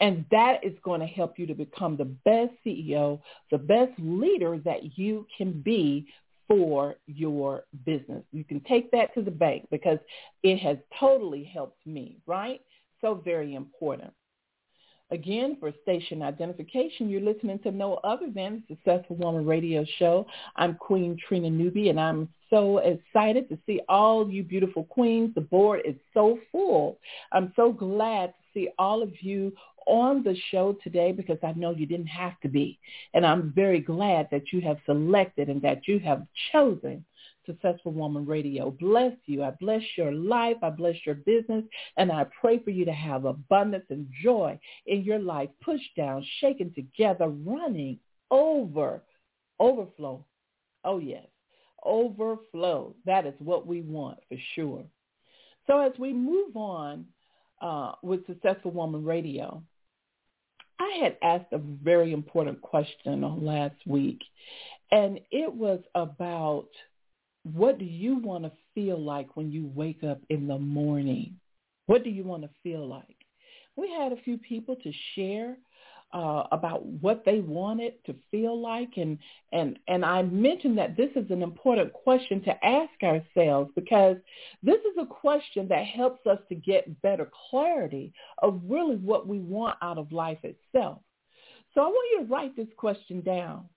And 0.00 0.24
that 0.30 0.62
is 0.62 0.74
going 0.82 1.00
to 1.00 1.06
help 1.06 1.38
you 1.38 1.46
to 1.46 1.54
become 1.54 1.96
the 1.96 2.04
best 2.04 2.52
CEO, 2.64 3.20
the 3.50 3.58
best 3.58 3.92
leader 3.98 4.58
that 4.64 4.98
you 4.98 5.26
can 5.36 5.62
be 5.62 6.06
for 6.48 6.96
your 7.06 7.64
business. 7.84 8.22
You 8.32 8.44
can 8.44 8.60
take 8.60 8.90
that 8.92 9.12
to 9.14 9.22
the 9.22 9.30
bank 9.30 9.66
because 9.70 9.98
it 10.42 10.58
has 10.58 10.76
totally 10.98 11.44
helped 11.44 11.84
me, 11.86 12.18
right? 12.26 12.60
So 13.00 13.14
very 13.14 13.54
important. 13.54 14.12
Again, 15.12 15.56
for 15.60 15.72
station 15.82 16.20
identification, 16.20 17.08
you're 17.08 17.20
listening 17.20 17.60
to 17.60 17.70
no 17.70 17.94
other 18.02 18.26
than 18.34 18.64
the 18.68 18.74
Successful 18.74 19.16
Woman 19.16 19.46
Radio 19.46 19.84
Show. 19.98 20.26
I'm 20.56 20.74
Queen 20.74 21.16
Trina 21.28 21.48
Newby, 21.48 21.90
and 21.90 22.00
I'm 22.00 22.28
so 22.50 22.78
excited 22.78 23.48
to 23.48 23.58
see 23.66 23.80
all 23.88 24.28
you 24.28 24.42
beautiful 24.42 24.82
queens. 24.82 25.32
The 25.36 25.42
board 25.42 25.82
is 25.84 25.94
so 26.12 26.40
full. 26.50 26.98
I'm 27.30 27.52
so 27.54 27.72
glad 27.72 28.30
to 28.30 28.42
see 28.52 28.68
all 28.80 29.00
of 29.00 29.12
you 29.20 29.52
on 29.86 30.22
the 30.22 30.36
show 30.50 30.76
today 30.82 31.12
because 31.12 31.38
I 31.42 31.52
know 31.52 31.70
you 31.70 31.86
didn't 31.86 32.06
have 32.06 32.38
to 32.40 32.48
be. 32.48 32.78
And 33.14 33.24
I'm 33.24 33.52
very 33.54 33.80
glad 33.80 34.28
that 34.30 34.52
you 34.52 34.60
have 34.62 34.78
selected 34.86 35.48
and 35.48 35.62
that 35.62 35.86
you 35.86 35.98
have 36.00 36.26
chosen 36.52 37.04
Successful 37.44 37.92
Woman 37.92 38.26
Radio. 38.26 38.70
Bless 38.70 39.12
you. 39.26 39.44
I 39.44 39.52
bless 39.60 39.82
your 39.96 40.12
life. 40.12 40.56
I 40.62 40.70
bless 40.70 40.96
your 41.04 41.14
business. 41.14 41.64
And 41.96 42.10
I 42.10 42.26
pray 42.40 42.58
for 42.58 42.70
you 42.70 42.84
to 42.84 42.92
have 42.92 43.24
abundance 43.24 43.86
and 43.90 44.08
joy 44.22 44.58
in 44.86 45.02
your 45.02 45.20
life, 45.20 45.48
pushed 45.62 45.94
down, 45.96 46.26
shaken 46.40 46.72
together, 46.74 47.28
running 47.28 48.00
over, 48.30 49.02
overflow 49.60 50.24
Oh, 50.86 50.98
yes. 50.98 51.26
Overflow. 51.84 52.94
That 53.04 53.26
is 53.26 53.34
what 53.40 53.66
we 53.66 53.82
want 53.82 54.18
for 54.28 54.38
sure. 54.54 54.84
So 55.66 55.80
as 55.80 55.92
we 55.98 56.12
move 56.12 56.56
on 56.56 57.04
uh, 57.60 57.92
with 58.02 58.24
Successful 58.26 58.70
Woman 58.70 59.04
Radio, 59.04 59.62
I 60.78 60.98
had 61.02 61.16
asked 61.22 61.52
a 61.52 61.58
very 61.58 62.12
important 62.12 62.60
question 62.60 63.24
on 63.24 63.44
last 63.44 63.76
week, 63.86 64.20
and 64.90 65.20
it 65.30 65.52
was 65.52 65.80
about 65.94 66.68
what 67.42 67.78
do 67.78 67.84
you 67.84 68.16
want 68.18 68.44
to 68.44 68.52
feel 68.74 69.00
like 69.00 69.36
when 69.36 69.52
you 69.52 69.70
wake 69.74 70.02
up 70.04 70.20
in 70.28 70.46
the 70.46 70.58
morning? 70.58 71.38
What 71.86 72.04
do 72.04 72.10
you 72.10 72.24
want 72.24 72.42
to 72.42 72.50
feel 72.62 72.86
like? 72.86 73.16
We 73.76 73.90
had 73.92 74.12
a 74.12 74.22
few 74.22 74.38
people 74.38 74.76
to 74.76 74.92
share 75.14 75.56
uh, 76.12 76.44
about 76.52 76.84
what 76.86 77.24
they 77.24 77.40
want 77.40 77.80
it 77.80 78.00
to 78.06 78.14
feel 78.30 78.58
like, 78.60 78.90
and 78.96 79.18
and 79.52 79.78
and 79.88 80.04
I 80.04 80.22
mentioned 80.22 80.78
that 80.78 80.96
this 80.96 81.10
is 81.16 81.30
an 81.30 81.42
important 81.42 81.92
question 81.92 82.42
to 82.44 82.64
ask 82.64 82.92
ourselves 83.02 83.70
because 83.74 84.16
this 84.62 84.78
is 84.78 84.96
a 84.98 85.06
question 85.06 85.68
that 85.68 85.84
helps 85.84 86.26
us 86.26 86.38
to 86.48 86.54
get 86.54 87.00
better 87.02 87.30
clarity 87.50 88.12
of 88.38 88.60
really 88.66 88.96
what 88.96 89.26
we 89.26 89.40
want 89.40 89.76
out 89.82 89.98
of 89.98 90.12
life 90.12 90.38
itself. 90.42 91.00
So 91.74 91.82
I 91.82 91.86
want 91.86 92.08
you 92.12 92.26
to 92.26 92.32
write 92.32 92.56
this 92.56 92.68
question 92.76 93.20
down. 93.20 93.68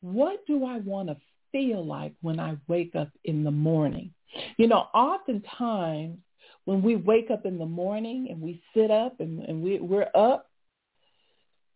What 0.00 0.46
do 0.46 0.64
I 0.64 0.78
want 0.78 1.08
to 1.08 1.16
feel 1.52 1.84
like 1.84 2.14
when 2.22 2.40
I 2.40 2.56
wake 2.68 2.94
up 2.94 3.10
in 3.24 3.44
the 3.44 3.50
morning? 3.50 4.12
You 4.56 4.66
know, 4.66 4.86
oftentimes 4.94 6.18
when 6.64 6.82
we 6.82 6.96
wake 6.96 7.30
up 7.30 7.44
in 7.46 7.58
the 7.58 7.66
morning 7.66 8.28
and 8.30 8.40
we 8.40 8.62
sit 8.74 8.90
up 8.90 9.20
and, 9.20 9.40
and 9.40 9.60
we, 9.62 9.78
we're 9.78 10.08
up, 10.14 10.50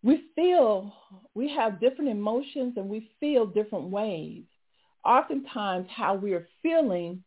we 0.02 0.24
feel, 0.34 0.92
we 1.34 1.48
have 1.54 1.80
different 1.80 2.10
emotions 2.10 2.74
and 2.76 2.88
we 2.88 3.10
feel 3.20 3.46
different 3.46 3.86
ways. 3.86 4.44
Oftentimes 5.04 5.86
how 5.94 6.14
we 6.14 6.34
are 6.34 6.46
feeling 6.62 7.22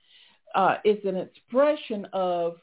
uh, 0.55 0.75
is 0.83 0.97
an 1.05 1.17
expression 1.17 2.07
of 2.13 2.55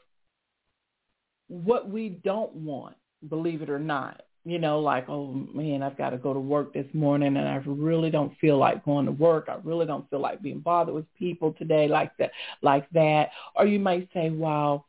what 1.47 1.89
we 1.89 2.09
don't 2.23 2.53
want, 2.53 2.95
believe 3.27 3.61
it 3.61 3.69
or 3.69 3.79
not 3.79 4.21
you 4.45 4.57
know, 4.57 4.79
like, 4.79 5.09
oh 5.09 5.33
man, 5.53 5.83
I've 5.83 5.97
got 5.97 6.11
to 6.11 6.17
go 6.17 6.33
to 6.33 6.39
work 6.39 6.73
this 6.73 6.87
morning 6.93 7.37
and 7.37 7.47
I 7.47 7.55
really 7.65 8.09
don't 8.09 8.35
feel 8.39 8.57
like 8.57 8.85
going 8.85 9.05
to 9.05 9.11
work. 9.11 9.45
I 9.49 9.57
really 9.63 9.85
don't 9.85 10.09
feel 10.09 10.19
like 10.19 10.41
being 10.41 10.59
bothered 10.59 10.95
with 10.95 11.05
people 11.17 11.53
today 11.53 11.87
like 11.87 12.15
that, 12.17 12.31
like 12.61 12.89
that. 12.91 13.29
Or 13.55 13.65
you 13.65 13.79
might 13.79 14.09
say, 14.13 14.29
wow, 14.29 14.85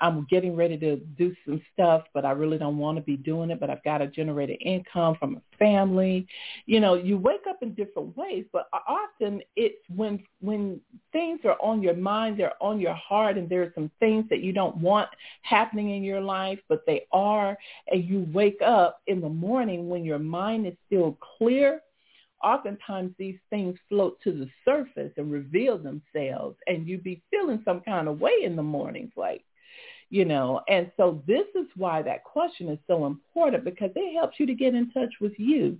I'm 0.00 0.26
getting 0.30 0.54
ready 0.54 0.78
to 0.78 0.96
do 0.96 1.34
some 1.44 1.60
stuff, 1.72 2.04
but 2.14 2.24
I 2.24 2.30
really 2.32 2.58
don't 2.58 2.78
want 2.78 2.96
to 2.98 3.02
be 3.02 3.16
doing 3.16 3.50
it, 3.50 3.60
but 3.60 3.70
I've 3.70 3.82
got 3.84 3.98
to 3.98 4.06
generate 4.06 4.50
an 4.50 4.56
income 4.56 5.16
from 5.18 5.36
a 5.36 5.56
family. 5.58 6.26
You 6.66 6.80
know, 6.80 6.94
you 6.94 7.18
wake 7.18 7.46
up 7.48 7.62
in 7.62 7.74
different 7.74 8.16
ways, 8.16 8.44
but 8.52 8.68
often 8.86 9.40
it's 9.56 9.82
when 9.94 10.22
when 10.40 10.80
things 11.12 11.40
are 11.44 11.56
on 11.60 11.82
your 11.82 11.94
mind, 11.94 12.38
they're 12.38 12.62
on 12.62 12.80
your 12.80 12.94
heart, 12.94 13.38
and 13.38 13.48
there 13.48 13.62
are 13.62 13.72
some 13.74 13.90
things 14.00 14.24
that 14.30 14.40
you 14.40 14.52
don't 14.52 14.76
want 14.76 15.08
happening 15.42 15.90
in 15.90 16.02
your 16.02 16.20
life, 16.20 16.58
but 16.68 16.84
they 16.86 17.06
are, 17.12 17.56
and 17.88 18.04
you 18.04 18.26
wake 18.32 18.60
up 18.64 19.00
in 19.06 19.20
the 19.20 19.28
morning 19.28 19.88
when 19.88 20.04
your 20.04 20.18
mind 20.18 20.66
is 20.66 20.74
still 20.86 21.18
clear 21.38 21.80
oftentimes 22.42 23.12
these 23.18 23.38
things 23.50 23.76
float 23.88 24.16
to 24.22 24.32
the 24.32 24.48
surface 24.64 25.12
and 25.16 25.32
reveal 25.32 25.76
themselves 25.76 26.56
and 26.66 26.86
you'd 26.86 27.02
be 27.02 27.22
feeling 27.30 27.60
some 27.64 27.80
kind 27.80 28.08
of 28.08 28.20
way 28.20 28.44
in 28.44 28.54
the 28.54 28.62
mornings 28.62 29.10
like 29.16 29.44
you 30.10 30.24
know. 30.24 30.60
And 30.68 30.90
so 30.96 31.22
this 31.26 31.46
is 31.54 31.66
why 31.76 32.02
that 32.02 32.24
question 32.24 32.68
is 32.68 32.78
so 32.86 33.06
important 33.06 33.64
because 33.64 33.90
it 33.94 34.14
helps 34.14 34.38
you 34.38 34.46
to 34.46 34.54
get 34.54 34.74
in 34.74 34.90
touch 34.90 35.14
with 35.20 35.32
you. 35.38 35.78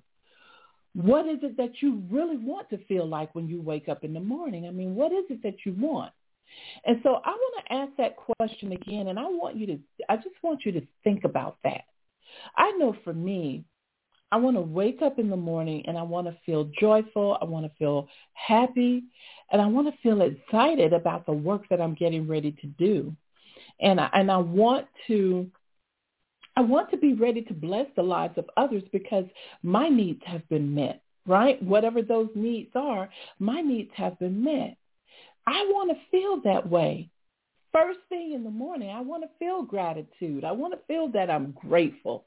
What 0.95 1.27
is 1.27 1.39
it 1.43 1.57
that 1.57 1.81
you 1.81 2.03
really 2.11 2.37
want 2.37 2.69
to 2.71 2.85
feel 2.87 3.07
like 3.07 3.35
when 3.35 3.47
you 3.47 3.61
wake 3.61 3.89
up 3.89 4.05
in 4.05 4.13
the 4.13 4.21
morning? 4.21 4.67
I 4.67 4.71
mean, 4.71 4.95
what 4.95 5.13
is 5.13 5.25
it 5.31 5.43
that 5.43 5.65
you 5.65 5.75
want? 5.79 6.13
And 6.87 7.01
so 7.03 7.21
I 7.25 7.31
want 7.31 7.65
to 7.67 7.73
ask 7.75 7.93
that 7.99 8.17
question 8.17 8.73
again, 8.73 9.09
and 9.09 9.19
I 9.19 9.27
want 9.27 9.57
you 9.57 9.67
to, 9.67 9.79
I 10.09 10.17
just 10.17 10.35
want 10.43 10.65
you 10.65 10.73
to 10.73 10.83
think 11.05 11.25
about 11.25 11.59
that. 11.63 11.83
I 12.57 12.73
know 12.73 12.97
for 13.05 13.13
me, 13.13 13.65
I 14.31 14.37
want 14.37 14.57
to 14.57 14.61
wake 14.63 15.01
up 15.03 15.19
in 15.19 15.31
the 15.31 15.37
morning 15.37 15.85
and 15.87 15.97
I 15.97 16.03
want 16.03 16.27
to 16.27 16.37
feel 16.45 16.71
joyful. 16.79 17.39
I 17.41 17.45
want 17.45 17.65
to 17.65 17.73
feel 17.79 18.09
happy 18.35 19.05
and 19.51 19.63
I 19.63 19.67
want 19.67 19.89
to 19.89 20.01
feel 20.03 20.21
excited 20.21 20.93
about 20.93 21.25
the 21.25 21.33
work 21.33 21.63
that 21.71 21.81
I'm 21.81 21.95
getting 21.95 22.27
ready 22.27 22.53
to 22.53 22.67
do 22.67 23.17
and 23.81 24.01
I, 24.01 24.09
and 24.13 24.31
I 24.31 24.39
want 24.39 24.87
to 25.09 25.51
I 26.57 26.61
want 26.63 26.91
to 26.91 26.97
be 26.97 27.15
ready 27.15 27.43
to 27.43 27.55
bless 27.55 27.87
the 27.95 28.03
lives 28.03 28.37
of 28.37 28.51
others 28.57 28.83
because 28.93 29.25
my 29.63 29.89
needs 29.89 30.21
have 30.27 30.47
been 30.49 30.75
met, 30.75 31.03
right? 31.25 31.63
Whatever 31.63 32.03
those 32.03 32.31
needs 32.35 32.71
are, 32.75 33.09
my 33.39 33.61
needs 33.61 33.93
have 33.95 34.19
been 34.19 34.43
met. 34.43 34.77
I 35.47 35.65
want 35.71 35.91
to 35.91 36.11
feel 36.11 36.41
that 36.43 36.69
way. 36.69 37.11
First 37.73 38.01
thing 38.09 38.33
in 38.33 38.43
the 38.43 38.51
morning, 38.51 38.91
I 38.91 39.01
want 39.01 39.23
to 39.23 39.29
feel 39.39 39.63
gratitude. 39.63 40.43
I 40.43 40.51
want 40.51 40.75
to 40.75 40.81
feel 40.89 41.07
that 41.13 41.31
I'm 41.31 41.53
grateful. 41.53 42.25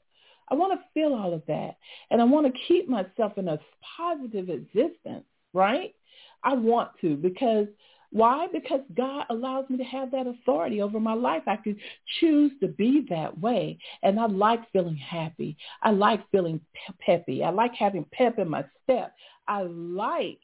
I 0.48 0.54
want 0.54 0.72
to 0.72 0.84
feel 0.94 1.14
all 1.14 1.34
of 1.34 1.42
that. 1.48 1.76
And 2.10 2.20
I 2.20 2.24
want 2.24 2.46
to 2.46 2.60
keep 2.68 2.88
myself 2.88 3.36
in 3.36 3.48
a 3.48 3.58
positive 3.96 4.48
existence, 4.48 5.24
right? 5.52 5.94
I 6.42 6.54
want 6.54 6.90
to 7.02 7.16
because 7.16 7.66
why? 8.12 8.46
Because 8.52 8.82
God 8.94 9.24
allows 9.30 9.68
me 9.70 9.78
to 9.78 9.84
have 9.84 10.10
that 10.10 10.26
authority 10.26 10.82
over 10.82 11.00
my 11.00 11.14
life. 11.14 11.42
I 11.46 11.56
can 11.56 11.76
choose 12.20 12.52
to 12.60 12.68
be 12.68 13.06
that 13.08 13.38
way. 13.40 13.78
And 14.02 14.20
I 14.20 14.26
like 14.26 14.70
feeling 14.70 14.96
happy. 14.96 15.56
I 15.82 15.92
like 15.92 16.20
feeling 16.30 16.60
peppy. 17.00 17.42
I 17.42 17.48
like 17.48 17.74
having 17.74 18.04
pep 18.12 18.38
in 18.38 18.50
my 18.50 18.66
step. 18.82 19.14
I 19.48 19.62
like 19.62 20.40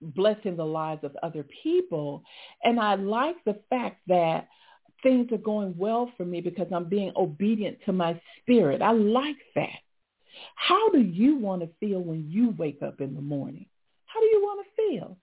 blessing 0.00 0.56
the 0.56 0.64
lives 0.64 1.04
of 1.04 1.14
other 1.22 1.44
people. 1.62 2.22
And 2.64 2.80
I 2.80 2.94
like 2.94 3.36
the 3.44 3.60
fact 3.68 4.00
that 4.06 4.48
things 5.02 5.30
are 5.32 5.38
going 5.38 5.74
well 5.76 6.10
for 6.16 6.24
me 6.24 6.40
because 6.40 6.68
I'm 6.74 6.88
being 6.88 7.12
obedient 7.14 7.76
to 7.84 7.92
my 7.92 8.18
spirit. 8.40 8.80
I 8.80 8.92
like 8.92 9.36
that. 9.54 9.80
How 10.54 10.88
do 10.88 11.00
you 11.00 11.36
want 11.36 11.60
to 11.60 11.68
feel 11.78 12.00
when 12.00 12.30
you 12.30 12.54
wake 12.56 12.82
up 12.82 13.02
in 13.02 13.14
the 13.14 13.20
morning? 13.20 13.66
How 14.06 14.20
do 14.20 14.26
you 14.26 14.40
want 14.40 14.64
to 14.64 14.82
feel? 14.82 15.18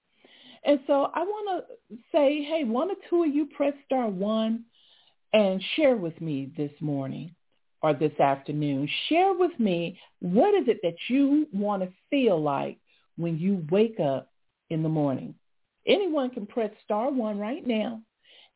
And 0.65 0.79
so 0.87 1.11
I 1.13 1.23
want 1.23 1.65
to 1.89 1.97
say, 2.11 2.43
hey, 2.43 2.63
one 2.63 2.89
or 2.89 2.95
two 3.09 3.23
of 3.23 3.33
you 3.33 3.47
press 3.47 3.73
star 3.85 4.07
one 4.07 4.63
and 5.33 5.61
share 5.75 5.97
with 5.97 6.19
me 6.21 6.51
this 6.55 6.71
morning 6.79 7.35
or 7.81 7.93
this 7.93 8.17
afternoon. 8.19 8.87
Share 9.09 9.33
with 9.33 9.57
me 9.59 9.99
what 10.19 10.53
is 10.53 10.67
it 10.67 10.79
that 10.83 10.95
you 11.09 11.47
want 11.51 11.83
to 11.83 11.89
feel 12.09 12.41
like 12.41 12.77
when 13.17 13.37
you 13.37 13.65
wake 13.69 13.99
up 13.99 14.29
in 14.69 14.83
the 14.83 14.89
morning. 14.89 15.35
Anyone 15.85 16.29
can 16.29 16.45
press 16.45 16.71
star 16.85 17.11
one 17.11 17.37
right 17.37 17.65
now 17.67 18.01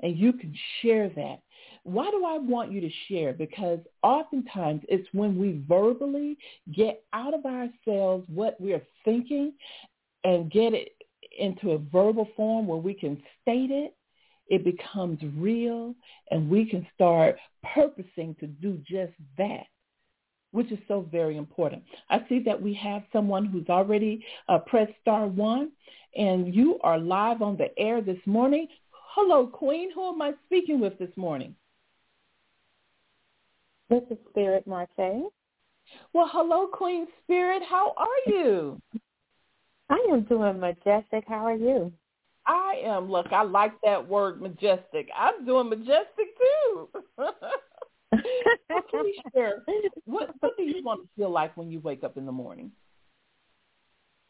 and 0.02 0.18
you 0.18 0.32
can 0.32 0.54
share 0.82 1.10
that. 1.10 1.42
Why 1.84 2.10
do 2.12 2.26
I 2.26 2.38
want 2.38 2.72
you 2.72 2.82
to 2.82 2.90
share? 3.08 3.34
Because 3.34 3.80
oftentimes 4.04 4.82
it's 4.88 5.08
when 5.12 5.38
we 5.38 5.64
verbally 5.68 6.38
get 6.74 7.04
out 7.14 7.34
of 7.34 7.46
ourselves 7.46 8.26
what 8.28 8.60
we're 8.60 8.82
thinking 9.04 9.54
and 10.24 10.52
get 10.52 10.74
it 10.74 10.97
into 11.38 11.72
a 11.72 11.78
verbal 11.78 12.28
form 12.36 12.68
where 12.68 12.78
we 12.78 12.94
can 12.94 13.22
state 13.42 13.72
it, 13.72 13.96
it 14.50 14.64
becomes 14.64 15.20
real 15.36 15.94
and 16.32 16.50
we 16.50 16.66
can 16.66 16.88
start 16.94 17.36
purposing 17.74 18.36
to 18.40 18.48
do 18.48 18.80
just 18.88 19.14
that, 19.38 19.66
which 20.52 20.72
is 20.72 20.80
so 20.88 21.06
very 21.12 21.38
important. 21.38 21.84
I 22.10 22.20
see 22.30 22.40
that 22.46 22.62
we 22.62 22.74
have 22.76 23.04
someone 23.12 23.46
who's 23.46 23.68
already 23.70 24.26
uh, 24.48 24.60
pressed 24.60 24.94
star 25.02 25.28
one 25.28 25.72
and 26.16 26.54
you 26.54 26.80
are 26.82 26.98
live 26.98 27.42
on 27.42 27.58
the 27.58 27.78
air 27.78 28.02
this 28.02 28.20
morning. 28.26 28.68
Hello, 29.16 29.48
Queen. 29.48 29.92
Who 29.94 30.10
am 30.10 30.22
I 30.22 30.34
speaking 30.46 30.80
with 30.80 30.98
this 30.98 31.16
morning? 31.16 31.56
This 33.90 34.04
is 34.10 34.18
Spirit 34.30 34.68
Marte. 34.68 35.32
Well, 36.14 36.30
hello, 36.32 36.68
Queen 36.68 37.08
Spirit. 37.24 37.64
How 37.68 37.94
are 37.98 38.32
you? 38.34 38.82
I 39.90 40.08
am 40.12 40.24
doing 40.24 40.60
majestic. 40.60 41.24
How 41.28 41.46
are 41.46 41.56
you? 41.56 41.92
I 42.46 42.82
am. 42.84 43.12
Look, 43.12 43.28
I 43.32 43.44
like 43.44 43.74
that 43.84 44.08
word 44.08 44.42
majestic. 44.42 45.10
I'm 45.16 45.46
doing 45.46 45.70
majestic 45.70 46.28
too. 46.40 46.90
okay, 48.14 49.14
sure. 49.34 49.64
What 50.06 50.30
What 50.40 50.58
do 50.58 50.64
you 50.64 50.84
want 50.84 51.04
to 51.04 51.10
feel 51.18 51.30
like 51.30 51.56
when 51.58 51.70
you 51.70 51.80
wake 51.80 52.04
up 52.04 52.18
in 52.18 52.26
the 52.26 52.32
morning? 52.32 52.72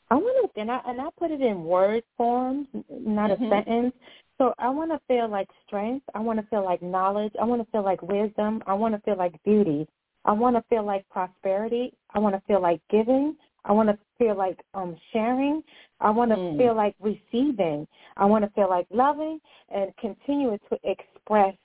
I 0.09 0.15
want 0.15 0.53
to, 0.53 0.61
and 0.61 0.71
I 0.71 0.81
and 0.85 1.01
I 1.01 1.07
put 1.17 1.31
it 1.31 1.41
in 1.41 1.63
word 1.63 2.03
form, 2.15 2.67
not 2.89 3.31
mm-hmm. 3.31 3.43
a 3.43 3.49
sentence. 3.49 3.93
So 4.37 4.53
I 4.59 4.69
want 4.69 4.91
to 4.91 4.99
feel 5.07 5.27
like 5.29 5.49
strength. 5.65 6.05
I 6.13 6.19
want 6.19 6.39
to 6.39 6.45
feel 6.47 6.63
like 6.63 6.81
knowledge. 6.81 7.33
I 7.41 7.43
want 7.43 7.61
to 7.63 7.71
feel 7.71 7.83
like 7.83 8.01
wisdom. 8.01 8.61
I 8.67 8.73
want 8.73 8.95
to 8.95 9.01
feel 9.01 9.17
like 9.17 9.33
beauty. 9.43 9.87
I 10.25 10.31
want 10.31 10.55
to 10.55 10.63
feel 10.69 10.85
like 10.85 11.07
prosperity. 11.09 11.93
I 12.13 12.19
want 12.19 12.35
to 12.35 12.41
feel 12.47 12.61
like 12.61 12.81
giving. 12.89 13.35
I 13.67 13.73
want 13.73 13.89
to 13.89 13.97
feel 14.17 14.35
like 14.35 14.59
um 14.73 14.97
sharing. 15.13 15.61
I 15.99 16.09
want 16.09 16.31
to 16.31 16.37
mm. 16.37 16.57
feel 16.57 16.75
like 16.75 16.95
receiving. 16.99 17.87
I 18.15 18.25
want 18.25 18.43
to 18.43 18.51
feel 18.51 18.69
like 18.69 18.87
loving 18.89 19.39
and 19.69 19.91
continuing 19.99 20.59
to 20.69 20.79
express 20.83 21.55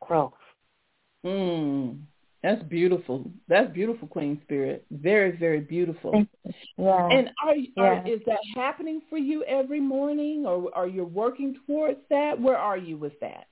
growth. 0.00 0.32
Mm. 1.24 1.98
That's 2.42 2.62
beautiful. 2.64 3.30
That's 3.48 3.72
beautiful, 3.72 4.08
Queen 4.08 4.40
Spirit. 4.44 4.84
Very, 4.90 5.36
very 5.36 5.60
beautiful. 5.60 6.24
Yeah. 6.76 7.08
And 7.10 7.30
are, 7.44 7.54
are 7.84 8.02
yeah. 8.04 8.12
is 8.12 8.20
that 8.26 8.40
happening 8.56 9.02
for 9.08 9.16
you 9.18 9.44
every 9.44 9.80
morning, 9.80 10.44
or 10.46 10.74
are 10.74 10.88
you 10.88 11.04
working 11.04 11.54
towards 11.66 12.00
that? 12.10 12.40
Where 12.40 12.56
are 12.56 12.76
you 12.76 12.96
with 12.96 13.18
that? 13.20 13.46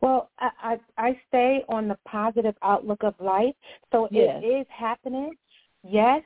Well, 0.00 0.30
I, 0.38 0.50
I 0.62 0.80
I 0.96 1.20
stay 1.28 1.62
on 1.68 1.88
the 1.88 1.98
positive 2.06 2.54
outlook 2.62 3.02
of 3.02 3.14
life, 3.20 3.54
so 3.92 4.08
yes. 4.10 4.40
it 4.42 4.46
is 4.46 4.66
happening. 4.70 5.34
Yes, 5.82 6.22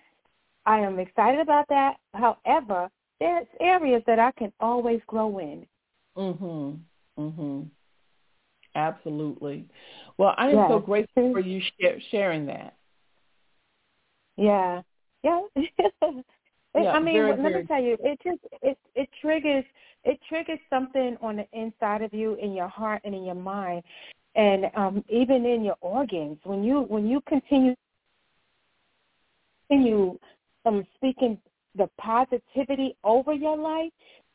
I 0.67 0.81
am 0.81 0.99
excited 0.99 1.41
about 1.41 1.67
that. 1.69 1.97
However, 2.15 2.91
there's 3.21 3.47
areas 3.61 4.03
that 4.07 4.19
I 4.19 4.33
can 4.33 4.53
always 4.61 5.01
grow 5.07 5.39
in. 5.39 5.67
Mhm. 6.17 6.81
Mhm. 7.19 7.71
Absolutely. 8.75 9.69
Well, 10.19 10.35
I 10.37 10.51
am 10.51 10.57
yes. 10.57 10.69
so 10.69 10.79
grateful 10.81 11.33
for 11.33 11.41
you 11.41 11.63
sharing 12.11 12.47
that. 12.47 12.75
Yeah. 14.37 14.83
Yeah. 15.23 15.43
yeah 15.57 16.91
I 16.93 16.99
mean, 17.01 17.15
very, 17.15 17.31
let 17.31 17.41
very... 17.41 17.63
me 17.63 17.67
tell 17.67 17.83
you, 17.83 17.97
it 18.01 18.21
just 18.23 18.41
it 18.63 18.79
it 18.95 19.09
triggers 19.21 19.65
it 20.03 20.21
triggers 20.29 20.59
something 20.69 21.17
on 21.23 21.37
the 21.37 21.47
inside 21.53 22.03
of 22.03 22.13
you, 22.13 22.35
in 22.35 22.53
your 22.53 22.69
heart, 22.69 23.01
and 23.05 23.15
in 23.15 23.25
your 23.25 23.35
mind, 23.35 23.83
and 24.35 24.67
um, 24.75 25.05
even 25.09 25.47
in 25.47 25.65
your 25.65 25.77
organs. 25.81 26.39
When 26.45 26.65
you 26.65 26.83
when 26.83 27.07
you 27.07 27.21
continue 27.23 27.75
continue 29.69 30.19
um, 30.67 30.85
speaking 30.97 31.39
the 31.77 31.89
positivity 32.01 32.97
over 33.05 33.33
your 33.33 33.57
life, 33.57 33.93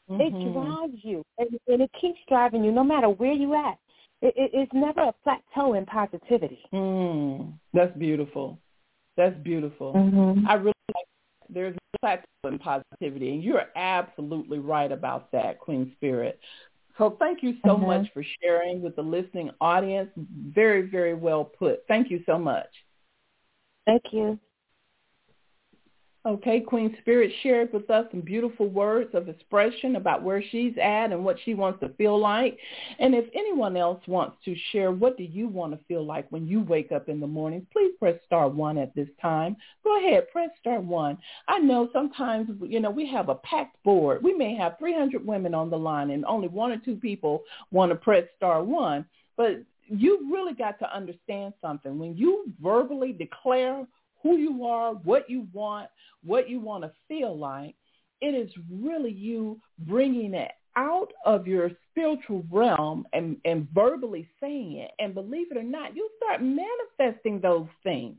mm-hmm. 0.09 0.21
it 0.21 0.53
drives 0.53 0.99
you, 1.03 1.23
and, 1.38 1.49
and 1.67 1.82
it 1.82 1.91
keeps 1.99 2.19
driving 2.27 2.63
you, 2.63 2.71
no 2.71 2.84
matter 2.84 3.09
where 3.09 3.34
you 3.34 3.55
at. 3.55 3.77
It, 4.21 4.34
it, 4.36 4.51
it's 4.53 4.71
never 4.73 5.01
a 5.01 5.13
plateau 5.23 5.75
in 5.75 5.86
positivity. 5.86 6.59
Mm, 6.73 7.53
that's 7.73 7.95
beautiful. 7.97 8.59
That's 9.15 9.38
beautiful. 9.38 9.93
Mm-hmm. 9.93 10.45
I 10.47 10.55
really 10.55 10.73
like 10.93 11.05
that. 11.05 11.53
There's 11.53 11.73
no 11.73 11.99
plateau 12.01 12.23
in 12.45 12.59
positivity, 12.59 13.34
and 13.34 13.43
you're 13.43 13.67
absolutely 13.75 14.59
right 14.59 14.91
about 14.91 15.32
that, 15.32 15.59
Queen 15.59 15.93
Spirit. 15.95 16.39
So 16.97 17.15
thank 17.17 17.41
you 17.41 17.55
so 17.65 17.75
mm-hmm. 17.75 17.88
much 17.88 18.07
for 18.13 18.23
sharing 18.41 18.82
with 18.82 18.97
the 18.97 19.01
listening 19.01 19.51
audience. 19.61 20.09
Very, 20.53 20.89
very 20.89 21.13
well 21.13 21.45
put. 21.45 21.84
Thank 21.88 22.11
you 22.11 22.21
so 22.25 22.38
much. 22.38 22.67
Thank 23.86 24.03
you. 24.11 24.38
Okay, 26.26 26.59
Queen 26.59 26.97
Spirit 26.99 27.32
shared 27.43 27.72
with 27.72 27.89
us 27.89 28.05
some 28.11 28.20
beautiful 28.20 28.67
words 28.67 29.11
of 29.13 29.30
expression 29.30 29.95
about 29.95 30.22
where 30.22 30.43
she's 30.51 30.74
at 30.78 31.13
and 31.13 31.24
what 31.24 31.38
she 31.45 31.53
wants 31.53 31.80
to 31.80 31.89
feel 31.93 32.20
like. 32.20 32.57
And 32.99 33.15
if 33.15 33.24
anyone 33.34 33.78
else 33.78 34.01
wants 34.05 34.36
to 34.43 34.53
share, 34.74 34.91
what 34.91 35.17
do 35.17 35.24
you 35.24 35.47
want 35.47 35.72
to 35.72 35.86
feel 35.86 36.05
like 36.05 36.30
when 36.30 36.45
you 36.45 36.59
wake 36.59 36.91
up 36.91 37.07
in 37.07 37.22
the 37.22 37.28
morning? 37.28 37.65
Please 37.72 37.93
press 37.99 38.20
star 38.26 38.49
one 38.49 38.78
at 38.78 38.93
this 38.95 39.07
time. 39.22 39.55
Go 39.86 39.97
ahead, 39.97 40.30
press 40.30 40.49
star 40.59 40.82
one. 40.82 41.17
I 41.47 41.59
know 41.59 41.88
sometimes, 41.93 42.49
you 42.67 42.82
know, 42.82 42.91
we 42.91 43.07
have 43.07 43.30
a 43.30 43.36
packed 43.36 43.82
board. 43.84 44.22
We 44.22 44.34
may 44.34 44.55
have 44.57 44.78
300 44.78 45.26
women 45.26 45.55
on 45.55 45.70
the 45.70 45.78
line 45.78 46.11
and 46.11 46.26
only 46.26 46.49
one 46.49 46.74
or 46.74 46.80
two 46.80 46.97
people 46.97 47.43
want 47.72 47.91
to 47.91 47.95
press 47.95 48.26
star 48.36 48.61
one. 48.61 49.05
But 49.38 49.63
you 49.88 50.30
really 50.30 50.53
got 50.53 50.80
to 50.80 50.95
understand 50.95 51.53
something. 51.61 51.97
When 51.97 52.17
you 52.17 52.51
verbally 52.61 53.13
declare 53.13 53.88
who 54.22 54.38
you 54.38 54.65
are, 54.65 54.93
what 54.93 55.30
you 55.30 55.47
want, 55.53 55.89
what 56.24 56.49
you 56.49 56.59
want 56.59 56.84
to 56.84 56.91
feel 57.07 57.38
like, 57.38 57.76
it 58.22 58.36
is 58.36 58.51
really 58.70 59.11
you 59.11 59.59
bringing 59.80 60.34
it 60.34 60.51
out 60.76 61.11
of 61.26 61.47
your 61.47 61.72
spiritual 61.89 62.43
realm 62.51 63.05
and, 63.13 63.38
and 63.45 63.67
verbally 63.74 64.28
saying 64.39 64.74
it. 64.74 64.91
And 64.99 65.13
believe 65.13 65.51
it 65.51 65.57
or 65.57 65.63
not, 65.63 65.95
you'll 65.95 66.09
start 66.17 66.41
manifesting 66.41 67.39
those 67.41 67.67
things. 67.84 68.15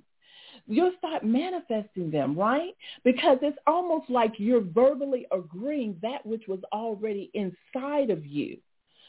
You'll 0.67 0.93
start 0.99 1.25
manifesting 1.25 2.11
them, 2.11 2.39
right? 2.39 2.75
Because 3.05 3.39
it's 3.43 3.59
almost 3.67 4.11
like 4.11 4.33
you're 4.39 4.61
verbally 4.61 5.27
agreeing 5.33 5.97
that 6.03 6.25
which 6.25 6.45
was 6.49 6.61
already 6.73 7.31
inside 7.35 8.11
of 8.11 8.27
you. 8.27 8.59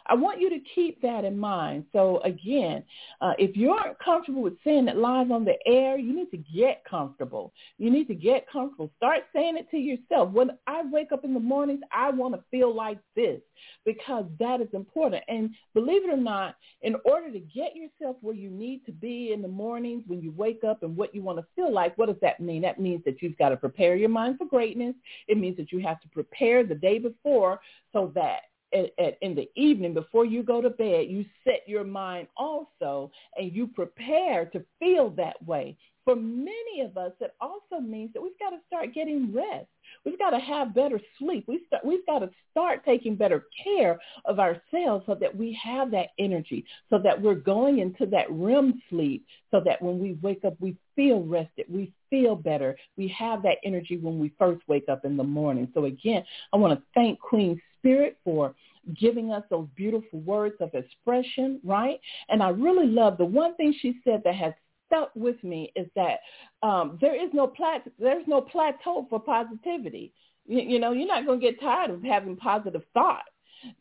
I 0.07 0.15
want 0.15 0.41
you 0.41 0.49
to 0.49 0.59
keep 0.75 1.01
that 1.01 1.23
in 1.23 1.37
mind. 1.37 1.85
So 1.93 2.19
again, 2.23 2.83
uh, 3.21 3.33
if 3.37 3.55
you 3.55 3.71
aren't 3.71 3.99
comfortable 3.99 4.41
with 4.41 4.57
saying 4.63 4.87
it 4.87 4.97
live 4.97 5.31
on 5.31 5.45
the 5.45 5.57
air, 5.65 5.97
you 5.97 6.15
need 6.15 6.31
to 6.31 6.37
get 6.37 6.83
comfortable. 6.89 7.53
You 7.77 7.91
need 7.91 8.07
to 8.07 8.15
get 8.15 8.45
comfortable. 8.51 8.91
Start 8.97 9.23
saying 9.33 9.57
it 9.57 9.69
to 9.71 9.77
yourself. 9.77 10.31
When 10.31 10.51
I 10.67 10.83
wake 10.83 11.11
up 11.11 11.23
in 11.23 11.33
the 11.33 11.39
mornings, 11.39 11.81
I 11.91 12.09
want 12.09 12.35
to 12.35 12.43
feel 12.51 12.75
like 12.75 12.99
this 13.15 13.41
because 13.85 14.25
that 14.39 14.61
is 14.61 14.67
important. 14.73 15.23
And 15.27 15.51
believe 15.73 16.03
it 16.03 16.13
or 16.13 16.17
not, 16.17 16.55
in 16.81 16.95
order 17.05 17.31
to 17.31 17.39
get 17.39 17.75
yourself 17.75 18.17
where 18.21 18.35
you 18.35 18.49
need 18.49 18.85
to 18.85 18.91
be 18.91 19.31
in 19.33 19.41
the 19.41 19.47
mornings 19.47 20.03
when 20.07 20.21
you 20.21 20.31
wake 20.31 20.63
up 20.63 20.83
and 20.83 20.95
what 20.95 21.13
you 21.13 21.21
want 21.21 21.37
to 21.39 21.45
feel 21.55 21.71
like, 21.71 21.97
what 21.97 22.07
does 22.07 22.19
that 22.21 22.39
mean? 22.39 22.61
That 22.61 22.79
means 22.79 23.03
that 23.05 23.21
you've 23.21 23.37
got 23.37 23.49
to 23.49 23.57
prepare 23.57 23.95
your 23.95 24.09
mind 24.09 24.37
for 24.37 24.45
greatness. 24.45 24.95
It 25.27 25.37
means 25.37 25.57
that 25.57 25.71
you 25.71 25.79
have 25.79 26.01
to 26.01 26.09
prepare 26.09 26.63
the 26.63 26.75
day 26.75 26.99
before 26.99 27.59
so 27.93 28.11
that 28.15 28.41
at, 28.73 28.91
at, 29.03 29.17
in 29.21 29.35
the 29.35 29.49
evening 29.55 29.93
before 29.93 30.25
you 30.25 30.43
go 30.43 30.61
to 30.61 30.69
bed, 30.69 31.07
you 31.09 31.25
set 31.43 31.61
your 31.67 31.83
mind 31.83 32.27
also 32.37 33.11
and 33.37 33.51
you 33.53 33.67
prepare 33.67 34.45
to 34.45 34.63
feel 34.79 35.09
that 35.11 35.43
way. 35.45 35.77
For 36.03 36.15
many 36.15 36.81
of 36.81 36.97
us, 36.97 37.11
it 37.19 37.35
also 37.39 37.79
means 37.79 38.11
that 38.13 38.21
we've 38.21 38.39
got 38.39 38.49
to 38.49 38.57
start 38.67 38.93
getting 38.93 39.33
rest. 39.33 39.67
We've 40.03 40.17
got 40.17 40.31
to 40.31 40.39
have 40.39 40.73
better 40.73 40.99
sleep. 41.19 41.45
We 41.47 41.63
start, 41.67 41.85
we've 41.85 42.05
got 42.05 42.19
to 42.19 42.29
start 42.49 42.83
taking 42.83 43.15
better 43.15 43.45
care 43.63 43.99
of 44.25 44.39
ourselves 44.39 45.05
so 45.05 45.15
that 45.19 45.35
we 45.35 45.57
have 45.63 45.91
that 45.91 46.07
energy, 46.17 46.65
so 46.89 46.97
that 46.99 47.21
we're 47.21 47.35
going 47.35 47.79
into 47.79 48.05
that 48.07 48.25
REM 48.31 48.81
sleep, 48.89 49.25
so 49.51 49.61
that 49.63 49.81
when 49.81 49.99
we 49.99 50.17
wake 50.21 50.43
up, 50.43 50.55
we 50.59 50.75
feel 50.95 51.21
rested. 51.21 51.65
We 51.69 51.93
feel 52.09 52.35
better. 52.35 52.75
We 52.97 53.07
have 53.09 53.43
that 53.43 53.57
energy 53.63 53.97
when 53.97 54.19
we 54.19 54.33
first 54.39 54.61
wake 54.67 54.89
up 54.89 55.05
in 55.05 55.17
the 55.17 55.23
morning. 55.23 55.67
So 55.73 55.85
again, 55.85 56.23
I 56.51 56.57
want 56.57 56.77
to 56.77 56.85
thank 56.95 57.19
Queen 57.19 57.61
Spirit 57.79 58.17
for 58.23 58.55
giving 58.99 59.31
us 59.31 59.43
those 59.49 59.67
beautiful 59.75 60.19
words 60.21 60.55
of 60.59 60.73
expression, 60.73 61.59
right? 61.63 61.99
And 62.29 62.41
I 62.41 62.49
really 62.49 62.87
love 62.87 63.17
the 63.17 63.25
one 63.25 63.55
thing 63.55 63.75
she 63.79 63.99
said 64.03 64.21
that 64.25 64.35
has 64.35 64.53
stuck 64.91 65.11
with 65.15 65.41
me 65.43 65.71
is 65.75 65.87
that 65.95 66.19
um, 66.63 66.97
there 67.01 67.15
is 67.15 67.29
no 67.33 67.47
plat- 67.47 67.87
there's 67.97 68.27
no 68.27 68.41
plateau 68.41 69.07
for 69.09 69.19
positivity. 69.19 70.13
You, 70.45 70.61
you 70.61 70.79
know, 70.79 70.91
you're 70.91 71.07
not 71.07 71.25
going 71.25 71.39
to 71.39 71.45
get 71.51 71.59
tired 71.59 71.91
of 71.91 72.03
having 72.03 72.35
positive 72.35 72.83
thought. 72.93 73.23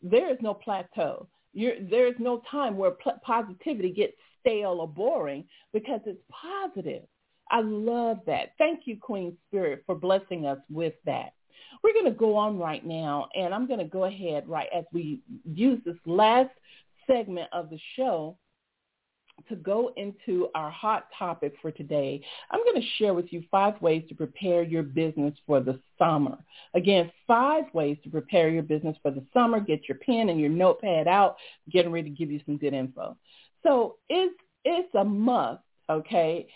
There 0.01 0.31
is 0.31 0.37
no 0.41 0.53
plateau. 0.53 1.27
You're, 1.53 1.81
there 1.89 2.07
is 2.07 2.15
no 2.19 2.41
time 2.49 2.77
where 2.77 2.91
pl- 2.91 3.19
positivity 3.25 3.91
gets 3.91 4.13
stale 4.39 4.77
or 4.79 4.87
boring 4.87 5.45
because 5.73 5.99
it's 6.05 6.21
positive. 6.29 7.03
I 7.49 7.61
love 7.61 8.19
that. 8.27 8.53
Thank 8.57 8.81
you, 8.85 8.97
Queen 8.99 9.35
Spirit, 9.47 9.83
for 9.85 9.95
blessing 9.95 10.45
us 10.45 10.59
with 10.69 10.93
that. 11.05 11.33
We're 11.83 11.93
going 11.93 12.05
to 12.05 12.11
go 12.11 12.35
on 12.35 12.57
right 12.57 12.85
now, 12.85 13.27
and 13.35 13.53
I'm 13.53 13.67
going 13.67 13.79
to 13.79 13.85
go 13.85 14.05
ahead 14.05 14.47
right 14.47 14.69
as 14.73 14.85
we 14.93 15.19
use 15.51 15.81
this 15.85 15.97
last 16.05 16.51
segment 17.07 17.49
of 17.51 17.69
the 17.69 17.79
show 17.95 18.37
to 19.49 19.55
go 19.55 19.91
into 19.97 20.49
our 20.55 20.69
hot 20.69 21.07
topic 21.17 21.53
for 21.61 21.71
today, 21.71 22.21
I'm 22.49 22.63
going 22.63 22.81
to 22.81 22.87
share 22.97 23.13
with 23.13 23.31
you 23.31 23.43
five 23.51 23.81
ways 23.81 24.03
to 24.09 24.15
prepare 24.15 24.63
your 24.63 24.83
business 24.83 25.33
for 25.45 25.59
the 25.59 25.79
summer. 25.97 26.37
Again, 26.73 27.11
five 27.27 27.65
ways 27.73 27.97
to 28.03 28.09
prepare 28.09 28.49
your 28.49 28.63
business 28.63 28.97
for 29.01 29.11
the 29.11 29.23
summer. 29.33 29.59
Get 29.59 29.87
your 29.87 29.97
pen 29.97 30.29
and 30.29 30.39
your 30.39 30.49
notepad 30.49 31.07
out. 31.07 31.37
Getting 31.69 31.91
ready 31.91 32.09
to 32.09 32.15
give 32.15 32.31
you 32.31 32.41
some 32.45 32.57
good 32.57 32.73
info. 32.73 33.17
So 33.63 33.97
it's, 34.09 34.35
it's 34.65 34.93
a 34.95 35.03
must, 35.03 35.61
okay, 35.89 36.47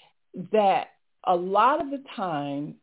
that 0.52 0.88
a 1.26 1.36
lot 1.36 1.82
of 1.82 1.90
the 1.90 2.04
time 2.16 2.76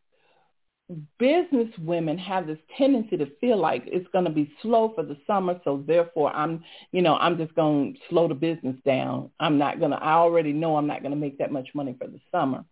business 1.18 1.68
women 1.78 2.18
have 2.18 2.47
this 2.47 2.59
tendency 2.76 3.16
to 3.16 3.26
feel 3.40 3.57
like 3.59 3.82
it's 3.86 4.07
going 4.12 4.24
to 4.24 4.30
be 4.30 4.53
slow 4.62 4.93
for 4.95 5.05
the 5.05 5.16
summer 5.26 5.61
so 5.64 5.84
therefore 5.86 6.30
i'm 6.34 6.62
you 6.93 7.03
know 7.03 7.16
i'm 7.16 7.36
just 7.36 7.55
going 7.55 7.95
to 7.95 8.01
slow 8.09 8.28
the 8.28 8.34
business 8.34 8.76
down. 8.84 9.30
I'm 9.40 9.59
not 9.59 9.78
going 9.78 9.90
to 9.90 9.97
i 9.99 10.12
already 10.12 10.53
know 10.53 10.76
i'm 10.76 10.86
not 10.86 11.03
going 11.03 11.12
to 11.12 11.18
make 11.18 11.38
that 11.38 11.53
much 11.53 11.68
money 11.74 11.95
for 11.99 12.07
the 12.07 12.20
summer. 12.30 12.64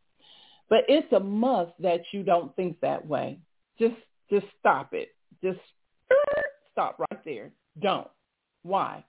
But 0.68 0.84
it's 0.88 1.12
a 1.12 1.20
must 1.20 1.72
that 1.80 2.02
you 2.12 2.22
don't 2.22 2.54
think 2.54 2.80
that 2.80 3.04
way. 3.04 3.40
Just 3.78 3.96
just 4.30 4.46
stop 4.60 4.94
it. 4.94 5.08
Just 5.42 5.58
stop 6.70 6.98
right 6.98 7.24
there. 7.24 7.50
Don't. 7.80 8.08
Why 8.62 9.04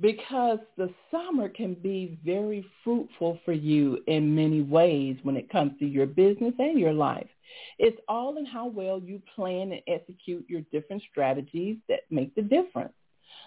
because 0.00 0.58
the 0.76 0.92
summer 1.10 1.48
can 1.48 1.74
be 1.74 2.18
very 2.24 2.66
fruitful 2.82 3.38
for 3.44 3.52
you 3.52 3.98
in 4.06 4.34
many 4.34 4.62
ways 4.62 5.16
when 5.22 5.36
it 5.36 5.50
comes 5.50 5.78
to 5.78 5.86
your 5.86 6.06
business 6.06 6.54
and 6.58 6.78
your 6.78 6.92
life. 6.92 7.28
It's 7.78 8.00
all 8.08 8.38
in 8.38 8.46
how 8.46 8.66
well 8.66 9.00
you 9.00 9.20
plan 9.34 9.72
and 9.72 9.82
execute 9.86 10.44
your 10.48 10.62
different 10.72 11.02
strategies 11.10 11.76
that 11.88 12.00
make 12.10 12.34
the 12.34 12.42
difference. 12.42 12.94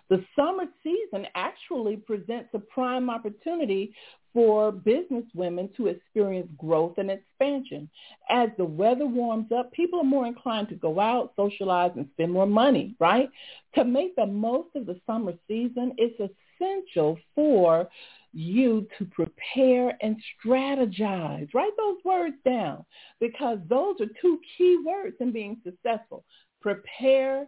The 0.10 0.24
summer 0.36 0.66
season 0.84 1.28
actually 1.36 1.98
presents 1.98 2.50
a 2.54 2.60
prime 2.60 3.10
opportunity 3.10 3.94
for 4.36 4.70
business 4.70 5.24
women 5.34 5.70
to 5.78 5.88
experience 5.88 6.50
growth 6.58 6.98
and 6.98 7.10
expansion. 7.10 7.90
As 8.30 8.50
the 8.58 8.66
weather 8.66 9.06
warms 9.06 9.50
up, 9.58 9.72
people 9.72 10.02
are 10.02 10.04
more 10.04 10.28
inclined 10.28 10.68
to 10.70 10.76
go 10.76 11.00
out, 11.00 11.32
socialize, 11.38 11.94
and 11.96 12.06
spend 12.12 12.34
more 12.34 12.46
money, 12.46 12.98
right? 13.00 13.30
To 13.76 13.86
make 13.86 14.14
the 14.18 14.26
most 14.26 14.76
of 14.76 14.86
the 14.86 15.00
summer 15.08 15.32
season, 15.48 15.94
it's 15.98 16.20
essential 16.60 17.18
for 17.34 17.88
you 18.34 18.86
to 18.98 19.06
prepare 19.06 19.98
and 20.02 20.18
strategize. 20.46 21.48
Write 21.54 21.72
those 21.78 22.04
words 22.04 22.36
down 22.44 22.84
because 23.22 23.60
those 23.70 23.96
are 24.02 24.08
two 24.22 24.42
key 24.58 24.78
words 24.86 25.16
in 25.22 25.32
being 25.32 25.62
successful. 25.64 26.26
Prepare, 26.62 27.48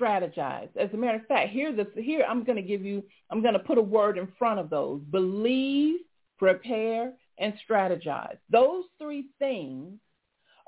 strategize. 0.00 0.76
As 0.76 0.90
a 0.92 0.96
matter 0.96 1.18
of 1.18 1.26
fact, 1.26 1.50
here, 1.50 1.72
here 1.94 2.26
I'm 2.28 2.42
going 2.42 2.56
to 2.56 2.62
give 2.62 2.84
you, 2.84 3.04
I'm 3.30 3.42
going 3.42 3.54
to 3.54 3.60
put 3.60 3.78
a 3.78 3.82
word 3.82 4.18
in 4.18 4.26
front 4.36 4.58
of 4.58 4.70
those. 4.70 5.00
Believe, 5.12 6.00
prepare, 6.38 7.12
and 7.38 7.54
strategize. 7.68 8.36
Those 8.50 8.84
three 9.00 9.26
things 9.38 9.98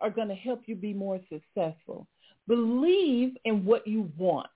are 0.00 0.10
going 0.10 0.28
to 0.28 0.34
help 0.34 0.62
you 0.66 0.76
be 0.76 0.92
more 0.92 1.18
successful. 1.28 2.06
Believe 2.46 3.36
in 3.44 3.64
what 3.64 3.86
you 3.86 4.10
want. 4.16 4.48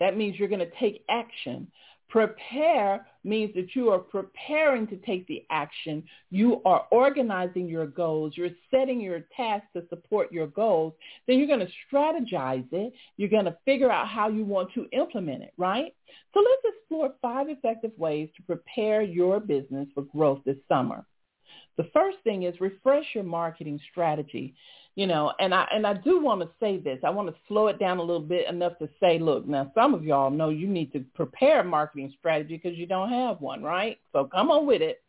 That 0.00 0.16
means 0.16 0.38
you're 0.38 0.48
going 0.48 0.60
to 0.60 0.78
take 0.80 1.04
action. 1.08 1.70
Prepare 2.12 3.06
means 3.24 3.54
that 3.54 3.74
you 3.74 3.88
are 3.88 3.98
preparing 3.98 4.86
to 4.88 4.96
take 4.98 5.26
the 5.28 5.46
action. 5.48 6.04
You 6.30 6.60
are 6.66 6.86
organizing 6.90 7.66
your 7.66 7.86
goals. 7.86 8.34
You're 8.36 8.50
setting 8.70 9.00
your 9.00 9.20
tasks 9.34 9.68
to 9.74 9.84
support 9.88 10.30
your 10.30 10.48
goals. 10.48 10.92
Then 11.26 11.38
you're 11.38 11.46
going 11.46 11.66
to 11.66 11.72
strategize 11.90 12.66
it. 12.70 12.92
You're 13.16 13.30
going 13.30 13.46
to 13.46 13.56
figure 13.64 13.90
out 13.90 14.08
how 14.08 14.28
you 14.28 14.44
want 14.44 14.74
to 14.74 14.86
implement 14.92 15.42
it, 15.42 15.54
right? 15.56 15.94
So 16.34 16.40
let's 16.40 16.76
explore 16.76 17.14
five 17.22 17.48
effective 17.48 17.92
ways 17.96 18.28
to 18.36 18.42
prepare 18.42 19.00
your 19.00 19.40
business 19.40 19.88
for 19.94 20.02
growth 20.02 20.40
this 20.44 20.58
summer. 20.68 21.06
The 21.76 21.88
first 21.92 22.18
thing 22.24 22.42
is 22.44 22.60
refresh 22.60 23.06
your 23.14 23.24
marketing 23.24 23.80
strategy 23.90 24.54
you 24.94 25.06
know, 25.06 25.32
and 25.40 25.54
I 25.54 25.66
and 25.72 25.86
I 25.86 25.94
do 25.94 26.20
want 26.22 26.42
to 26.42 26.50
say 26.60 26.78
this. 26.78 26.98
I 27.02 27.10
want 27.10 27.28
to 27.28 27.34
slow 27.48 27.68
it 27.68 27.78
down 27.78 27.98
a 27.98 28.02
little 28.02 28.20
bit 28.20 28.46
enough 28.48 28.78
to 28.78 28.88
say, 29.00 29.18
look, 29.18 29.46
now 29.46 29.72
some 29.74 29.94
of 29.94 30.04
y'all 30.04 30.30
know 30.30 30.50
you 30.50 30.66
need 30.66 30.92
to 30.92 31.04
prepare 31.14 31.60
a 31.60 31.64
marketing 31.64 32.12
strategy 32.18 32.60
because 32.62 32.78
you 32.78 32.86
don't 32.86 33.08
have 33.08 33.40
one, 33.40 33.62
right? 33.62 33.98
So 34.12 34.24
come 34.24 34.50
on 34.50 34.66
with 34.66 34.82
it. 34.82 35.02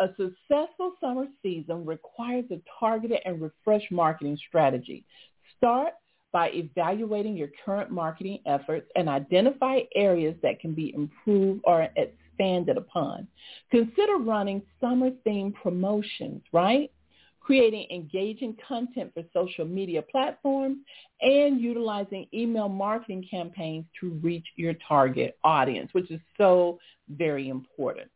A 0.00 0.08
successful 0.16 0.94
summer 1.00 1.26
season 1.42 1.84
requires 1.84 2.46
a 2.50 2.60
targeted 2.80 3.20
and 3.26 3.42
refreshed 3.42 3.92
marketing 3.92 4.38
strategy. 4.48 5.04
Start 5.58 5.92
by 6.32 6.48
evaluating 6.52 7.36
your 7.36 7.50
current 7.66 7.90
marketing 7.90 8.38
efforts 8.46 8.90
and 8.96 9.10
identify 9.10 9.80
areas 9.94 10.34
that 10.42 10.58
can 10.60 10.72
be 10.72 10.94
improved 10.94 11.60
or 11.64 11.86
expanded 12.32 12.76
upon. 12.76 13.26
Consider 13.70 14.16
running 14.16 14.62
summer-themed 14.80 15.54
promotions, 15.62 16.42
right? 16.52 16.90
creating 17.44 17.86
engaging 17.90 18.56
content 18.66 19.12
for 19.14 19.22
social 19.32 19.64
media 19.64 20.02
platforms, 20.02 20.78
and 21.20 21.60
utilizing 21.60 22.26
email 22.32 22.68
marketing 22.68 23.26
campaigns 23.28 23.84
to 24.00 24.10
reach 24.22 24.46
your 24.56 24.74
target 24.86 25.36
audience, 25.44 25.92
which 25.92 26.10
is 26.10 26.20
so 26.38 26.78
very 27.10 27.48
important. 27.48 28.08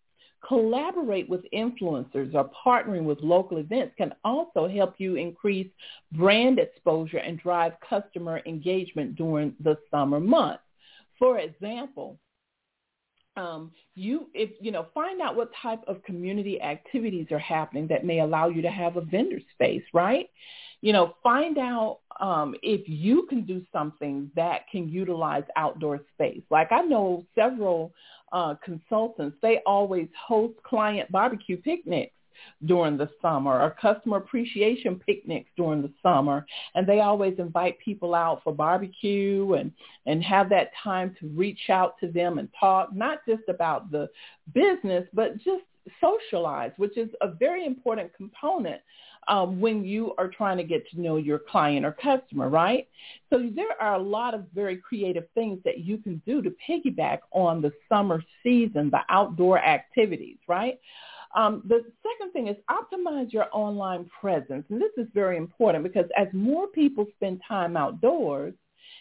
Collaborate 0.46 1.28
with 1.28 1.40
influencers 1.52 2.32
or 2.34 2.48
partnering 2.64 3.02
with 3.02 3.18
local 3.20 3.58
events 3.58 3.94
can 3.98 4.14
also 4.24 4.68
help 4.68 4.94
you 4.98 5.16
increase 5.16 5.68
brand 6.12 6.60
exposure 6.60 7.18
and 7.18 7.40
drive 7.40 7.72
customer 7.88 8.40
engagement 8.46 9.16
during 9.16 9.54
the 9.60 9.76
summer 9.90 10.20
months. 10.20 10.62
For 11.18 11.38
example, 11.40 12.18
um, 13.36 13.70
you 13.94 14.28
if 14.34 14.50
you 14.60 14.70
know 14.70 14.86
find 14.94 15.20
out 15.20 15.36
what 15.36 15.50
type 15.62 15.82
of 15.86 16.02
community 16.02 16.60
activities 16.60 17.26
are 17.30 17.38
happening 17.38 17.86
that 17.88 18.04
may 18.04 18.20
allow 18.20 18.48
you 18.48 18.62
to 18.62 18.70
have 18.70 18.96
a 18.96 19.00
vendor 19.00 19.40
space 19.54 19.82
right? 19.92 20.28
You 20.80 20.92
know 20.92 21.14
find 21.22 21.58
out 21.58 22.00
um, 22.20 22.54
if 22.62 22.88
you 22.88 23.26
can 23.28 23.44
do 23.44 23.64
something 23.72 24.30
that 24.36 24.68
can 24.70 24.88
utilize 24.88 25.44
outdoor 25.56 26.00
space. 26.14 26.42
Like 26.50 26.72
i 26.72 26.80
know 26.80 27.24
several 27.34 27.92
uh, 28.32 28.54
consultants 28.64 29.36
they 29.42 29.60
always 29.66 30.08
host 30.26 30.54
client 30.64 31.10
barbecue 31.12 31.56
picnics 31.56 32.15
during 32.64 32.96
the 32.96 33.08
summer 33.20 33.60
or 33.60 33.76
customer 33.80 34.18
appreciation 34.18 35.00
picnics 35.06 35.50
during 35.56 35.82
the 35.82 35.92
summer. 36.02 36.46
And 36.74 36.86
they 36.86 37.00
always 37.00 37.38
invite 37.38 37.78
people 37.78 38.14
out 38.14 38.42
for 38.42 38.52
barbecue 38.52 39.54
and, 39.54 39.72
and 40.06 40.22
have 40.22 40.48
that 40.50 40.70
time 40.82 41.14
to 41.20 41.28
reach 41.28 41.70
out 41.70 41.98
to 42.00 42.08
them 42.08 42.38
and 42.38 42.48
talk, 42.58 42.94
not 42.94 43.18
just 43.28 43.42
about 43.48 43.90
the 43.90 44.08
business, 44.54 45.06
but 45.12 45.36
just 45.38 45.64
socialize, 46.00 46.72
which 46.76 46.96
is 46.96 47.08
a 47.20 47.28
very 47.28 47.64
important 47.64 48.12
component 48.16 48.80
um, 49.28 49.60
when 49.60 49.84
you 49.84 50.14
are 50.18 50.28
trying 50.28 50.56
to 50.56 50.64
get 50.64 50.88
to 50.90 51.00
know 51.00 51.16
your 51.16 51.38
client 51.38 51.84
or 51.84 51.92
customer, 51.92 52.48
right? 52.48 52.88
So 53.30 53.50
there 53.54 53.80
are 53.80 53.94
a 53.94 54.02
lot 54.02 54.34
of 54.34 54.44
very 54.54 54.76
creative 54.76 55.24
things 55.34 55.58
that 55.64 55.80
you 55.80 55.98
can 55.98 56.22
do 56.26 56.42
to 56.42 56.54
piggyback 56.68 57.18
on 57.32 57.60
the 57.60 57.72
summer 57.88 58.22
season, 58.42 58.90
the 58.90 59.00
outdoor 59.08 59.58
activities, 59.58 60.36
right? 60.46 60.78
Um, 61.36 61.62
the 61.68 61.84
second 62.02 62.32
thing 62.32 62.48
is 62.48 62.56
optimize 62.70 63.32
your 63.32 63.46
online 63.52 64.08
presence. 64.20 64.64
And 64.70 64.80
this 64.80 64.92
is 64.96 65.06
very 65.14 65.36
important 65.36 65.84
because 65.84 66.06
as 66.16 66.28
more 66.32 66.66
people 66.68 67.06
spend 67.16 67.40
time 67.46 67.76
outdoors, 67.76 68.54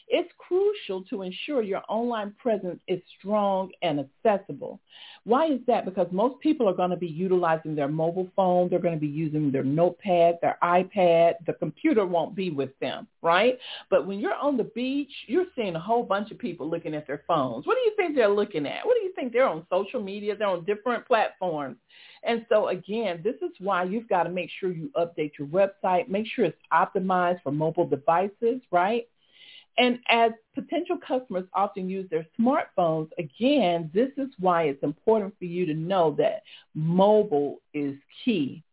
it's 0.08 0.32
crucial 0.38 1.04
to 1.10 1.24
ensure 1.24 1.64
your 1.64 1.82
online 1.90 2.34
presence 2.38 2.80
is 2.88 3.02
strong 3.18 3.72
and 3.82 4.00
accessible. 4.00 4.80
Why 5.24 5.48
is 5.48 5.60
that? 5.66 5.86
Because 5.86 6.08
most 6.12 6.40
people 6.42 6.70
are 6.70 6.76
going 6.76 6.92
to 6.92 6.96
be 6.96 7.08
utilizing 7.08 7.76
their 7.76 7.88
mobile 7.88 8.30
phone. 8.36 8.70
They're 8.70 8.80
going 8.80 8.94
to 8.94 9.00
be 9.00 9.08
using 9.08 9.52
their 9.52 9.64
notepad, 9.64 10.36
their 10.42 10.60
iPad. 10.64 11.34
The 11.48 11.54
computer 11.54 12.06
won't 12.06 12.36
be 12.36 12.52
with 12.52 12.78
them, 12.80 13.08
right? 13.24 13.58
But 13.90 14.06
when 14.06 14.20
you're 14.20 14.36
on 14.36 14.58
the 14.58 14.66
beach, 14.76 15.12
you're 15.28 15.48
seeing 15.56 15.76
a 15.76 15.80
whole 15.80 16.04
bunch 16.04 16.30
of 16.30 16.38
people 16.38 16.70
looking 16.70 16.94
at 16.94 17.08
their 17.08 17.24
phones. 17.28 17.66
What 17.66 17.76
do 17.76 17.82
you 17.82 17.94
think 17.98 18.16
they're 18.16 18.28
looking 18.28 18.68
at? 18.68 18.86
What 18.86 18.96
do 19.00 19.06
you 19.06 19.14
think 19.16 19.34
they're 19.34 19.50
on 19.50 19.66
social 19.72 20.02
media? 20.02 20.36
They're 20.36 20.48
on 20.48 20.66
different 20.66 21.08
platforms. 21.08 21.78
And 22.26 22.46
so 22.50 22.70
again, 22.70 23.22
this 23.24 23.36
is 23.36 23.52
why 23.60 23.84
you've 23.84 24.10
got 24.10 24.24
to 24.24 24.30
make 24.30 24.50
sure 24.60 24.72
you 24.72 24.92
update 24.98 25.34
your 25.38 25.48
website, 25.48 26.10
make 26.10 26.26
sure 26.28 26.46
it's 26.46 26.58
optimized 26.74 27.42
for 27.44 27.52
mobile 27.52 27.88
devices, 27.88 28.62
right? 28.72 29.08
And 29.78 30.00
as 30.10 30.32
potential 30.54 30.98
customers 30.98 31.46
often 31.54 31.90
use 31.90 32.10
their 32.10 32.26
smartphones, 32.40 33.10
again, 33.20 33.92
this 33.94 34.10
is 34.18 34.30
why 34.40 34.64
it's 34.64 34.84
important 34.84 35.38
for 35.38 35.46
you 35.46 35.66
to 35.66 35.74
know 35.74 36.16
that 36.18 36.44
mobile 36.74 37.62
is 37.74 37.96
key. 38.24 38.64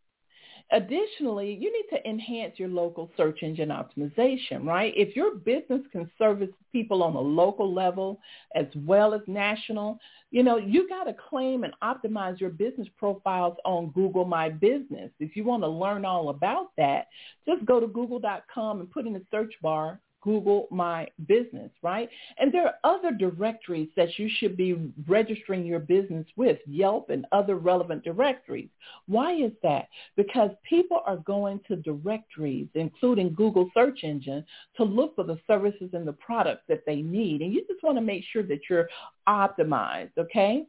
Additionally, 0.72 1.52
you 1.60 1.70
need 1.70 1.96
to 1.96 2.08
enhance 2.08 2.58
your 2.58 2.70
local 2.70 3.10
search 3.14 3.42
engine 3.42 3.68
optimization, 3.68 4.64
right? 4.64 4.94
If 4.96 5.14
your 5.14 5.34
business 5.34 5.82
can 5.92 6.10
service 6.16 6.48
people 6.72 7.02
on 7.02 7.14
a 7.14 7.20
local 7.20 7.72
level 7.72 8.18
as 8.54 8.64
well 8.74 9.12
as 9.12 9.20
national, 9.26 9.98
you 10.30 10.42
know, 10.42 10.56
you 10.56 10.88
got 10.88 11.04
to 11.04 11.14
claim 11.28 11.64
and 11.64 11.74
optimize 11.82 12.40
your 12.40 12.48
business 12.48 12.88
profiles 12.96 13.58
on 13.66 13.90
Google 13.90 14.24
My 14.24 14.48
Business. 14.48 15.10
If 15.20 15.36
you 15.36 15.44
want 15.44 15.62
to 15.62 15.68
learn 15.68 16.06
all 16.06 16.30
about 16.30 16.72
that, 16.78 17.08
just 17.46 17.66
go 17.66 17.78
to 17.78 17.86
google.com 17.86 18.80
and 18.80 18.90
put 18.90 19.06
in 19.06 19.12
the 19.12 19.22
search 19.30 19.52
bar 19.60 20.00
Google 20.22 20.68
My 20.70 21.08
Business, 21.26 21.70
right? 21.82 22.08
And 22.38 22.52
there 22.52 22.66
are 22.66 22.74
other 22.84 23.10
directories 23.10 23.88
that 23.96 24.18
you 24.18 24.30
should 24.38 24.56
be 24.56 24.92
registering 25.06 25.66
your 25.66 25.80
business 25.80 26.26
with, 26.36 26.58
Yelp 26.66 27.10
and 27.10 27.26
other 27.32 27.56
relevant 27.56 28.04
directories. 28.04 28.68
Why 29.06 29.34
is 29.34 29.52
that? 29.62 29.88
Because 30.16 30.50
people 30.68 31.02
are 31.04 31.18
going 31.18 31.60
to 31.68 31.76
directories, 31.76 32.68
including 32.74 33.34
Google 33.34 33.68
search 33.74 34.00
engine, 34.04 34.44
to 34.76 34.84
look 34.84 35.14
for 35.16 35.24
the 35.24 35.38
services 35.46 35.90
and 35.92 36.06
the 36.06 36.12
products 36.12 36.62
that 36.68 36.84
they 36.86 37.02
need. 37.02 37.42
And 37.42 37.52
you 37.52 37.64
just 37.66 37.82
want 37.82 37.98
to 37.98 38.02
make 38.02 38.24
sure 38.32 38.42
that 38.44 38.60
you're 38.70 38.88
optimized, 39.28 40.16
okay? 40.18 40.66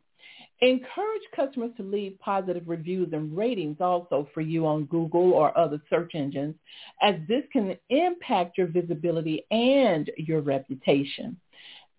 Encourage 0.62 1.24
customers 1.36 1.72
to 1.76 1.84
leave 1.84 2.18
positive 2.20 2.64
reviews 2.68 3.10
and 3.12 3.36
ratings 3.36 3.78
also 3.82 4.28
for 4.34 4.42
you 4.42 4.66
on 4.66 4.86
Google 4.86 5.34
or 5.34 5.58
other 5.58 5.82
search 5.90 6.12
engines, 6.16 6.56
as 7.02 7.16
this 7.28 7.44
can 7.52 7.76
impact 7.90 8.58
your 8.58 8.68
visibility 8.68 9.46
and 9.52 10.10
your 10.18 10.42
reputation. 10.42 11.38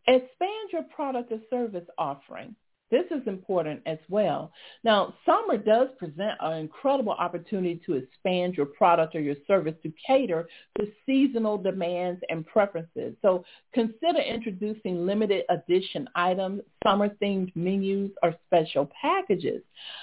Expand 0.06 0.70
your 0.72 0.84
product 0.84 1.32
or 1.32 1.40
service 1.50 1.86
offering. 1.98 2.54
This 2.90 3.06
is 3.10 3.26
important 3.26 3.80
as 3.86 3.98
well. 4.08 4.52
Now, 4.84 5.14
summer 5.26 5.56
does 5.56 5.88
present 5.98 6.32
an 6.40 6.58
incredible 6.58 7.12
opportunity 7.12 7.80
to 7.86 7.94
expand 7.94 8.54
your 8.54 8.66
product 8.66 9.16
or 9.16 9.20
your 9.20 9.36
service 9.48 9.74
to 9.82 9.92
cater 10.06 10.46
to 10.78 10.86
seasonal 11.04 11.58
demands 11.58 12.20
and 12.28 12.46
preferences. 12.46 13.16
So 13.20 13.44
consider 13.72 14.20
introducing 14.20 15.06
limited 15.06 15.44
edition 15.48 16.08
items, 16.14 16.60
summer-themed 16.84 17.56
menus, 17.56 18.12
or 18.22 18.34
special 18.46 18.88
packages. 19.00 19.62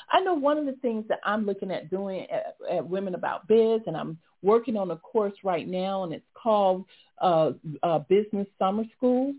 I 0.10 0.20
know 0.22 0.34
one 0.34 0.58
of 0.58 0.66
the 0.66 0.76
things 0.82 1.06
that 1.08 1.20
I'm 1.24 1.46
looking 1.46 1.72
at 1.72 1.90
doing 1.90 2.28
at, 2.30 2.56
at 2.70 2.86
Women 2.86 3.16
About 3.16 3.48
Biz, 3.48 3.82
and 3.88 3.96
I'm 3.96 4.18
working 4.42 4.76
on 4.76 4.92
a 4.92 4.98
course 4.98 5.36
right 5.44 5.68
now, 5.68 6.04
and 6.04 6.12
it's 6.12 6.26
called 6.34 6.86
uh, 7.22 7.52
uh, 7.84 8.00
Business 8.00 8.48
Summer 8.60 8.84
School. 8.98 9.34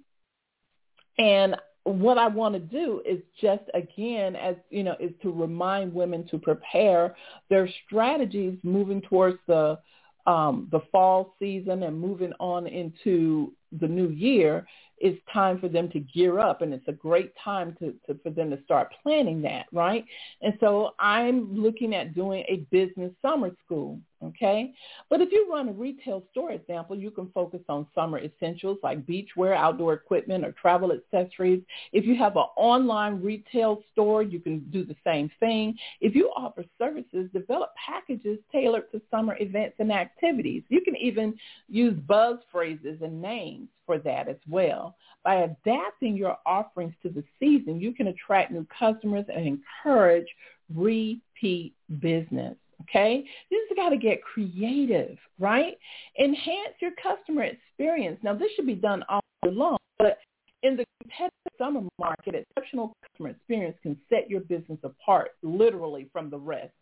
And 1.19 1.57
what 1.85 2.19
I 2.19 2.29
want 2.29 2.55
to 2.55 2.61
do 2.61 3.03
is 3.05 3.21
just 3.41 3.65
again, 3.75 4.37
as 4.37 4.57
you 4.71 4.85
know, 4.85 4.97
is 5.01 5.13
to 5.23 5.31
remind 5.33 5.93
women 5.93 6.27
to 6.29 6.39
prepare 6.39 7.17
their 7.51 7.69
strategies 7.87 8.59
moving 8.63 9.01
towards 9.03 9.39
the 9.47 9.79
um, 10.27 10.69
the 10.71 10.81
fall 10.93 11.35
season 11.39 11.83
and 11.83 12.01
moving 12.01 12.33
on 12.39 12.67
into 12.69 13.53
the 13.81 13.89
new 13.89 14.09
year 14.11 14.65
it's 15.03 15.21
time 15.33 15.59
for 15.59 15.69
them 15.69 15.91
to 15.91 15.99
gear 15.99 16.39
up 16.39 16.63
and 16.63 16.73
it's 16.73 16.87
a 16.87 16.93
great 16.93 17.33
time 17.43 17.77
to, 17.81 17.93
to, 18.07 18.19
for 18.23 18.31
them 18.31 18.51
to 18.51 18.63
start 18.63 18.95
planning 19.03 19.43
that, 19.43 19.67
right? 19.73 20.05
And 20.43 20.55
so 20.61 20.93
I'm 21.01 21.61
looking 21.61 21.93
at 21.93 22.15
doing 22.15 22.45
a 22.49 22.65
business 22.71 23.11
summer 23.21 23.51
school, 23.65 23.99
okay? 24.25 24.73
But 25.09 25.21
if 25.21 25.31
you 25.33 25.49
run 25.51 25.69
a 25.69 25.73
retail 25.73 26.23
store 26.31 26.53
example, 26.53 26.97
you 26.97 27.11
can 27.11 27.31
focus 27.33 27.61
on 27.69 27.87
summer 27.95 28.19
essentials 28.19 28.79
like 28.83 29.07
beachwear, 29.07 29.57
outdoor 29.57 29.95
equipment, 29.95 30.45
or 30.45 30.53
travel 30.53 30.93
accessories. 30.93 31.63
If 31.93 32.05
you 32.05 32.17
have 32.17 32.37
an 32.37 32.47
online 32.57 33.23
retail 33.23 33.83
store, 33.93 34.23
you 34.23 34.41
can 34.41 34.61
do 34.71 34.85
the 34.85 34.97
same 35.05 35.31
thing. 35.41 35.77
If 36.01 36.15
you 36.15 36.31
offer 36.37 36.65
services, 36.79 37.31
develop 37.33 37.71
packages 37.75 38.39
tailored 38.51 38.91
to 38.93 39.01
summer 39.11 39.37
events 39.41 39.77
and 39.79 39.93
activities. 39.93 40.63
You 40.69 40.81
can 40.83 40.97
even 40.97 41.35
use 41.69 41.95
buzz 42.07 42.39
phrases 42.51 43.01
and 43.03 43.21
names 43.21 43.69
for 43.87 43.99
that 43.99 44.29
as 44.29 44.37
well. 44.49 44.97
By 45.25 45.43
adapting 45.43 46.17
your 46.17 46.37
offerings 46.47 46.95
to 47.03 47.09
the 47.09 47.25
season, 47.39 47.81
you 47.81 47.93
can 47.93 48.09
attract 48.09 48.51
new 48.51 48.67
customers 48.79 49.25
and 49.33 49.47
encourage 49.47 50.27
repeat 50.75 51.75
business. 52.01 52.57
Okay? 52.83 53.25
This 53.51 53.61
just 53.69 53.77
got 53.77 53.91
to 53.91 53.97
get 53.97 54.23
creative, 54.23 55.17
right? 55.39 55.77
Enhance 56.19 56.75
your 56.81 56.93
customer 57.03 57.45
experience. 57.45 58.19
Now, 58.23 58.35
this 58.35 58.51
should 58.57 58.67
be 58.67 58.75
done 58.75 59.05
all 59.09 59.21
year 59.45 59.53
long, 59.53 59.79
but 59.99 60.19
in 60.63 60.77
the 60.77 60.85
competitive 61.01 61.33
summer 61.59 61.81
market, 61.99 62.35
exceptional 62.57 62.95
customer 63.03 63.31
experience 63.31 63.77
can 63.83 63.97
set 64.09 64.31
your 64.31 64.41
business 64.41 64.79
apart 64.85 65.31
literally 65.43 66.09
from 66.13 66.31
the 66.31 66.39
rest. 66.39 66.73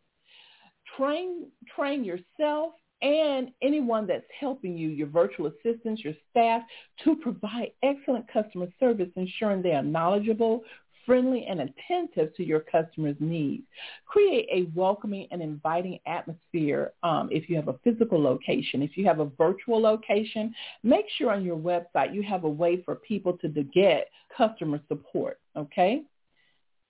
Train, 0.96 1.46
train 1.74 2.04
yourself 2.04 2.72
and 3.02 3.50
anyone 3.62 4.06
that's 4.06 4.26
helping 4.38 4.76
you, 4.76 4.90
your 4.90 5.06
virtual 5.06 5.46
assistants, 5.46 6.04
your 6.04 6.12
staff, 6.30 6.62
to 7.04 7.16
provide 7.16 7.72
excellent 7.82 8.30
customer 8.30 8.66
service, 8.78 9.08
ensuring 9.16 9.62
they 9.62 9.72
are 9.72 9.82
knowledgeable, 9.82 10.62
friendly, 11.10 11.44
and 11.48 11.60
attentive 11.60 12.32
to 12.36 12.44
your 12.44 12.60
customers' 12.60 13.16
needs. 13.18 13.64
Create 14.06 14.46
a 14.52 14.70
welcoming 14.78 15.26
and 15.32 15.42
inviting 15.42 15.98
atmosphere 16.06 16.92
um, 17.02 17.28
if 17.32 17.50
you 17.50 17.56
have 17.56 17.66
a 17.66 17.74
physical 17.82 18.22
location. 18.22 18.80
If 18.80 18.96
you 18.96 19.04
have 19.06 19.18
a 19.18 19.24
virtual 19.36 19.82
location, 19.82 20.54
make 20.84 21.06
sure 21.18 21.32
on 21.32 21.44
your 21.44 21.56
website 21.56 22.14
you 22.14 22.22
have 22.22 22.44
a 22.44 22.48
way 22.48 22.80
for 22.84 22.94
people 22.94 23.36
to 23.38 23.48
get 23.48 24.06
customer 24.36 24.78
support, 24.86 25.40
okay? 25.56 26.04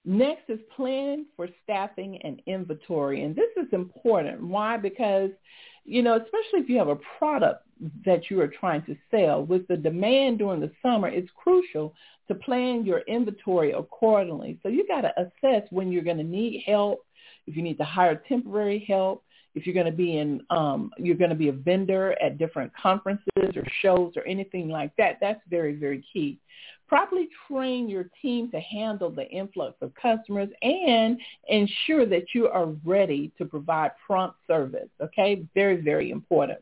Next 0.05 0.49
is 0.49 0.61
planning 0.75 1.27
for 1.37 1.49
staffing 1.63 2.19
and 2.25 2.41
inventory. 2.47 3.23
And 3.23 3.37
this 3.37 3.51
is 3.57 3.73
important. 3.73 4.43
Why? 4.43 4.77
Because 4.77 5.31
you 5.85 6.03
know, 6.03 6.15
especially 6.17 6.61
if 6.61 6.69
you 6.69 6.79
have 6.79 6.89
a 6.89 6.99
product 7.19 7.65
that 8.05 8.31
you 8.31 8.41
are 8.41 8.49
trying 8.49 8.83
to 8.85 8.97
sell, 9.11 9.45
with 9.45 9.67
the 9.69 9.77
demand 9.77 10.39
during 10.39 10.61
the 10.61 10.71
summer, 10.83 11.09
it's 11.09 11.31
crucial 11.35 11.95
to 12.29 12.35
plan 12.35 12.85
your 12.85 13.01
inventory 13.01 13.73
accordingly. 13.73 14.59
So 14.63 14.69
you 14.69 14.87
got 14.87 15.01
to 15.01 15.13
assess 15.19 15.67
when 15.71 15.91
you're 15.91 16.05
going 16.05 16.19
to 16.19 16.25
need 16.25 16.63
help, 16.67 17.01
if 17.47 17.57
you 17.57 17.63
need 17.63 17.79
to 17.79 17.85
hire 17.85 18.23
temporary 18.29 18.85
help, 18.87 19.25
if 19.55 19.67
you're 19.67 19.75
going 19.75 19.87
to 19.87 19.93
be 19.93 20.19
in, 20.19 20.43
um, 20.51 20.93
you're 20.97 21.17
going 21.17 21.31
to 21.31 21.37
be 21.37 21.49
a 21.49 21.53
vendor 21.53 22.15
at 22.23 22.39
different 22.39 22.73
conferences 22.77 23.57
or 23.57 23.65
shows 23.83 24.13
or 24.15 24.25
anything 24.27 24.69
like 24.69 24.95
that. 24.97 25.17
That's 25.21 25.41
very, 25.49 25.75
very 25.75 26.05
key. 26.13 26.39
Properly 26.91 27.29
train 27.47 27.89
your 27.89 28.11
team 28.21 28.51
to 28.51 28.59
handle 28.59 29.11
the 29.11 29.29
influx 29.31 29.77
of 29.81 29.95
customers 29.95 30.49
and 30.61 31.21
ensure 31.47 32.05
that 32.05 32.35
you 32.35 32.49
are 32.49 32.67
ready 32.85 33.31
to 33.39 33.45
provide 33.45 33.93
prompt 34.05 34.37
service. 34.49 34.89
Okay, 35.01 35.47
very, 35.55 35.81
very 35.81 36.11
important. 36.11 36.59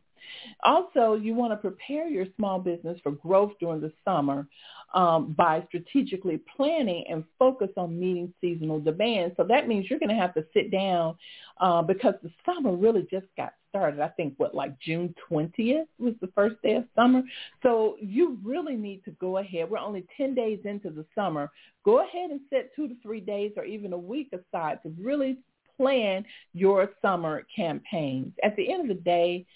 Also, 0.63 1.15
you 1.15 1.35
want 1.35 1.53
to 1.53 1.57
prepare 1.57 2.09
your 2.09 2.27
small 2.37 2.59
business 2.59 2.99
for 3.03 3.13
growth 3.13 3.53
during 3.61 3.81
the 3.81 3.93
summer 4.05 4.47
um, 4.95 5.35
by 5.37 5.63
strategically 5.69 6.41
planning 6.57 7.05
and 7.11 7.25
focus 7.39 7.69
on 7.77 7.99
meeting 7.99 8.33
seasonal 8.41 8.81
demand. 8.81 9.33
So 9.37 9.45
that 9.45 9.69
means 9.69 9.89
you're 9.89 9.99
going 9.99 10.09
to 10.09 10.15
have 10.15 10.35
to 10.35 10.45
sit 10.55 10.71
down 10.71 11.17
uh, 11.61 11.83
because 11.83 12.15
the 12.23 12.31
summer 12.47 12.75
really 12.75 13.07
just 13.11 13.27
got 13.37 13.53
started. 13.69 14.01
I 14.01 14.09
think 14.09 14.35
what 14.39 14.55
like 14.55 14.79
June 14.81 15.15
20th 15.31 15.87
was 15.99 16.15
the 16.21 16.31
first 16.35 16.57
day 16.63 16.77
of 16.77 16.85
summer. 16.97 17.23
So 17.63 17.97
you 18.01 18.39
really 18.43 18.77
need 18.77 19.05
to 19.05 19.11
go 19.13 19.39
ahead. 19.39 19.71
We're 19.71 19.79
only 19.79 20.07
10 20.17 20.35
days 20.35 20.61
into 20.65 20.91
the 20.91 21.05
summer. 21.15 21.51
Go 21.85 22.03
ahead 22.03 22.31
and 22.31 22.41
set 22.51 22.75
two 22.75 22.89
to 22.89 22.95
three 23.03 23.21
days 23.21 23.53
or 23.57 23.65
even 23.65 23.93
a 23.93 23.99
week 23.99 24.33
aside 24.33 24.79
to 24.83 24.95
really 25.01 25.39
plan 25.77 26.25
your 26.55 26.91
summer 27.01 27.47
campaigns. 27.55 28.33
At 28.43 28.57
the 28.57 28.73
end 28.73 28.91
of 28.91 28.97
the 28.97 29.03
day, 29.03 29.47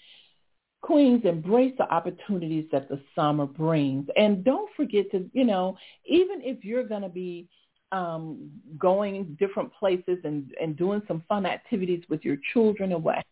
Queens, 0.83 1.21
embrace 1.23 1.73
the 1.77 1.89
opportunities 1.89 2.65
that 2.73 2.89
the 2.89 2.99
summer 3.15 3.45
brings. 3.45 4.05
And 4.17 4.43
don't 4.43 4.69
forget 4.75 5.09
to, 5.11 5.29
you 5.31 5.45
know, 5.45 5.77
even 6.05 6.41
if 6.41 6.65
you're 6.65 6.83
going 6.83 7.03
to 7.03 7.09
be 7.09 7.47
um, 7.93 8.51
going 8.77 9.37
different 9.39 9.73
places 9.73 10.17
and, 10.25 10.51
and 10.61 10.75
doing 10.75 11.01
some 11.07 11.23
fun 11.29 11.45
activities 11.45 12.03
with 12.09 12.25
your 12.25 12.37
children 12.53 12.91
and 12.91 13.01
what 13.01 13.23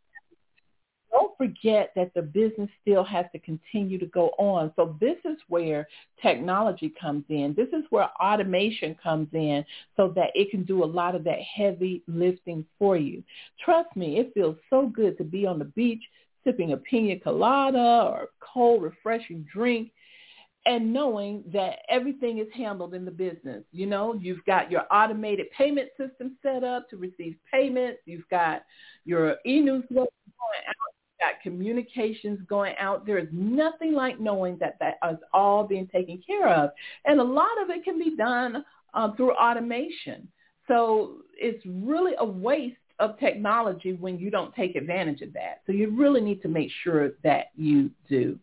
don't 1.12 1.38
forget 1.38 1.92
that 1.96 2.14
the 2.14 2.22
business 2.22 2.70
still 2.82 3.04
has 3.04 3.26
to 3.34 3.40
continue 3.40 3.98
to 4.00 4.06
go 4.08 4.30
on. 4.38 4.72
So 4.76 4.96
this 5.00 5.18
is 5.26 5.38
where 5.50 5.88
technology 6.22 6.94
comes 7.00 7.26
in. 7.30 7.54
This 7.56 7.68
is 7.70 7.84
where 7.90 8.10
automation 8.22 8.96
comes 9.02 9.28
in 9.34 9.66
so 9.98 10.14
that 10.16 10.30
it 10.36 10.52
can 10.52 10.64
do 10.64 10.84
a 10.84 10.86
lot 10.86 11.16
of 11.16 11.24
that 11.26 11.40
heavy 11.42 12.02
lifting 12.08 12.66
for 12.80 12.98
you. 12.98 13.24
Trust 13.64 13.96
me, 13.96 14.20
it 14.20 14.32
feels 14.34 14.56
so 14.70 14.88
good 14.88 15.18
to 15.18 15.24
be 15.24 15.46
on 15.46 15.60
the 15.60 15.66
beach 15.66 16.04
sipping 16.44 16.74
a 16.74 16.78
pina 16.78 17.20
colada 17.20 18.10
or 18.10 18.24
a 18.24 18.28
cold, 18.40 18.84
refreshing 18.84 19.46
drink 19.54 19.92
and 20.66 20.94
knowing 20.94 21.44
that 21.52 21.80
everything 21.90 22.38
is 22.38 22.48
handled 22.56 22.94
in 22.94 23.04
the 23.04 23.12
business. 23.12 23.64
You 23.72 23.88
know, 23.88 24.14
you've 24.14 24.46
got 24.46 24.70
your 24.70 24.84
automated 24.92 25.48
payment 25.58 25.90
system 25.98 26.38
set 26.44 26.64
up 26.64 26.90
to 26.90 26.98
receive 26.98 27.36
payments. 27.52 28.02
You've 28.06 28.30
got 28.30 28.64
your 29.04 29.38
e-newsletter 29.46 29.90
going 29.90 30.66
out. 30.68 30.92
You've 30.94 31.20
got 31.20 31.42
communications 31.42 32.40
going 32.48 32.76
out. 32.80 33.06
There 33.06 33.18
is 33.18 33.30
nothing 33.32 33.94
like 33.94 34.20
knowing 34.20 34.58
that 34.60 34.78
that 34.80 34.98
is 35.10 35.18
all 35.34 35.66
being 35.66 35.88
taken 35.88 36.22
care 36.26 36.48
of. 36.48 36.70
And 37.06 37.20
a 37.20 37.24
lot 37.24 37.62
of 37.64 37.72
it 37.72 37.84
can 37.84 37.98
be 37.98 38.16
done 38.16 38.64
uh, 38.94 39.14
through 39.16 39.34
automation. 39.34 40.28
So 40.68 41.24
it's 41.34 41.64
really 41.66 42.14
a 42.20 42.26
waste 42.26 42.78
of 43.02 43.20
technology 43.20 43.94
when 43.94 44.18
you 44.20 44.30
don't 44.30 44.56
take 44.56 44.76
advantage 44.76 45.22
of 45.22 45.34
that. 45.34 45.62
So 45.66 45.74
you 45.74 45.90
really 45.90 46.22
need 46.22 46.42
to 46.44 46.48
make 46.48 46.70
sure 46.84 47.12
that 47.24 47.48
you 47.58 47.90
do. 48.08 48.38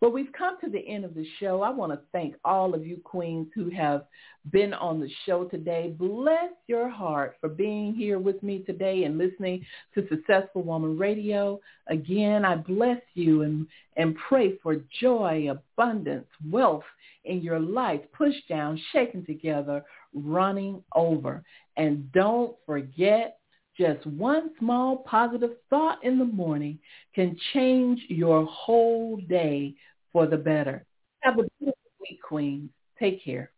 Well, 0.00 0.10
we've 0.10 0.32
come 0.36 0.60
to 0.60 0.68
the 0.68 0.86
end 0.86 1.04
of 1.04 1.14
the 1.14 1.26
show. 1.38 1.62
I 1.62 1.70
want 1.70 1.92
to 1.92 2.00
thank 2.12 2.34
all 2.44 2.74
of 2.74 2.84
you 2.84 2.98
queens 3.04 3.48
who 3.54 3.70
have 3.70 4.04
been 4.50 4.74
on 4.74 5.00
the 5.00 5.08
show 5.24 5.44
today. 5.44 5.94
Bless 5.96 6.50
your 6.66 6.88
heart 6.88 7.36
for 7.40 7.48
being 7.48 7.94
here 7.94 8.18
with 8.18 8.42
me 8.42 8.58
today 8.60 9.04
and 9.04 9.16
listening 9.16 9.64
to 9.94 10.06
Successful 10.08 10.62
Woman 10.62 10.98
Radio. 10.98 11.60
Again, 11.86 12.44
I 12.44 12.56
bless 12.56 13.00
you 13.14 13.42
and, 13.42 13.66
and 13.96 14.16
pray 14.28 14.58
for 14.62 14.76
joy, 15.00 15.48
abundance, 15.50 16.26
wealth 16.50 16.84
in 17.24 17.40
your 17.40 17.60
life, 17.60 18.00
pushed 18.12 18.46
down, 18.48 18.80
shaken 18.92 19.24
together, 19.24 19.84
running 20.12 20.82
over. 20.94 21.42
And 21.76 22.10
don't 22.12 22.54
forget 22.66 23.38
just 23.76 24.06
one 24.06 24.50
small 24.58 24.98
positive 24.98 25.52
thought 25.68 26.02
in 26.04 26.18
the 26.18 26.24
morning 26.24 26.78
can 27.14 27.36
change 27.52 28.00
your 28.08 28.44
whole 28.46 29.16
day 29.28 29.74
for 30.12 30.26
the 30.26 30.36
better. 30.36 30.84
Have 31.20 31.38
a 31.38 31.44
beautiful 31.58 31.90
week, 32.00 32.20
Queens. 32.22 32.70
Take 32.98 33.24
care. 33.24 33.50